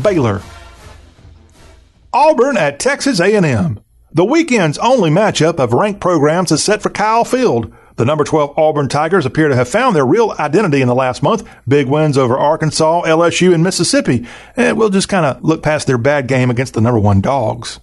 Baylor. 0.00 0.42
Auburn 2.12 2.58
at 2.58 2.78
Texas 2.78 3.20
A&M. 3.20 3.80
The 4.12 4.24
weekend's 4.24 4.76
only 4.78 5.08
matchup 5.08 5.58
of 5.58 5.72
ranked 5.72 6.00
programs 6.00 6.52
is 6.52 6.62
set 6.62 6.82
for 6.82 6.90
Kyle 6.90 7.24
Field. 7.24 7.72
The 7.96 8.04
number 8.04 8.24
12 8.24 8.58
Auburn 8.58 8.88
Tigers 8.88 9.26
appear 9.26 9.48
to 9.48 9.56
have 9.56 9.68
found 9.68 9.94
their 9.94 10.06
real 10.06 10.34
identity 10.38 10.80
in 10.80 10.88
the 10.88 10.94
last 10.94 11.22
month. 11.22 11.48
Big 11.68 11.88
wins 11.88 12.16
over 12.16 12.36
Arkansas, 12.36 13.02
LSU, 13.02 13.54
and 13.54 13.62
Mississippi. 13.62 14.26
And 14.56 14.78
we'll 14.78 14.90
just 14.90 15.08
kind 15.08 15.26
of 15.26 15.42
look 15.42 15.62
past 15.62 15.86
their 15.86 15.98
bad 15.98 16.26
game 16.26 16.50
against 16.50 16.74
the 16.74 16.80
number 16.80 17.00
one 17.00 17.20
dogs. 17.20 17.80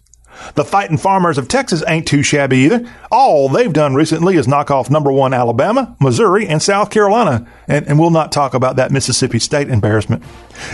The 0.56 0.64
fighting 0.64 0.98
farmers 0.98 1.38
of 1.38 1.48
Texas 1.48 1.84
ain't 1.88 2.08
too 2.08 2.24
shabby 2.24 2.58
either. 2.60 2.90
All 3.12 3.50
they've 3.50 3.74
done 3.74 3.96
recently 3.96 4.36
is 4.36 4.48
knock 4.48 4.72
off 4.72 4.90
number 4.90 5.12
one 5.12 5.34
Alabama, 5.34 5.96
Missouri, 6.00 6.48
and 6.48 6.62
South 6.62 6.90
Carolina. 6.90 7.48
And, 7.68 7.88
and 7.88 8.00
we'll 8.00 8.10
not 8.10 8.32
talk 8.32 8.54
about 8.54 8.78
that 8.78 8.92
Mississippi 8.92 9.40
State 9.40 9.70
embarrassment. 9.70 10.24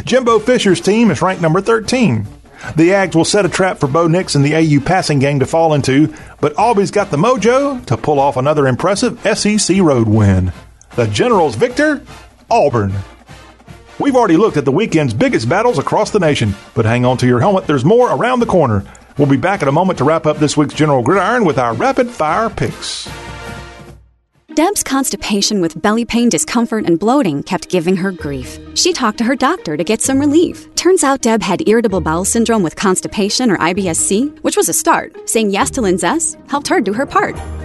Jimbo 0.03 0.39
Fisher's 0.39 0.81
team 0.81 1.09
is 1.09 1.21
ranked 1.21 1.41
number 1.41 1.61
13. 1.61 2.27
The 2.75 2.89
Ags 2.89 3.15
will 3.15 3.25
set 3.25 3.45
a 3.45 3.49
trap 3.49 3.79
for 3.79 3.87
Bo 3.87 4.07
Nix 4.07 4.35
and 4.35 4.43
the 4.43 4.55
AU 4.55 4.79
passing 4.83 5.19
game 5.19 5.39
to 5.39 5.45
fall 5.45 5.73
into, 5.73 6.13
but 6.41 6.57
Aubie's 6.57 6.91
got 6.91 7.11
the 7.11 7.17
mojo 7.17 7.85
to 7.85 7.97
pull 7.97 8.19
off 8.19 8.37
another 8.37 8.67
impressive 8.67 9.19
SEC 9.37 9.77
road 9.79 10.07
win. 10.07 10.51
The 10.95 11.07
Generals 11.07 11.55
victor, 11.55 12.01
Auburn. 12.49 12.93
We've 13.99 14.15
already 14.15 14.37
looked 14.37 14.57
at 14.57 14.65
the 14.65 14.71
weekend's 14.71 15.13
biggest 15.13 15.47
battles 15.47 15.77
across 15.77 16.11
the 16.11 16.19
nation, 16.19 16.53
but 16.73 16.85
hang 16.85 17.05
on 17.05 17.17
to 17.17 17.27
your 17.27 17.39
helmet, 17.39 17.65
there's 17.67 17.85
more 17.85 18.11
around 18.11 18.39
the 18.39 18.45
corner. 18.45 18.83
We'll 19.17 19.29
be 19.29 19.37
back 19.37 19.61
in 19.61 19.69
a 19.69 19.71
moment 19.71 19.99
to 19.99 20.03
wrap 20.03 20.25
up 20.25 20.37
this 20.37 20.57
week's 20.57 20.73
General 20.73 21.01
Gridiron 21.01 21.45
with 21.45 21.57
our 21.57 21.73
rapid 21.73 22.09
fire 22.09 22.49
picks. 22.49 23.07
Deb's 24.55 24.83
constipation 24.83 25.59
with 25.59 25.81
belly 25.81 26.05
pain, 26.05 26.29
discomfort, 26.29 26.85
and 26.85 26.97
bloating 26.97 27.43
kept 27.43 27.67
giving 27.67 27.97
her 27.97 28.09
grief. 28.09 28.57
She 28.73 28.93
talked 28.93 29.17
to 29.17 29.25
her 29.25 29.35
doctor 29.35 29.75
to 29.75 29.83
get 29.83 30.01
some 30.01 30.17
relief. 30.17 30.73
Turns 30.75 31.03
out 31.03 31.21
Deb 31.21 31.43
had 31.43 31.67
irritable 31.67 31.99
bowel 31.99 32.23
syndrome 32.23 32.63
with 32.63 32.77
constipation 32.77 33.51
or 33.51 33.57
IBS-C, 33.57 34.27
which 34.43 34.55
was 34.55 34.69
a 34.69 34.73
start. 34.73 35.29
Saying 35.29 35.49
yes 35.49 35.69
to 35.71 35.81
Linzess 35.81 36.37
helped 36.49 36.69
her 36.69 36.79
do 36.79 36.93
her 36.93 37.05
part. 37.05 37.35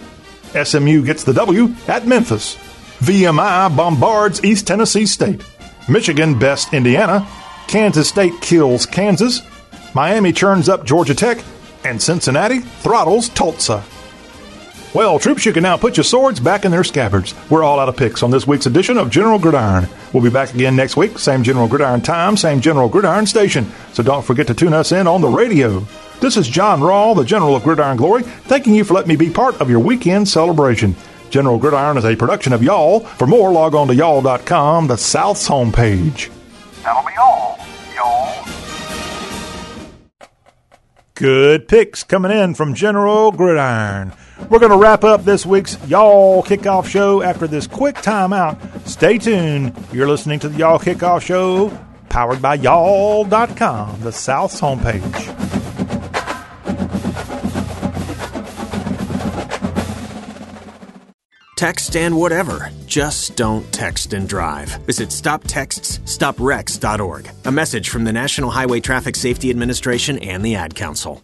SMU 0.64 1.04
gets 1.04 1.24
the 1.24 1.34
W 1.34 1.74
at 1.88 2.08
Memphis. 2.08 2.56
VMI 3.00 3.76
bombards 3.76 4.44
East 4.44 4.66
Tennessee 4.68 5.06
State. 5.06 5.44
Michigan 5.88 6.38
bests 6.38 6.74
Indiana. 6.74 7.28
Kansas 7.68 8.10
State 8.10 8.42
kills 8.42 8.86
Kansas. 8.86 9.42
Miami 9.94 10.34
churns 10.34 10.70
up 10.70 10.86
Georgia 10.86 11.16
Tech. 11.16 11.44
And 11.84 12.02
Cincinnati 12.02 12.60
throttles 12.60 13.30
Tulsa. 13.30 13.84
Well, 14.92 15.20
troops, 15.20 15.46
you 15.46 15.54
can 15.54 15.62
now 15.62 15.78
put 15.78 15.98
your 15.98 16.04
swords 16.04 16.40
back 16.40 16.66
in 16.66 16.72
their 16.72 16.84
scabbards. 16.84 17.36
We're 17.52 17.64
all 17.64 17.80
out 17.80 17.90
of 17.90 17.96
picks 17.96 18.24
on 18.24 18.32
this 18.32 18.48
week's 18.48 18.66
edition 18.66 18.98
of 18.98 19.12
General 19.12 19.38
Gridiron. 19.38 19.88
We'll 20.14 20.24
be 20.24 20.32
back 20.32 20.52
again 20.56 20.76
next 20.76 20.98
week, 20.98 21.20
same 21.20 21.44
General 21.44 21.68
Gridiron 21.68 22.02
time, 22.02 22.36
same 22.36 22.60
General 22.60 22.90
Gridiron 22.90 23.28
station. 23.28 23.72
So 23.94 24.02
don't 24.02 24.26
forget 24.26 24.48
to 24.48 24.56
tune 24.56 24.74
us 24.74 24.92
in 24.92 25.06
on 25.06 25.22
the 25.22 25.28
radio. 25.28 25.86
This 26.22 26.38
is 26.38 26.48
John 26.48 26.80
Rawl, 26.80 27.16
the 27.16 27.24
General 27.24 27.56
of 27.56 27.64
Gridiron 27.64 27.98
Glory, 27.98 28.24
thanking 28.24 28.74
you 28.74 28.84
for 28.84 28.96
letting 28.96 29.10
me 29.10 29.16
be 29.16 29.30
part 29.30 29.62
of 29.62 29.70
your 29.70 29.80
weekend 29.80 30.28
celebration. 30.28 30.96
General 31.30 31.60
Gridiron 31.60 31.98
is 31.98 32.06
a 32.06 32.16
production 32.16 32.52
of 32.52 32.64
Y'all. 32.64 33.02
For 33.02 33.28
more, 33.28 33.52
log 33.52 33.76
on 33.76 33.88
to 33.90 33.96
y'all.com, 33.96 34.88
the 34.88 34.98
South's 34.98 35.48
homepage. 35.48 36.32
That'll 36.82 37.08
be 37.08 37.16
all, 37.16 37.60
y'all. 37.96 38.44
Good 41.14 41.68
picks 41.68 42.04
coming 42.04 42.32
in 42.32 42.56
from 42.56 42.74
General 42.74 43.32
Gridiron. 43.32 44.14
We're 44.50 44.60
going 44.60 44.72
to 44.72 44.78
wrap 44.78 45.04
up 45.04 45.24
this 45.24 45.46
week's 45.46 45.78
Y'all 45.88 46.42
Kickoff 46.44 46.88
Show 46.88 47.22
after 47.22 47.48
this 47.48 47.68
quick 47.68 47.96
timeout. 47.98 48.88
Stay 48.88 49.18
tuned. 49.18 49.74
You're 49.92 50.08
listening 50.08 50.40
to 50.40 50.50
the 50.50 50.58
Y'all 50.58 50.80
Kickoff 50.80 51.22
Show 51.22 51.78
powered 52.10 52.42
by 52.42 52.56
y'all.com, 52.56 54.02
the 54.02 54.12
South's 54.12 54.60
homepage. 54.60 55.36
Text 61.56 61.96
and 61.98 62.18
whatever. 62.18 62.72
Just 62.86 63.36
don't 63.36 63.70
text 63.74 64.14
and 64.14 64.30
drive. 64.30 64.70
Visit 64.86 65.10
stoptextsstopwrecks.org. 65.10 67.30
A 67.44 67.52
message 67.52 67.90
from 67.90 68.06
the 68.06 68.14
National 68.14 68.50
Highway 68.50 68.80
Traffic 68.80 69.18
Safety 69.18 69.50
Administration 69.50 70.20
and 70.20 70.46
the 70.46 70.56
Ad 70.56 70.74
Council. 70.74 71.22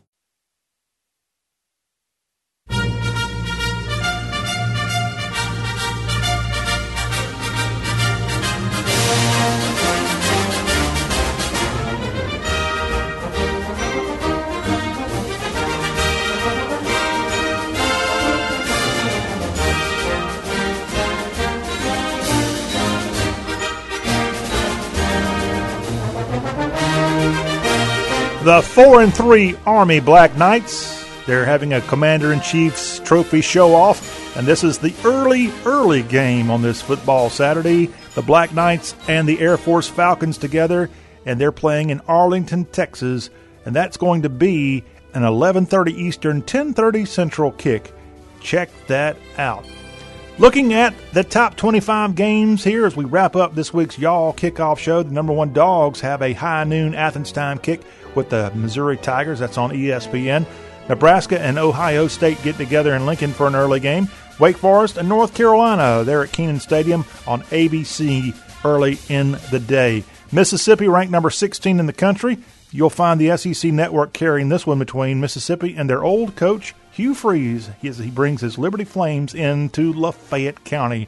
The 28.45 28.61
four 28.61 29.01
and 29.01 29.11
three 29.11 29.57
Army 29.65 29.99
Black 29.99 30.37
Knights. 30.37 31.03
They're 31.25 31.45
having 31.45 31.73
a 31.73 31.81
Commander 31.81 32.31
in 32.31 32.41
Chief's 32.41 32.99
trophy 32.99 33.41
show 33.41 33.73
off, 33.73 34.37
and 34.37 34.45
this 34.45 34.63
is 34.63 34.77
the 34.77 34.93
early, 35.03 35.51
early 35.65 36.03
game 36.03 36.51
on 36.51 36.61
this 36.61 36.79
football 36.79 37.31
Saturday. 37.31 37.89
The 38.13 38.21
Black 38.21 38.53
Knights 38.53 38.93
and 39.07 39.27
the 39.27 39.39
Air 39.39 39.57
Force 39.57 39.87
Falcons 39.87 40.37
together, 40.37 40.91
and 41.25 41.41
they're 41.41 41.51
playing 41.51 41.89
in 41.89 42.01
Arlington, 42.01 42.65
Texas, 42.65 43.31
and 43.65 43.75
that's 43.75 43.97
going 43.97 44.21
to 44.21 44.29
be 44.29 44.83
an 45.15 45.23
11:30 45.23 45.97
Eastern, 45.97 46.43
10:30 46.43 47.07
Central 47.07 47.51
kick. 47.51 47.95
Check 48.41 48.69
that 48.85 49.17
out. 49.39 49.65
Looking 50.37 50.73
at 50.73 50.93
the 51.13 51.23
top 51.23 51.55
25 51.55 52.13
games 52.13 52.63
here 52.63 52.85
as 52.85 52.95
we 52.95 53.05
wrap 53.05 53.35
up 53.35 53.55
this 53.55 53.73
week's 53.73 53.97
Y'all 53.97 54.33
kickoff 54.33 54.77
show, 54.77 55.01
the 55.01 55.11
number 55.11 55.33
one 55.33 55.51
dogs 55.51 55.99
have 56.01 56.21
a 56.21 56.33
high 56.33 56.63
noon 56.63 56.93
Athens 56.93 57.31
time 57.31 57.57
kick 57.57 57.81
with 58.15 58.29
the 58.29 58.51
Missouri 58.55 58.97
Tigers. 58.97 59.39
That's 59.39 59.57
on 59.57 59.71
ESPN. 59.71 60.45
Nebraska 60.87 61.39
and 61.39 61.57
Ohio 61.57 62.07
State 62.07 62.41
get 62.43 62.57
together 62.57 62.93
in 62.93 63.05
Lincoln 63.05 63.33
for 63.33 63.47
an 63.47 63.55
early 63.55 63.79
game. 63.79 64.07
Wake 64.39 64.57
Forest 64.57 64.97
and 64.97 65.07
North 65.07 65.33
Carolina, 65.33 66.03
they're 66.03 66.23
at 66.23 66.31
Kenan 66.31 66.59
Stadium 66.59 67.05
on 67.25 67.41
ABC 67.43 68.35
early 68.65 68.97
in 69.07 69.37
the 69.51 69.59
day. 69.59 70.03
Mississippi 70.31 70.87
ranked 70.87 71.11
number 71.11 71.29
16 71.29 71.79
in 71.79 71.85
the 71.85 71.93
country. 71.93 72.37
You'll 72.71 72.89
find 72.89 73.19
the 73.19 73.37
SEC 73.37 73.71
network 73.71 74.11
carrying 74.11 74.49
this 74.49 74.67
one 74.67 74.79
between 74.79 75.21
Mississippi 75.21 75.75
and 75.77 75.89
their 75.89 76.03
old 76.03 76.35
coach, 76.35 76.75
Hugh 76.91 77.13
Freeze. 77.13 77.69
He, 77.81 77.89
he 77.91 78.11
brings 78.11 78.41
his 78.41 78.57
Liberty 78.57 78.83
Flames 78.83 79.33
into 79.33 79.93
Lafayette 79.93 80.65
County. 80.65 81.07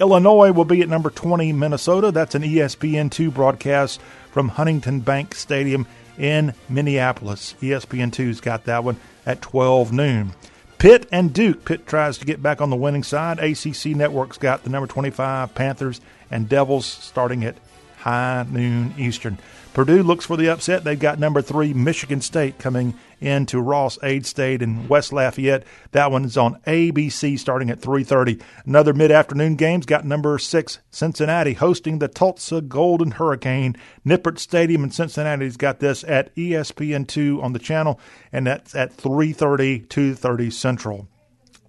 Illinois 0.00 0.52
will 0.52 0.64
be 0.64 0.80
at 0.80 0.88
number 0.88 1.10
20, 1.10 1.52
Minnesota. 1.52 2.12
That's 2.12 2.36
an 2.36 2.42
ESPN2 2.42 3.34
broadcast 3.34 4.00
from 4.30 4.50
Huntington 4.50 5.00
Bank 5.00 5.34
Stadium 5.34 5.88
in 6.18 6.54
Minneapolis. 6.68 7.54
ESPN2's 7.60 8.40
got 8.40 8.64
that 8.64 8.84
one 8.84 8.96
at 9.24 9.40
12 9.40 9.92
noon. 9.92 10.32
Pitt 10.78 11.08
and 11.10 11.32
Duke. 11.32 11.64
Pitt 11.64 11.86
tries 11.86 12.18
to 12.18 12.24
get 12.24 12.42
back 12.42 12.60
on 12.60 12.70
the 12.70 12.76
winning 12.76 13.02
side. 13.02 13.38
ACC 13.38 13.96
Network's 13.96 14.38
got 14.38 14.62
the 14.62 14.70
number 14.70 14.86
25 14.86 15.54
Panthers 15.54 16.00
and 16.30 16.48
Devils 16.48 16.86
starting 16.86 17.44
at 17.44 17.56
high 17.98 18.46
noon 18.48 18.94
Eastern. 18.96 19.38
Purdue 19.78 20.02
looks 20.02 20.26
for 20.26 20.36
the 20.36 20.48
upset. 20.48 20.82
They've 20.82 20.98
got 20.98 21.20
number 21.20 21.40
three 21.40 21.72
Michigan 21.72 22.20
State 22.20 22.58
coming 22.58 22.94
into 23.20 23.60
Ross-Ade 23.60 24.26
State 24.26 24.60
in 24.60 24.88
West 24.88 25.12
Lafayette. 25.12 25.62
That 25.92 26.10
one's 26.10 26.36
on 26.36 26.58
ABC 26.66 27.38
starting 27.38 27.70
at 27.70 27.80
3:30. 27.80 28.40
Another 28.66 28.92
mid-afternoon 28.92 29.54
game's 29.54 29.86
got 29.86 30.04
number 30.04 30.36
six 30.36 30.80
Cincinnati 30.90 31.52
hosting 31.52 32.00
the 32.00 32.08
Tulsa 32.08 32.60
Golden 32.60 33.12
Hurricane. 33.12 33.76
Nippert 34.04 34.40
Stadium 34.40 34.82
in 34.82 34.90
Cincinnati's 34.90 35.56
got 35.56 35.78
this 35.78 36.02
at 36.02 36.34
ESPN2 36.34 37.40
on 37.40 37.52
the 37.52 37.60
channel, 37.60 38.00
and 38.32 38.48
that's 38.48 38.74
at 38.74 38.96
3:30, 38.96 39.86
2:30 39.88 40.50
Central. 40.50 41.06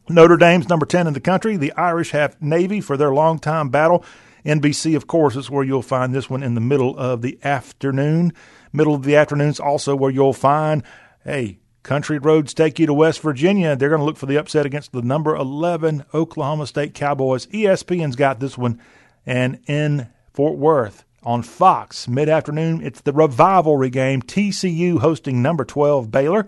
Notre 0.10 0.36
Dame's 0.36 0.68
number 0.68 0.88
10 0.88 1.06
in 1.06 1.14
the 1.14 1.20
country. 1.20 1.58
The 1.58 1.74
Irish 1.74 2.10
have 2.10 2.42
Navy 2.42 2.82
for 2.82 2.98
their 2.98 3.14
long-time 3.14 3.70
battle. 3.70 4.04
NBC, 4.50 4.96
of 4.96 5.06
course, 5.06 5.36
is 5.36 5.50
where 5.50 5.64
you'll 5.64 5.84
find 5.84 6.14
this 6.14 6.30
one 6.30 6.42
in 6.42 6.56
the 6.56 6.62
middle 6.62 6.98
of 6.98 7.22
the 7.22 7.38
afternoon. 7.44 8.34
Middle 8.74 8.96
of 8.96 9.04
the 9.04 9.16
afternoon 9.16 9.50
is 9.50 9.60
also 9.60 9.96
where 9.96 10.10
you'll 10.10 10.34
find, 10.34 10.82
hey, 11.24 11.60
country 11.84 12.18
roads 12.18 12.56
take 12.56 12.80
you 12.80 12.88
to 12.88 12.94
West 12.94 13.22
Virginia. 13.22 13.76
They're 13.76 13.90
going 13.90 14.00
to 14.00 14.06
look 14.06 14.18
for 14.18 14.26
the 14.26 14.38
upset 14.38 14.66
against 14.66 14.92
the 14.92 15.04
number 15.04 15.36
11 15.36 16.04
Oklahoma 16.16 16.66
State 16.66 16.96
Cowboys. 16.96 17.46
ESPN's 17.48 18.16
got 18.16 18.40
this 18.40 18.58
one. 18.58 18.82
And 19.24 19.60
in 19.68 20.08
Fort 20.34 20.58
Worth 20.58 21.06
on 21.22 21.44
Fox, 21.44 22.08
mid 22.08 22.28
afternoon, 22.28 22.82
it's 22.82 23.02
the 23.02 23.14
rivalry 23.14 23.92
game. 23.92 24.24
TCU 24.24 25.00
hosting 25.00 25.44
number 25.44 25.64
12 25.64 26.10
Baylor 26.10 26.48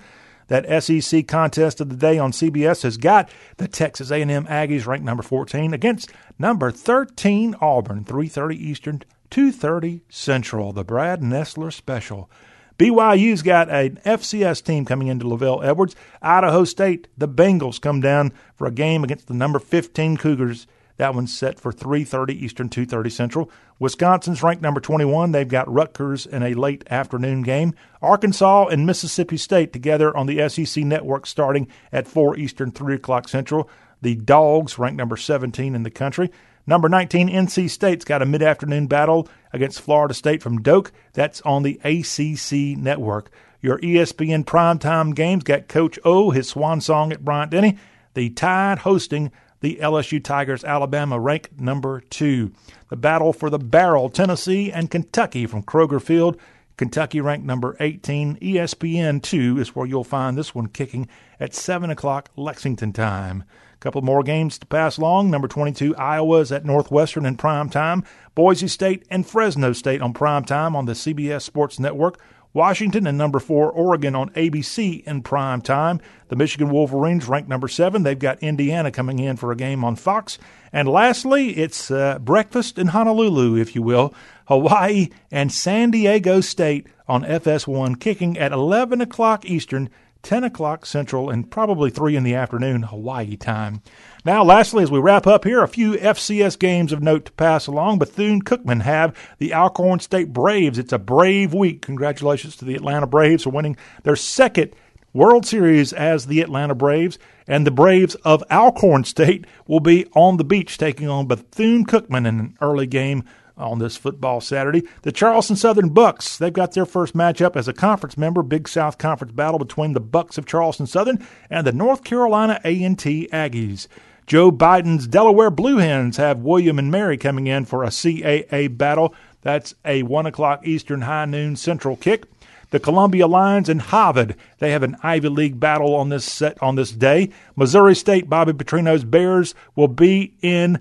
that 0.51 0.83
SEC 0.83 1.25
contest 1.29 1.79
of 1.79 1.87
the 1.87 1.95
day 1.95 2.19
on 2.19 2.33
CBS 2.33 2.83
has 2.83 2.97
got 2.97 3.29
the 3.55 3.69
Texas 3.69 4.11
A&M 4.11 4.45
Aggies 4.47 4.85
ranked 4.85 5.05
number 5.05 5.23
14 5.23 5.73
against 5.73 6.11
number 6.37 6.71
13 6.71 7.55
Auburn, 7.61 8.03
3:30 8.03 8.57
Eastern, 8.57 9.01
2:30 9.29 10.01
Central. 10.09 10.73
The 10.73 10.83
Brad 10.83 11.21
Nessler 11.21 11.71
special. 11.71 12.29
BYU's 12.77 13.43
got 13.43 13.69
an 13.69 13.97
FCS 14.03 14.61
team 14.61 14.83
coming 14.83 15.07
into 15.07 15.25
LaVell 15.25 15.63
Edwards. 15.63 15.95
Idaho 16.21 16.65
State, 16.65 17.07
the 17.17 17.29
Bengals 17.29 17.79
come 17.79 18.01
down 18.01 18.33
for 18.53 18.67
a 18.67 18.71
game 18.71 19.05
against 19.05 19.27
the 19.27 19.33
number 19.33 19.57
15 19.57 20.17
Cougars 20.17 20.67
that 21.01 21.15
one's 21.15 21.35
set 21.35 21.59
for 21.59 21.71
3:30 21.71 22.35
Eastern, 22.35 22.69
2:30 22.69 23.09
Central. 23.09 23.49
Wisconsin's 23.79 24.43
ranked 24.43 24.61
number 24.61 24.79
21. 24.79 25.31
They've 25.31 25.47
got 25.47 25.67
Rutgers 25.67 26.27
in 26.27 26.43
a 26.43 26.53
late 26.53 26.83
afternoon 26.91 27.41
game. 27.41 27.73
Arkansas 28.03 28.67
and 28.67 28.85
Mississippi 28.85 29.35
State 29.35 29.73
together 29.73 30.15
on 30.15 30.27
the 30.27 30.47
SEC 30.47 30.83
network 30.83 31.25
starting 31.25 31.67
at 31.91 32.07
4 32.07 32.37
Eastern, 32.37 32.69
3 32.69 32.93
o'clock 32.93 33.27
Central. 33.27 33.67
The 34.03 34.13
Dogs 34.13 34.77
ranked 34.77 34.99
number 34.99 35.17
17 35.17 35.73
in 35.73 35.81
the 35.81 35.89
country. 35.89 36.29
Number 36.67 36.87
19, 36.87 37.29
NC 37.29 37.67
State's 37.67 38.05
got 38.05 38.21
a 38.21 38.25
mid 38.27 38.43
afternoon 38.43 38.85
battle 38.85 39.27
against 39.51 39.81
Florida 39.81 40.13
State 40.13 40.43
from 40.43 40.61
Doak. 40.61 40.91
That's 41.13 41.41
on 41.41 41.63
the 41.63 41.79
ACC 41.83 42.77
network. 42.77 43.31
Your 43.59 43.79
ESPN 43.79 44.45
primetime 44.45 45.15
games 45.15 45.45
got 45.45 45.67
Coach 45.67 45.97
O, 46.05 46.29
his 46.29 46.49
swan 46.49 46.79
song 46.79 47.11
at 47.11 47.25
Bryant 47.25 47.49
Denny. 47.49 47.79
The 48.13 48.29
Tide 48.29 48.79
hosting 48.79 49.31
the 49.61 49.77
LSU 49.81 50.23
Tigers, 50.23 50.63
Alabama, 50.63 51.19
ranked 51.19 51.59
number 51.59 52.01
two. 52.01 52.51
The 52.89 52.97
battle 52.97 53.31
for 53.31 53.49
the 53.49 53.59
barrel, 53.59 54.09
Tennessee 54.09 54.71
and 54.71 54.91
Kentucky 54.91 55.45
from 55.45 55.63
Kroger 55.63 56.01
Field. 56.01 56.37
Kentucky 56.77 57.21
ranked 57.21 57.45
number 57.45 57.77
18. 57.79 58.37
ESPN 58.37 59.21
2 59.21 59.59
is 59.59 59.75
where 59.75 59.85
you'll 59.85 60.03
find 60.03 60.35
this 60.35 60.55
one 60.55 60.67
kicking 60.67 61.07
at 61.39 61.53
7 61.53 61.91
o'clock 61.91 62.29
Lexington 62.35 62.91
time. 62.91 63.43
A 63.75 63.77
couple 63.77 64.01
more 64.01 64.23
games 64.23 64.57
to 64.57 64.65
pass 64.65 64.97
along. 64.97 65.29
Number 65.29 65.47
22, 65.47 65.95
Iowa 65.95 66.39
is 66.39 66.51
at 66.51 66.65
Northwestern 66.65 67.25
in 67.25 67.37
prime 67.37 67.69
time. 67.69 68.03
Boise 68.33 68.67
State 68.67 69.05
and 69.11 69.27
Fresno 69.27 69.73
State 69.73 70.01
on 70.01 70.13
prime 70.13 70.43
time 70.43 70.75
on 70.75 70.85
the 70.85 70.93
CBS 70.93 71.43
Sports 71.43 71.79
Network. 71.79 72.19
Washington 72.53 73.07
and 73.07 73.17
number 73.17 73.39
four, 73.39 73.71
Oregon 73.71 74.15
on 74.15 74.29
ABC 74.31 75.03
in 75.05 75.21
prime 75.21 75.61
time. 75.61 76.01
The 76.27 76.35
Michigan 76.35 76.69
Wolverines 76.69 77.27
ranked 77.27 77.49
number 77.49 77.67
seven. 77.67 78.03
They've 78.03 78.17
got 78.17 78.39
Indiana 78.43 78.91
coming 78.91 79.19
in 79.19 79.37
for 79.37 79.51
a 79.51 79.55
game 79.55 79.83
on 79.83 79.95
Fox. 79.95 80.37
And 80.73 80.87
lastly, 80.87 81.57
it's 81.57 81.89
uh, 81.91 82.19
breakfast 82.19 82.77
in 82.77 82.87
Honolulu, 82.87 83.57
if 83.57 83.75
you 83.75 83.81
will. 83.81 84.13
Hawaii 84.45 85.09
and 85.31 85.51
San 85.51 85.91
Diego 85.91 86.41
State 86.41 86.87
on 87.07 87.23
FS1, 87.23 87.99
kicking 87.99 88.37
at 88.37 88.51
11 88.51 89.01
o'clock 89.01 89.45
Eastern, 89.45 89.89
10 90.23 90.43
o'clock 90.43 90.85
Central, 90.85 91.29
and 91.29 91.49
probably 91.49 91.89
3 91.89 92.15
in 92.15 92.23
the 92.23 92.35
afternoon 92.35 92.83
Hawaii 92.83 93.35
time. 93.35 93.81
Now, 94.23 94.43
lastly, 94.43 94.83
as 94.83 94.91
we 94.91 94.99
wrap 94.99 95.25
up 95.25 95.43
here, 95.43 95.63
a 95.63 95.67
few 95.67 95.93
FCS 95.93 96.59
games 96.59 96.91
of 96.91 97.01
note 97.01 97.25
to 97.25 97.31
pass 97.31 97.67
along. 97.67 97.99
Bethune 97.99 98.41
Cookman 98.41 98.81
have 98.83 99.17
the 99.39 99.53
Alcorn 99.53 99.99
State 99.99 100.31
Braves. 100.31 100.77
It's 100.77 100.93
a 100.93 100.99
brave 100.99 101.53
week. 101.53 101.81
Congratulations 101.81 102.55
to 102.57 102.65
the 102.65 102.75
Atlanta 102.75 103.07
Braves 103.07 103.43
for 103.43 103.49
winning 103.49 103.77
their 104.03 104.15
second 104.15 104.73
World 105.13 105.45
Series 105.45 105.91
as 105.91 106.27
the 106.27 106.41
Atlanta 106.41 106.75
Braves. 106.75 107.17
And 107.47 107.65
the 107.65 107.71
Braves 107.71 108.15
of 108.23 108.43
Alcorn 108.51 109.03
State 109.03 109.45
will 109.67 109.79
be 109.79 110.05
on 110.13 110.37
the 110.37 110.43
beach 110.43 110.77
taking 110.77 111.09
on 111.09 111.27
Bethune 111.27 111.85
Cookman 111.85 112.27
in 112.27 112.39
an 112.39 112.57
early 112.61 112.87
game 112.87 113.23
on 113.61 113.79
this 113.79 113.97
football 113.97 114.41
Saturday. 114.41 114.83
The 115.03 115.11
Charleston 115.11 115.55
Southern 115.55 115.89
Bucks, 115.89 116.37
they've 116.37 116.51
got 116.51 116.73
their 116.73 116.85
first 116.85 117.15
matchup 117.15 117.55
as 117.55 117.67
a 117.67 117.73
conference 117.73 118.17
member, 118.17 118.43
Big 118.43 118.67
South 118.67 118.97
Conference 118.97 119.31
battle 119.31 119.59
between 119.59 119.93
the 119.93 119.99
Bucks 119.99 120.37
of 120.37 120.45
Charleston 120.45 120.87
Southern 120.87 121.25
and 121.49 121.65
the 121.65 121.71
North 121.71 122.03
Carolina 122.03 122.59
A&T 122.65 123.29
Aggies. 123.31 123.87
Joe 124.27 124.51
Biden's 124.51 125.07
Delaware 125.07 125.51
Blue 125.51 125.77
Hens 125.77 126.17
have 126.17 126.39
William 126.39 126.79
and 126.79 126.91
Mary 126.91 127.17
coming 127.17 127.47
in 127.47 127.65
for 127.65 127.83
a 127.83 127.87
CAA 127.87 128.77
battle. 128.77 129.13
That's 129.41 129.75
a 129.83 130.03
1 130.03 130.25
o'clock 130.25 130.65
Eastern 130.65 131.01
high 131.01 131.25
noon 131.25 131.55
Central 131.55 131.95
kick. 131.95 132.25
The 132.69 132.79
Columbia 132.79 133.27
Lions 133.27 133.67
and 133.67 133.81
Harvard, 133.81 134.37
they 134.59 134.71
have 134.71 134.83
an 134.83 134.95
Ivy 135.03 135.27
League 135.27 135.59
battle 135.59 135.93
on 135.93 136.07
this 136.07 136.23
set 136.23 136.61
on 136.63 136.75
this 136.75 136.91
day. 136.93 137.29
Missouri 137.57 137.93
State, 137.93 138.29
Bobby 138.29 138.53
Petrino's 138.53 139.03
Bears 139.03 139.53
will 139.75 139.89
be 139.89 140.33
in 140.41 140.79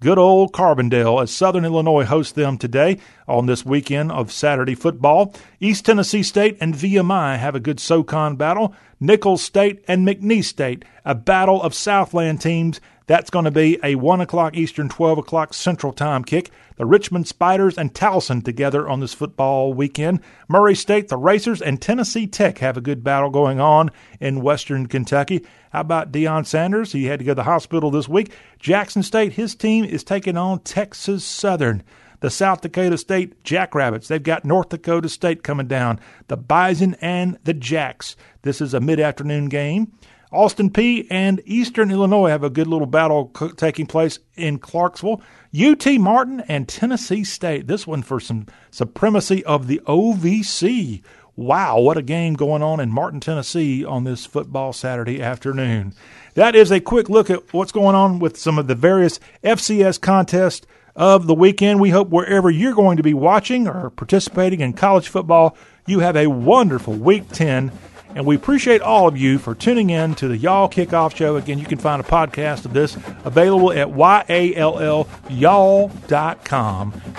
good 0.00 0.18
old 0.18 0.52
Carbondale 0.52 1.22
as 1.22 1.30
Southern 1.30 1.64
Illinois 1.64 2.04
hosts 2.04 2.32
them 2.32 2.56
today 2.56 2.98
on 3.26 3.46
this 3.46 3.64
weekend 3.64 4.12
of 4.12 4.32
Saturday 4.32 4.74
football. 4.74 5.34
East 5.60 5.84
Tennessee 5.84 6.22
State 6.22 6.56
and 6.60 6.74
VMI 6.74 7.38
have 7.38 7.54
a 7.54 7.60
good 7.60 7.80
SoCon 7.80 8.36
battle. 8.36 8.74
Nicholls 9.00 9.42
State 9.42 9.84
and 9.88 10.06
McNeese 10.06 10.44
State, 10.44 10.84
a 11.04 11.14
battle 11.14 11.62
of 11.62 11.74
Southland 11.74 12.40
teams. 12.40 12.80
That's 13.06 13.30
going 13.30 13.46
to 13.46 13.50
be 13.50 13.78
a 13.82 13.94
1 13.94 14.20
o'clock 14.20 14.54
Eastern, 14.54 14.88
12 14.88 15.18
o'clock 15.18 15.54
Central 15.54 15.92
Time 15.92 16.22
kick. 16.22 16.50
The 16.76 16.84
Richmond 16.84 17.26
Spiders 17.26 17.78
and 17.78 17.92
Towson 17.92 18.44
together 18.44 18.88
on 18.88 19.00
this 19.00 19.14
football 19.14 19.72
weekend. 19.72 20.20
Murray 20.46 20.74
State, 20.74 21.08
the 21.08 21.16
Racers, 21.16 21.62
and 21.62 21.80
Tennessee 21.80 22.26
Tech 22.26 22.58
have 22.58 22.76
a 22.76 22.82
good 22.82 23.02
battle 23.02 23.30
going 23.30 23.60
on 23.60 23.90
in 24.20 24.42
Western 24.42 24.86
Kentucky. 24.86 25.44
How 25.72 25.80
about 25.80 26.12
Deion 26.12 26.46
Sanders? 26.46 26.92
He 26.92 27.04
had 27.04 27.18
to 27.18 27.24
go 27.24 27.32
to 27.32 27.36
the 27.36 27.44
hospital 27.44 27.90
this 27.90 28.08
week. 28.08 28.32
Jackson 28.58 29.02
State, 29.02 29.34
his 29.34 29.54
team 29.54 29.84
is 29.84 30.04
taking 30.04 30.36
on 30.36 30.60
Texas 30.60 31.24
Southern 31.24 31.82
the 32.20 32.30
South 32.30 32.60
Dakota 32.60 32.98
State 32.98 33.44
Jackrabbits. 33.44 34.08
They've 34.08 34.22
got 34.22 34.44
North 34.44 34.70
Dakota 34.70 35.08
State 35.08 35.42
coming 35.42 35.68
down, 35.68 36.00
the 36.26 36.36
Bison 36.36 36.96
and 37.00 37.38
the 37.44 37.54
Jacks. 37.54 38.16
This 38.42 38.60
is 38.60 38.74
a 38.74 38.80
mid 38.80 39.00
afternoon 39.00 39.48
game. 39.48 39.92
Austin 40.30 40.68
Peay 40.68 41.06
and 41.10 41.40
Eastern 41.46 41.90
Illinois 41.90 42.28
have 42.28 42.44
a 42.44 42.50
good 42.50 42.66
little 42.66 42.86
battle 42.86 43.28
taking 43.56 43.86
place 43.86 44.18
in 44.36 44.58
Clarksville. 44.58 45.22
UT 45.58 45.86
Martin 45.98 46.40
and 46.40 46.68
Tennessee 46.68 47.24
State. 47.24 47.66
This 47.66 47.86
one 47.86 48.02
for 48.02 48.20
some 48.20 48.46
supremacy 48.70 49.42
of 49.46 49.68
the 49.68 49.80
OVC. 49.86 51.02
Wow, 51.38 51.78
what 51.78 51.96
a 51.96 52.02
game 52.02 52.34
going 52.34 52.64
on 52.64 52.80
in 52.80 52.90
Martin, 52.90 53.20
Tennessee 53.20 53.84
on 53.84 54.02
this 54.02 54.26
football 54.26 54.72
Saturday 54.72 55.22
afternoon. 55.22 55.94
That 56.34 56.56
is 56.56 56.72
a 56.72 56.80
quick 56.80 57.08
look 57.08 57.30
at 57.30 57.54
what's 57.54 57.70
going 57.70 57.94
on 57.94 58.18
with 58.18 58.36
some 58.36 58.58
of 58.58 58.66
the 58.66 58.74
various 58.74 59.20
FCS 59.44 60.00
contests 60.00 60.66
of 60.96 61.28
the 61.28 61.34
weekend. 61.34 61.78
We 61.78 61.90
hope 61.90 62.08
wherever 62.08 62.50
you're 62.50 62.74
going 62.74 62.96
to 62.96 63.04
be 63.04 63.14
watching 63.14 63.68
or 63.68 63.88
participating 63.90 64.58
in 64.58 64.72
college 64.72 65.06
football, 65.06 65.56
you 65.86 66.00
have 66.00 66.16
a 66.16 66.26
wonderful 66.26 66.94
week 66.94 67.28
10 67.28 67.70
and 68.16 68.26
we 68.26 68.34
appreciate 68.34 68.80
all 68.80 69.06
of 69.06 69.16
you 69.16 69.38
for 69.38 69.54
tuning 69.54 69.90
in 69.90 70.16
to 70.16 70.26
the 70.26 70.36
Y'all 70.36 70.68
Kickoff 70.68 71.14
Show. 71.14 71.36
Again, 71.36 71.60
you 71.60 71.66
can 71.66 71.78
find 71.78 72.00
a 72.00 72.04
podcast 72.04 72.64
of 72.64 72.72
this 72.72 72.96
available 73.24 73.70
at 73.70 73.86
YALLYall.com, 73.86 75.06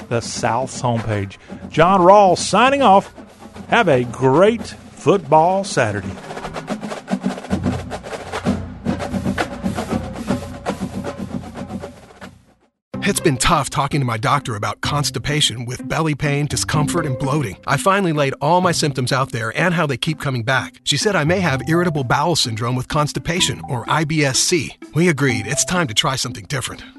the 0.09 0.19
South's 0.19 0.81
homepage. 0.81 1.37
John 1.69 2.01
Rawl 2.01 2.37
signing 2.37 2.81
off. 2.81 3.13
Have 3.69 3.87
a 3.87 4.03
great 4.03 4.65
football 4.65 5.63
Saturday. 5.63 6.09
It's 13.03 13.19
been 13.19 13.37
tough 13.37 13.69
talking 13.69 14.01
to 14.01 14.05
my 14.05 14.17
doctor 14.17 14.55
about 14.55 14.81
constipation 14.81 15.65
with 15.65 15.87
belly 15.87 16.15
pain, 16.15 16.47
discomfort, 16.47 17.05
and 17.05 17.17
bloating. 17.19 17.57
I 17.67 17.77
finally 17.77 18.11
laid 18.13 18.33
all 18.41 18.61
my 18.61 18.71
symptoms 18.71 19.11
out 19.11 19.31
there 19.31 19.55
and 19.55 19.75
how 19.75 19.85
they 19.85 19.97
keep 19.97 20.19
coming 20.19 20.41
back. 20.41 20.81
She 20.83 20.97
said 20.97 21.15
I 21.15 21.23
may 21.23 21.39
have 21.39 21.69
irritable 21.69 22.03
bowel 22.03 22.35
syndrome 22.35 22.75
with 22.75 22.87
constipation, 22.87 23.61
or 23.69 23.85
IBS-C. 23.85 24.77
We 24.95 25.09
agreed 25.09 25.45
it's 25.45 25.65
time 25.65 25.87
to 25.87 25.93
try 25.93 26.15
something 26.15 26.45
different. 26.45 26.83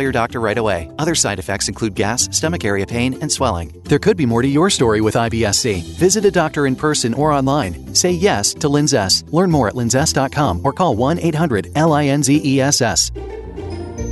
your 0.00 0.12
doctor 0.12 0.40
right 0.40 0.58
away. 0.58 0.90
Other 0.98 1.14
side 1.14 1.38
effects 1.38 1.68
include 1.68 1.94
gas, 1.94 2.28
stomach 2.36 2.64
area 2.64 2.86
pain, 2.86 3.18
and 3.20 3.30
swelling. 3.30 3.72
There 3.84 3.98
could 3.98 4.16
be 4.16 4.26
more 4.26 4.42
to 4.42 4.48
your 4.48 4.70
story 4.70 5.00
with 5.00 5.14
IBS-C. 5.14 5.82
Visit 5.98 6.24
a 6.24 6.30
doctor 6.30 6.66
in 6.66 6.76
person 6.76 7.14
or 7.14 7.32
online. 7.32 7.94
Say 7.94 8.12
yes 8.12 8.54
to 8.54 8.68
Linzess. 8.68 9.30
Learn 9.32 9.50
more 9.50 9.68
at 9.68 9.74
linzess.com 9.74 10.60
or 10.64 10.72
call 10.72 10.96
1-800-LINZESS. 10.96 13.10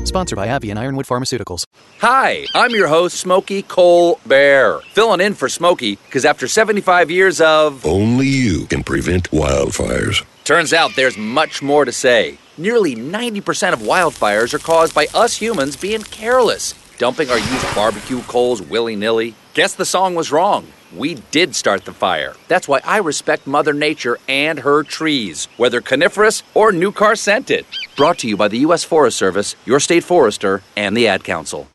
Sponsored 0.06 0.36
by 0.36 0.48
AbbVie 0.48 0.70
and 0.70 0.78
Ironwood 0.78 1.06
Pharmaceuticals. 1.06 1.64
Hi, 1.98 2.46
I'm 2.54 2.72
your 2.72 2.88
host, 2.88 3.16
Smokey 3.16 3.62
Cole 3.62 4.20
Bear. 4.26 4.80
Filling 4.92 5.20
in 5.20 5.34
for 5.34 5.48
Smokey 5.48 5.96
because 5.96 6.24
after 6.24 6.46
75 6.46 7.10
years 7.10 7.40
of. 7.40 7.84
Only 7.86 8.26
you 8.26 8.66
can 8.66 8.84
prevent 8.84 9.30
wildfires. 9.30 10.24
Turns 10.44 10.74
out 10.74 10.94
there's 10.94 11.16
much 11.16 11.62
more 11.62 11.86
to 11.86 11.92
say. 11.92 12.36
Nearly 12.58 12.94
90% 12.94 13.72
of 13.72 13.80
wildfires 13.80 14.52
are 14.52 14.58
caused 14.58 14.94
by 14.94 15.06
us 15.14 15.36
humans 15.36 15.74
being 15.74 16.02
careless, 16.02 16.74
dumping 16.98 17.30
our 17.30 17.38
used 17.38 17.74
barbecue 17.74 18.20
coals 18.22 18.60
willy 18.60 18.94
nilly. 18.94 19.34
Guess 19.54 19.74
the 19.74 19.86
song 19.86 20.14
was 20.14 20.30
wrong. 20.30 20.66
We 20.94 21.14
did 21.30 21.56
start 21.56 21.86
the 21.86 21.94
fire. 21.94 22.34
That's 22.46 22.68
why 22.68 22.80
I 22.84 22.98
respect 22.98 23.46
Mother 23.46 23.72
Nature 23.72 24.18
and 24.28 24.58
her 24.60 24.82
trees, 24.82 25.48
whether 25.56 25.80
coniferous 25.80 26.42
or 26.52 26.72
new 26.72 26.92
car 26.92 27.16
scented. 27.16 27.64
Brought 27.96 28.18
to 28.18 28.28
you 28.28 28.36
by 28.36 28.48
the 28.48 28.58
U.S. 28.58 28.84
Forest 28.84 29.16
Service, 29.16 29.56
your 29.64 29.80
state 29.80 30.04
forester, 30.04 30.62
and 30.76 30.94
the 30.94 31.08
Ad 31.08 31.24
Council. 31.24 31.68